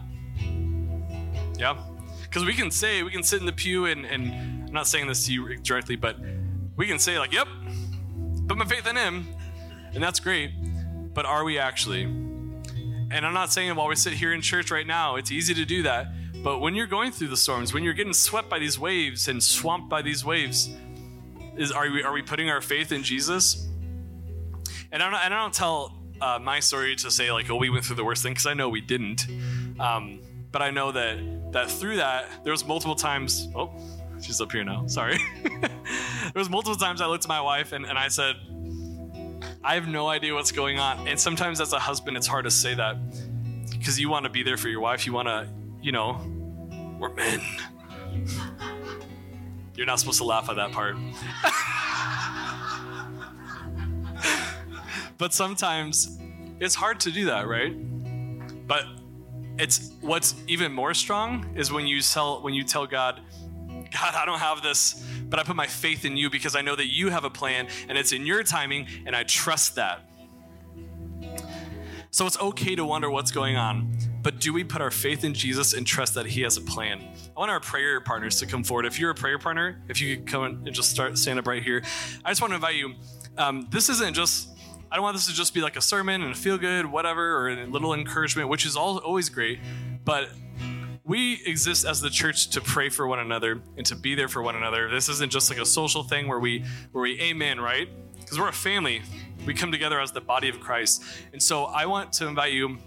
Yeah? 1.58 1.78
Because 2.24 2.46
we 2.46 2.54
can 2.54 2.72
say, 2.72 3.04
we 3.04 3.12
can 3.12 3.24
sit 3.24 3.40
in 3.40 3.46
the 3.46 3.52
pew 3.52 3.86
and, 3.86 4.06
and 4.06 4.32
I'm 4.68 4.74
not 4.74 4.88
saying 4.88 5.08
this 5.08 5.26
to 5.26 5.34
you 5.34 5.58
directly, 5.58 5.96
but 5.96 6.18
we 6.78 6.88
can 6.88 7.00
say, 7.00 7.20
like, 7.20 7.34
yep, 7.34 7.48
put 8.48 8.58
my 8.58 8.66
faith 8.66 8.88
in 8.88 8.96
Him, 8.96 9.28
and 9.94 10.02
that's 10.02 10.20
great. 10.20 10.52
But 11.14 11.26
are 11.26 11.44
we 11.44 11.60
actually? 11.60 12.04
And 12.04 13.26
I'm 13.26 13.34
not 13.34 13.52
saying 13.52 13.76
while 13.76 13.88
we 13.88 13.96
sit 13.96 14.14
here 14.14 14.32
in 14.32 14.42
church 14.42 14.72
right 14.72 14.88
now, 14.88 15.16
it's 15.16 15.32
easy 15.32 15.54
to 15.56 15.66
do 15.66 15.84
that. 15.84 16.08
But 16.44 16.60
when 16.60 16.76
you're 16.76 16.88
going 16.88 17.12
through 17.12 17.30
the 17.30 17.38
storms, 17.38 17.74
when 17.74 17.84
you're 17.84 17.94
getting 17.94 18.14
swept 18.14 18.50
by 18.50 18.60
these 18.60 18.80
waves 18.80 19.28
and 19.28 19.44
swamped 19.44 19.90
by 19.90 20.02
these 20.02 20.24
waves, 20.24 20.70
is 21.60 21.72
are 21.72 21.90
we 21.92 22.04
are 22.04 22.14
we 22.14 22.22
putting 22.22 22.50
our 22.50 22.62
faith 22.62 22.92
in 22.92 23.04
Jesus? 23.04 23.68
And 24.92 25.04
I 25.04 25.10
don't, 25.10 25.20
and 25.20 25.34
I 25.34 25.42
don't 25.42 25.54
tell 25.54 25.96
uh, 26.20 26.40
my 26.42 26.60
story 26.60 26.96
to 26.96 27.12
say 27.12 27.32
like, 27.32 27.50
oh, 27.50 27.58
we 27.58 27.70
went 27.70 27.86
through 27.86 27.98
the 27.98 28.04
worst 28.04 28.24
thing 28.24 28.32
because 28.32 28.48
I 28.48 28.54
know 28.54 28.70
we 28.70 28.82
didn't. 28.82 29.28
Um, 29.80 30.20
but 30.52 30.62
I 30.62 30.72
know 30.72 30.92
that 30.92 31.52
that 31.52 31.70
through 31.70 31.98
that 31.98 32.44
there 32.44 32.52
was 32.52 32.66
multiple 32.66 32.96
times. 32.96 33.48
Oh, 33.56 33.72
she's 34.22 34.42
up 34.42 34.52
here 34.52 34.64
now. 34.64 34.88
Sorry. 34.88 35.20
there 35.44 36.32
was 36.34 36.50
multiple 36.50 36.76
times 36.78 37.02
I 37.02 37.06
looked 37.06 37.26
at 37.26 37.30
my 37.30 37.42
wife 37.42 37.72
and, 37.72 37.86
and 37.86 37.98
I 37.98 38.08
said, 38.08 38.36
I 39.64 39.76
have 39.76 39.88
no 39.88 40.08
idea 40.08 40.34
what's 40.34 40.52
going 40.52 40.80
on. 40.80 41.08
And 41.08 41.20
sometimes 41.20 41.62
as 41.62 41.74
a 41.74 41.80
husband, 41.80 42.18
it's 42.18 42.28
hard 42.28 42.46
to 42.46 42.52
say 42.52 42.74
that 42.76 42.98
because 43.72 44.00
you 44.00 44.10
want 44.10 44.24
to 44.24 44.30
be 44.30 44.44
there 44.44 44.58
for 44.58 44.70
your 44.70 44.82
wife. 44.82 45.06
You 45.06 45.14
want 45.14 45.28
to, 45.28 45.48
you 45.82 45.92
know, 45.92 46.20
we're 47.00 47.14
men. 47.14 47.42
You're 49.80 49.86
not 49.86 49.98
supposed 49.98 50.18
to 50.18 50.26
laugh 50.26 50.50
at 50.50 50.58
that 50.58 50.74
part. 50.74 50.98
but 55.18 55.34
sometimes 55.34 56.20
it's 56.60 56.76
hard 56.76 57.00
to 57.00 57.12
do 57.12 57.28
that, 57.28 57.48
right? 57.48 57.74
But 58.68 58.84
it's 59.58 59.94
what's 60.02 60.36
even 60.50 60.74
more 60.74 60.94
strong 60.94 61.56
is 61.56 61.72
when 61.72 61.88
you 61.88 62.02
tell 62.02 62.42
when 62.42 62.54
you 62.54 62.66
tell 62.66 62.88
God, 62.88 63.22
God, 63.90 64.16
I 64.16 64.26
don't 64.26 64.40
have 64.40 64.62
this, 64.62 65.02
but 65.30 65.40
I 65.40 65.44
put 65.44 65.56
my 65.56 65.68
faith 65.68 66.04
in 66.04 66.18
you 66.18 66.30
because 66.30 66.58
I 66.58 66.62
know 66.62 66.76
that 66.76 66.88
you 66.88 67.08
have 67.08 67.24
a 67.24 67.30
plan 67.30 67.70
and 67.88 67.98
it's 67.98 68.12
in 68.12 68.26
your 68.26 68.44
timing 68.44 68.86
and 69.06 69.16
I 69.16 69.24
trust 69.24 69.76
that. 69.76 70.02
So 72.12 72.26
it's 72.28 72.38
okay 72.38 72.76
to 72.76 72.84
wonder 72.84 73.10
what's 73.10 73.32
going 73.32 73.56
on, 73.56 73.98
but 74.22 74.40
do 74.40 74.54
we 74.54 74.64
put 74.64 74.82
our 74.82 74.92
faith 74.92 75.24
in 75.24 75.34
Jesus 75.34 75.74
and 75.74 75.86
trust 75.86 76.14
that 76.16 76.26
He 76.26 76.42
has 76.42 76.58
a 76.58 76.62
plan? 76.62 77.00
I 77.36 77.40
want 77.40 77.52
our 77.52 77.60
prayer 77.60 78.02
partners 78.02 78.40
to 78.40 78.46
come 78.46 78.64
forward. 78.64 78.86
If 78.86 79.00
you're 79.00 79.12
a 79.12 79.16
prayer 79.16 79.40
partner, 79.40 79.82
if 79.88 80.02
you 80.02 80.18
could 80.18 80.28
come 80.28 80.44
and 80.44 80.74
just 80.74 80.90
start 80.90 81.18
stand 81.18 81.40
up 81.40 81.48
right 81.48 81.64
here, 81.64 81.84
I 82.26 82.32
just 82.32 82.42
want 82.42 82.52
to 82.52 82.56
invite 82.56 82.76
you. 82.76 82.96
Um, 83.38 83.68
this 83.72 83.90
isn't 83.90 84.14
just 84.14 84.50
I 84.92 84.96
don't 84.96 85.04
want 85.04 85.16
this 85.16 85.28
to 85.28 85.34
just 85.34 85.54
be 85.54 85.62
like 85.62 85.76
a 85.76 85.82
sermon 85.82 86.22
and 86.24 86.32
a 86.32 86.36
feel 86.36 86.58
good, 86.58 86.86
whatever, 86.86 87.38
or 87.38 87.50
a 87.50 87.66
little 87.68 87.94
encouragement, 87.94 88.50
which 88.50 88.66
is 88.66 88.76
all, 88.76 88.98
always 88.98 89.30
great. 89.30 89.60
But 90.04 90.30
we 91.04 91.42
exist 91.46 91.86
as 91.86 92.02
the 92.02 92.10
church 92.10 92.50
to 92.52 92.62
pray 92.62 92.90
for 92.90 93.08
one 93.08 93.20
another 93.20 93.62
and 93.78 93.86
to 93.86 93.96
be 93.96 94.16
there 94.16 94.28
for 94.28 94.42
one 94.42 94.56
another. 94.56 94.90
This 94.90 95.08
isn't 95.10 95.32
just 95.32 95.50
like 95.50 95.60
a 95.60 95.66
social 95.66 96.04
thing 96.04 96.28
where 96.28 96.40
we 96.40 96.66
where 96.92 97.04
we 97.04 97.20
amen, 97.22 97.60
right? 97.60 97.88
Because 98.20 98.40
we're 98.40 98.50
a 98.50 98.54
family. 98.54 99.02
We 99.46 99.54
come 99.54 99.72
together 99.72 100.00
as 100.00 100.12
the 100.12 100.22
body 100.22 100.50
of 100.50 100.60
Christ. 100.60 101.04
And 101.34 101.42
so 101.42 101.66
I 101.66 101.86
want 101.86 102.12
to 102.14 102.28
invite 102.28 102.54
you 102.54 102.78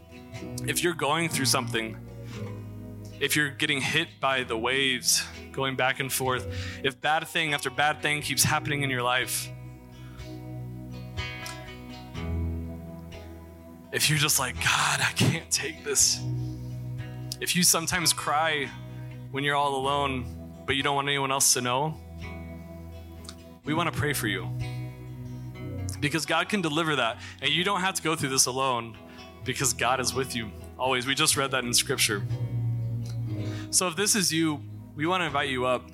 if 0.66 0.82
you're 0.82 0.94
going 0.94 1.28
through 1.28 1.46
something, 1.46 1.96
if 3.20 3.36
you're 3.36 3.50
getting 3.50 3.80
hit 3.80 4.08
by 4.20 4.42
the 4.44 4.56
waves 4.56 5.24
going 5.52 5.76
back 5.76 6.00
and 6.00 6.12
forth, 6.12 6.46
if 6.82 7.00
bad 7.00 7.26
thing 7.28 7.54
after 7.54 7.70
bad 7.70 8.02
thing 8.02 8.22
keeps 8.22 8.42
happening 8.42 8.82
in 8.82 8.90
your 8.90 9.02
life, 9.02 9.48
if 13.92 14.08
you're 14.08 14.18
just 14.18 14.38
like, 14.38 14.54
God, 14.56 15.00
I 15.00 15.12
can't 15.14 15.50
take 15.50 15.84
this. 15.84 16.20
If 17.40 17.54
you 17.54 17.62
sometimes 17.62 18.12
cry 18.12 18.68
when 19.30 19.44
you're 19.44 19.56
all 19.56 19.76
alone, 19.76 20.64
but 20.66 20.76
you 20.76 20.82
don't 20.82 20.94
want 20.94 21.08
anyone 21.08 21.30
else 21.30 21.54
to 21.54 21.60
know, 21.60 21.96
we 23.64 23.74
want 23.74 23.92
to 23.92 23.98
pray 23.98 24.12
for 24.12 24.26
you. 24.26 24.48
Because 26.00 26.26
God 26.26 26.48
can 26.48 26.62
deliver 26.62 26.96
that. 26.96 27.18
And 27.40 27.50
you 27.50 27.62
don't 27.62 27.80
have 27.80 27.94
to 27.94 28.02
go 28.02 28.16
through 28.16 28.30
this 28.30 28.46
alone 28.46 28.96
because 29.44 29.72
God 29.72 30.00
is 30.00 30.14
with 30.14 30.34
you 30.34 30.50
always. 30.78 31.06
We 31.06 31.14
just 31.14 31.36
read 31.36 31.50
that 31.52 31.64
in 31.64 31.72
Scripture. 31.72 32.22
So 33.70 33.88
if 33.88 33.96
this 33.96 34.14
is 34.14 34.32
you, 34.32 34.60
we 34.94 35.06
want 35.06 35.22
to 35.22 35.26
invite 35.26 35.48
you 35.48 35.64
up. 35.64 35.88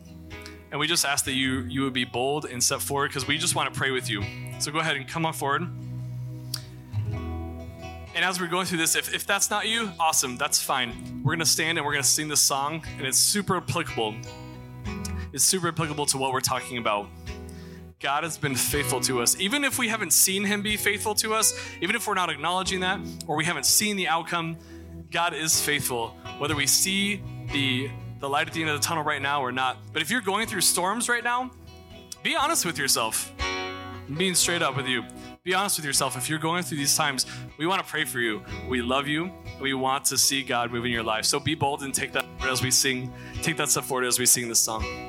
And 0.71 0.79
we 0.79 0.87
just 0.87 1.07
ask 1.07 1.25
that 1.25 1.33
you, 1.33 1.61
you 1.61 1.83
would 1.83 1.95
be 1.95 2.05
bold 2.05 2.45
and 2.45 2.63
step 2.63 2.81
forward 2.81 3.09
because 3.09 3.27
we 3.27 3.39
just 3.39 3.55
want 3.55 3.73
to 3.73 3.79
pray 3.79 3.91
with 3.91 4.11
you. 4.11 4.23
So 4.59 4.71
go 4.71 4.81
ahead 4.81 4.97
and 4.97 5.09
come 5.09 5.25
on 5.25 5.33
forward. 5.33 5.63
And 8.15 8.25
as 8.25 8.41
we're 8.41 8.49
going 8.49 8.67
through 8.67 8.79
this, 8.79 8.97
if, 8.97 9.15
if 9.15 9.27
that's 9.27 9.49
not 9.49 9.69
you, 9.69 9.93
awesome, 10.01 10.37
that's 10.37 10.61
fine. 10.61 11.23
We're 11.23 11.35
going 11.35 11.39
to 11.39 11.47
stand 11.47 11.79
and 11.79 11.87
we're 11.87 11.93
going 11.93 12.03
to 12.03 12.09
sing 12.09 12.27
this 12.27 12.41
song, 12.41 12.85
and 12.99 13.07
it's 13.07 13.17
super 13.17 13.57
applicable. 13.57 14.15
It's 15.33 15.45
super 15.45 15.69
applicable 15.69 16.05
to 16.07 16.19
what 16.19 16.33
we're 16.33 16.41
talking 16.41 16.79
about. 16.79 17.07
God 18.01 18.23
has 18.23 18.39
been 18.39 18.55
faithful 18.55 19.01
to 19.01 19.21
us. 19.21 19.39
Even 19.41 19.65
if 19.65 19.77
we 19.77 19.89
haven't 19.89 20.13
seen 20.13 20.45
him 20.45 20.63
be 20.63 20.77
faithful 20.77 21.17
to 21.17 21.35
us, 21.35 21.59
even 21.81 21.97
if 21.97 22.07
we're 22.07 22.15
not 22.15 22.31
acknowledging 22.31 22.81
that, 22.81 23.01
or 23.27 23.37
we 23.37 23.45
haven't 23.45 23.67
seen 23.67 23.97
the 23.97 24.07
outcome, 24.07 24.57
God 25.11 25.35
is 25.35 25.61
faithful. 25.61 26.17
Whether 26.39 26.55
we 26.55 26.69
see 26.69 27.21
the, 27.53 27.91
the 28.21 28.29
light 28.29 28.47
at 28.47 28.53
the 28.53 28.61
end 28.61 28.71
of 28.71 28.81
the 28.81 28.87
tunnel 28.87 29.03
right 29.03 29.21
now 29.21 29.43
or 29.43 29.51
not. 29.51 29.79
But 29.93 30.03
if 30.03 30.11
you're 30.11 30.21
going 30.21 30.47
through 30.47 30.61
storms 30.61 31.09
right 31.09 31.25
now, 31.25 31.51
be 32.23 32.37
honest 32.37 32.65
with 32.65 32.79
yourself. 32.79 33.33
I'm 33.41 34.15
being 34.15 34.35
straight 34.35 34.63
up 34.63 34.77
with 34.77 34.87
you. 34.87 35.03
Be 35.43 35.55
honest 35.55 35.79
with 35.79 35.85
yourself. 35.85 36.17
If 36.17 36.31
you're 36.31 36.39
going 36.39 36.63
through 36.63 36.79
these 36.79 36.97
times, 36.97 37.27
we 37.59 37.67
want 37.67 37.85
to 37.85 37.91
pray 37.91 38.05
for 38.05 38.21
you. 38.21 38.43
We 38.69 38.81
love 38.81 39.09
you. 39.09 39.33
We 39.61 39.75
want 39.75 40.05
to 40.07 40.19
see 40.19 40.45
God 40.45 40.71
move 40.71 40.85
in 40.85 40.93
your 40.93 41.03
life. 41.03 41.25
So 41.25 41.41
be 41.41 41.57
bold 41.57 41.83
and 41.83 41.93
take 41.93 42.13
that 42.13 42.27
as 42.43 42.63
we 42.63 42.71
sing. 42.71 43.13
Take 43.43 43.57
that 43.57 43.71
step 43.71 43.85
forward 43.85 44.05
as 44.05 44.21
we 44.21 44.27
sing 44.27 44.49
this 44.49 44.61
song. 44.61 45.08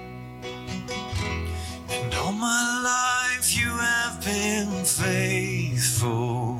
My 2.50 2.82
life 2.84 3.56
you 3.56 3.70
have 3.70 4.26
been 4.26 4.84
faithful. 4.84 6.58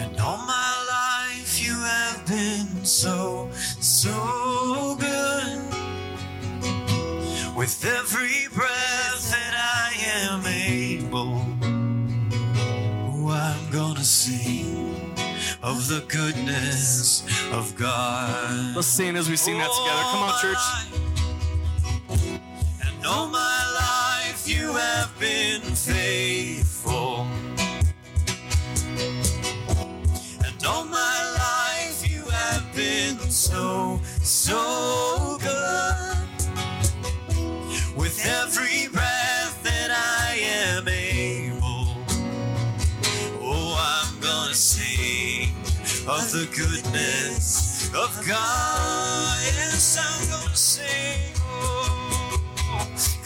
And 0.00 0.20
all 0.20 0.38
my 0.46 0.72
life 0.88 1.60
you 1.60 1.74
have 1.74 2.24
been 2.28 2.84
so, 2.84 3.50
so 3.80 4.96
good. 5.00 5.58
With 7.56 7.84
every 7.84 8.46
breath 8.54 9.32
that 9.32 9.54
I 9.82 9.90
am 10.22 10.46
able, 10.46 11.44
oh, 13.10 13.30
I'm 13.32 13.70
gonna 13.72 14.04
sing 14.04 14.94
of 15.60 15.88
the 15.88 16.04
goodness 16.06 17.24
of 17.50 17.74
God. 17.74 18.76
Let's 18.76 18.86
sing 18.86 19.16
as 19.16 19.28
we 19.28 19.34
sing 19.34 19.58
that 19.58 19.72
together. 19.72 20.02
Come 20.12 20.22
on, 20.22 20.40
church. 20.40 21.05
And 23.06 23.14
all 23.14 23.28
my 23.28 24.20
life 24.20 24.48
you 24.48 24.72
have 24.72 25.16
been 25.20 25.60
faithful. 25.60 27.28
And 30.44 30.66
all 30.66 30.84
my 30.86 31.18
life 31.38 32.10
you 32.10 32.24
have 32.24 32.74
been 32.74 33.16
so, 33.30 34.00
so 34.22 35.38
good. 35.40 36.26
With 37.96 38.18
every 38.26 38.88
breath 38.88 39.62
that 39.62 39.92
I 39.92 40.38
am 40.40 40.88
able, 40.88 41.94
oh, 43.40 43.76
I'm 43.78 44.18
gonna 44.20 44.52
sing 44.52 45.54
of 46.08 46.32
the 46.32 46.48
goodness 46.56 47.86
of 47.94 48.26
God. 48.26 49.38
Yes, 49.44 49.96
I'm 49.96 50.28
gonna 50.28 50.56
sing. 50.56 51.35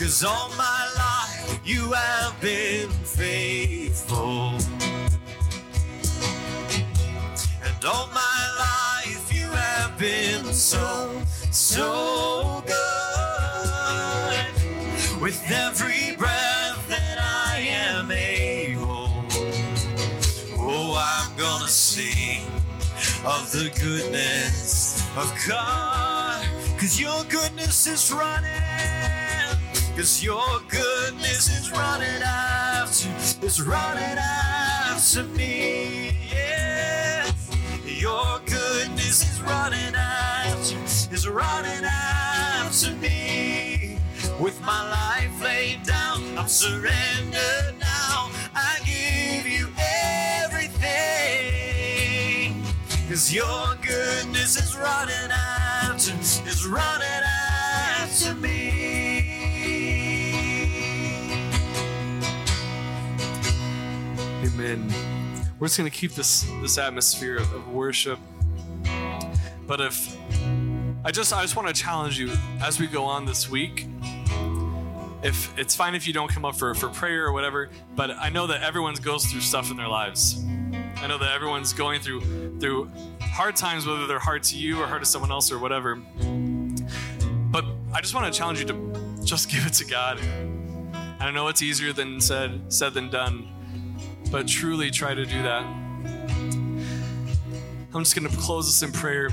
Cause 0.00 0.24
all 0.24 0.48
my 0.56 0.88
life 0.96 1.60
you 1.62 1.92
have 1.92 2.40
been 2.40 2.88
faithful. 2.88 4.56
And 7.62 7.84
all 7.84 8.08
my 8.08 8.56
life 8.58 9.30
you 9.30 9.46
have 9.48 9.98
been 9.98 10.54
so, 10.54 11.22
so 11.50 12.64
good. 12.66 12.80
With 15.20 15.38
every 15.50 16.16
breath 16.16 16.88
that 16.88 17.18
I 17.20 17.58
am 17.58 18.10
able, 18.10 19.10
oh, 20.58 20.96
I'm 20.96 21.36
gonna 21.36 21.68
sing 21.68 22.46
of 23.26 23.52
the 23.52 23.70
goodness 23.78 25.06
of 25.18 25.30
God. 25.46 26.42
Cause 26.78 26.98
your 26.98 27.22
goodness 27.24 27.86
is 27.86 28.10
running. 28.10 28.99
Cause 30.00 30.22
your 30.24 30.48
goodness 30.70 31.50
is 31.50 31.70
running 31.70 32.22
after, 32.22 33.10
is 33.44 33.60
running 33.60 34.16
after 34.16 35.24
me. 35.24 36.16
Yeah. 36.32 37.30
Your 37.84 38.40
goodness 38.46 39.30
is 39.30 39.42
running 39.42 39.94
after, 39.94 40.78
is 41.14 41.28
running 41.28 41.84
after 41.84 42.92
me. 42.92 43.98
With 44.40 44.58
my 44.62 44.88
life 44.88 45.38
laid 45.42 45.82
down, 45.82 46.38
I'm 46.38 46.48
surrendered 46.48 47.78
now. 47.78 48.30
I 48.54 48.78
give 48.86 49.46
you 49.46 49.68
everything. 50.40 50.80
Cause 53.06 53.30
your 53.30 53.76
goodness 53.82 54.56
is 54.56 54.74
running 54.78 55.30
after, 55.30 56.14
is 56.48 56.66
running 56.66 57.22
after 58.00 58.34
me. 58.36 58.59
Amen. 64.60 64.92
We're 65.58 65.68
just 65.68 65.78
gonna 65.78 65.88
keep 65.88 66.12
this 66.12 66.42
this 66.60 66.76
atmosphere 66.76 67.38
of, 67.38 67.50
of 67.54 67.68
worship. 67.68 68.18
But 69.66 69.80
if 69.80 70.16
I 71.02 71.10
just 71.10 71.32
I 71.32 71.40
just 71.40 71.56
want 71.56 71.68
to 71.68 71.74
challenge 71.74 72.18
you 72.18 72.30
as 72.60 72.78
we 72.78 72.86
go 72.86 73.04
on 73.04 73.24
this 73.24 73.48
week. 73.48 73.86
If 75.22 75.58
it's 75.58 75.74
fine 75.74 75.94
if 75.94 76.06
you 76.06 76.12
don't 76.12 76.30
come 76.30 76.44
up 76.44 76.56
for, 76.56 76.74
for 76.74 76.88
prayer 76.88 77.26
or 77.26 77.32
whatever, 77.32 77.70
but 77.94 78.10
I 78.10 78.30
know 78.30 78.46
that 78.48 78.62
everyone 78.62 78.94
goes 78.96 79.26
through 79.26 79.40
stuff 79.40 79.70
in 79.70 79.76
their 79.76 79.88
lives. 79.88 80.42
I 80.96 81.06
know 81.06 81.18
that 81.18 81.32
everyone's 81.32 81.72
going 81.72 82.00
through 82.00 82.58
through 82.58 82.90
hard 83.22 83.56
times, 83.56 83.86
whether 83.86 84.06
they're 84.06 84.18
hard 84.18 84.42
to 84.44 84.58
you 84.58 84.80
or 84.80 84.86
hard 84.86 85.02
to 85.02 85.08
someone 85.08 85.30
else 85.30 85.50
or 85.50 85.58
whatever. 85.58 85.96
But 85.96 87.64
I 87.94 88.02
just 88.02 88.14
want 88.14 88.30
to 88.30 88.38
challenge 88.38 88.60
you 88.60 88.66
to 88.66 89.24
just 89.24 89.50
give 89.52 89.66
it 89.66 89.72
to 89.74 89.86
God. 89.86 90.20
I 91.18 91.30
know 91.30 91.48
it's 91.48 91.62
easier 91.62 91.94
than 91.94 92.20
said 92.20 92.72
said 92.72 92.92
than 92.92 93.08
done, 93.08 93.48
but 94.30 94.46
truly 94.46 94.90
try 94.90 95.14
to 95.14 95.24
do 95.24 95.42
that. 95.42 95.64
I'm 97.92 98.04
just 98.04 98.14
going 98.14 98.30
to 98.30 98.36
close 98.36 98.66
this 98.66 98.82
in 98.82 98.92
prayer, 98.92 99.30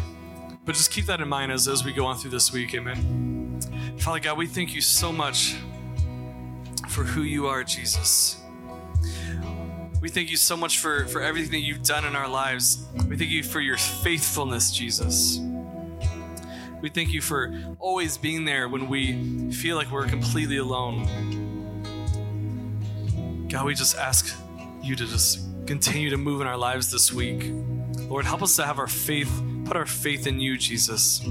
but 0.66 0.74
just 0.74 0.92
keep 0.92 1.06
that 1.06 1.22
in 1.22 1.28
mind 1.28 1.52
as, 1.52 1.68
as 1.68 1.86
we 1.86 1.94
go 1.94 2.06
on 2.06 2.18
through 2.18 2.32
this 2.32 2.52
week. 2.52 2.74
Amen. 2.74 3.60
Father 4.00 4.20
God, 4.20 4.38
we 4.38 4.48
thank 4.48 4.74
you 4.74 4.82
so 4.82 5.12
much 5.12 5.56
for 6.90 7.04
who 7.04 7.22
you 7.22 7.46
are, 7.48 7.64
Jesus. 7.64 8.42
We 10.02 10.10
thank 10.10 10.32
you 10.32 10.38
so 10.38 10.58
much 10.58 10.80
for, 10.80 11.06
for 11.06 11.22
everything 11.22 11.52
that 11.52 11.60
you've 11.60 11.84
done 11.84 12.06
in 12.06 12.16
our 12.16 12.28
lives. 12.28 12.88
We 13.08 13.18
thank 13.18 13.30
you 13.30 13.44
for 13.44 13.60
your 13.60 13.78
faithfulness, 13.78 14.72
Jesus. 14.72 15.40
We 16.82 16.90
thank 16.90 17.12
you 17.12 17.22
for 17.22 17.54
always 17.80 18.18
being 18.18 18.46
there 18.46 18.70
when 18.70 18.88
we 18.88 19.52
feel 19.52 19.76
like 19.76 19.92
we're 19.92 20.08
completely 20.08 20.58
alone. 20.58 21.08
God, 23.50 23.66
we 23.66 23.74
just 23.74 23.98
ask 23.98 24.36
you 24.88 24.96
to 24.96 25.06
just 25.06 25.40
continue 25.66 26.10
to 26.10 26.18
move 26.18 26.40
in 26.40 26.48
our 26.48 26.58
lives 26.58 26.90
this 26.92 27.12
week. 27.12 27.52
Lord, 28.10 28.26
help 28.26 28.42
us 28.42 28.56
to 28.56 28.66
have 28.66 28.80
our 28.80 28.88
faith, 28.88 29.30
put 29.66 29.76
our 29.76 29.86
faith 29.86 30.28
in 30.28 30.40
you, 30.40 30.58
Jesus. 30.58 31.22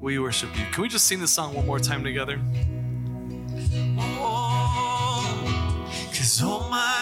We 0.00 0.18
worship 0.18 0.48
you. 0.58 0.64
Can 0.72 0.82
we 0.82 0.88
just 0.88 1.06
sing 1.06 1.20
this 1.20 1.30
song 1.30 1.54
one 1.54 1.66
more 1.66 1.78
time 1.78 2.02
together? 2.02 2.40
Oh, 3.98 5.84
cause 6.08 6.42
all 6.42 6.68
my 6.70 7.01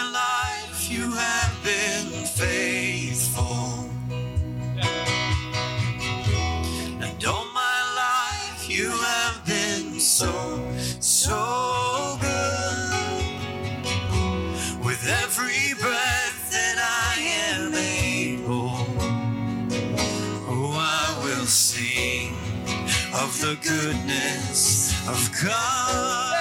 goodness 23.63 25.07
of 25.09 25.31
God. 25.45 26.37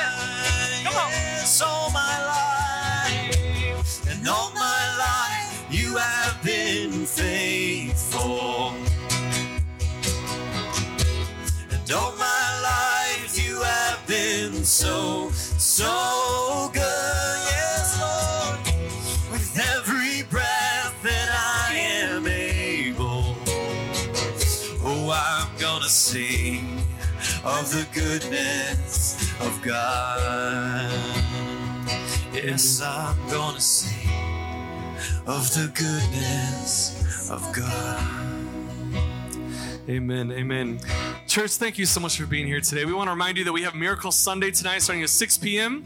Come 0.83 0.95
on. 0.95 1.11
Yes, 1.11 1.61
all 1.61 1.89
my 1.91 2.15
life 2.25 4.07
and 4.07 4.27
all 4.27 4.51
my 4.53 4.97
life 4.97 5.65
you 5.69 5.97
have 5.97 6.41
been 6.43 7.05
faithful. 7.05 8.73
And 11.71 11.91
all 11.91 12.13
my 12.17 12.61
life 12.63 13.37
you 13.37 13.61
have 13.61 14.05
been 14.07 14.63
so, 14.63 15.29
so 15.31 16.69
good. 16.73 16.81
Yes, 16.81 17.99
Lord. 17.99 18.59
With 19.31 19.59
every 19.75 20.23
breath 20.29 20.95
that 21.03 21.29
I 21.31 21.75
am 21.75 22.27
able. 22.27 23.35
Oh, 24.81 25.11
I'm 25.11 25.49
gonna 25.59 25.89
sing 25.89 26.28
of 27.49 27.71
the 27.71 27.87
goodness 27.93 29.31
of 29.41 29.61
God. 29.63 30.91
Yes, 32.31 32.79
I'm 32.81 33.17
gonna 33.29 33.59
sing 33.59 34.07
of 35.25 35.51
the 35.53 35.71
goodness 35.73 37.29
of 37.29 37.41
God. 37.51 38.29
Amen. 39.89 40.31
Amen. 40.31 40.79
Church, 41.25 41.51
thank 41.53 41.79
you 41.79 41.87
so 41.87 41.99
much 41.99 42.19
for 42.19 42.27
being 42.27 42.45
here 42.45 42.61
today. 42.61 42.85
We 42.85 42.93
want 42.93 43.07
to 43.07 43.11
remind 43.11 43.37
you 43.37 43.43
that 43.45 43.53
we 43.53 43.63
have 43.63 43.73
Miracle 43.73 44.11
Sunday 44.11 44.51
tonight 44.51 44.83
starting 44.83 45.03
at 45.03 45.09
6 45.09 45.37
p.m. 45.39 45.83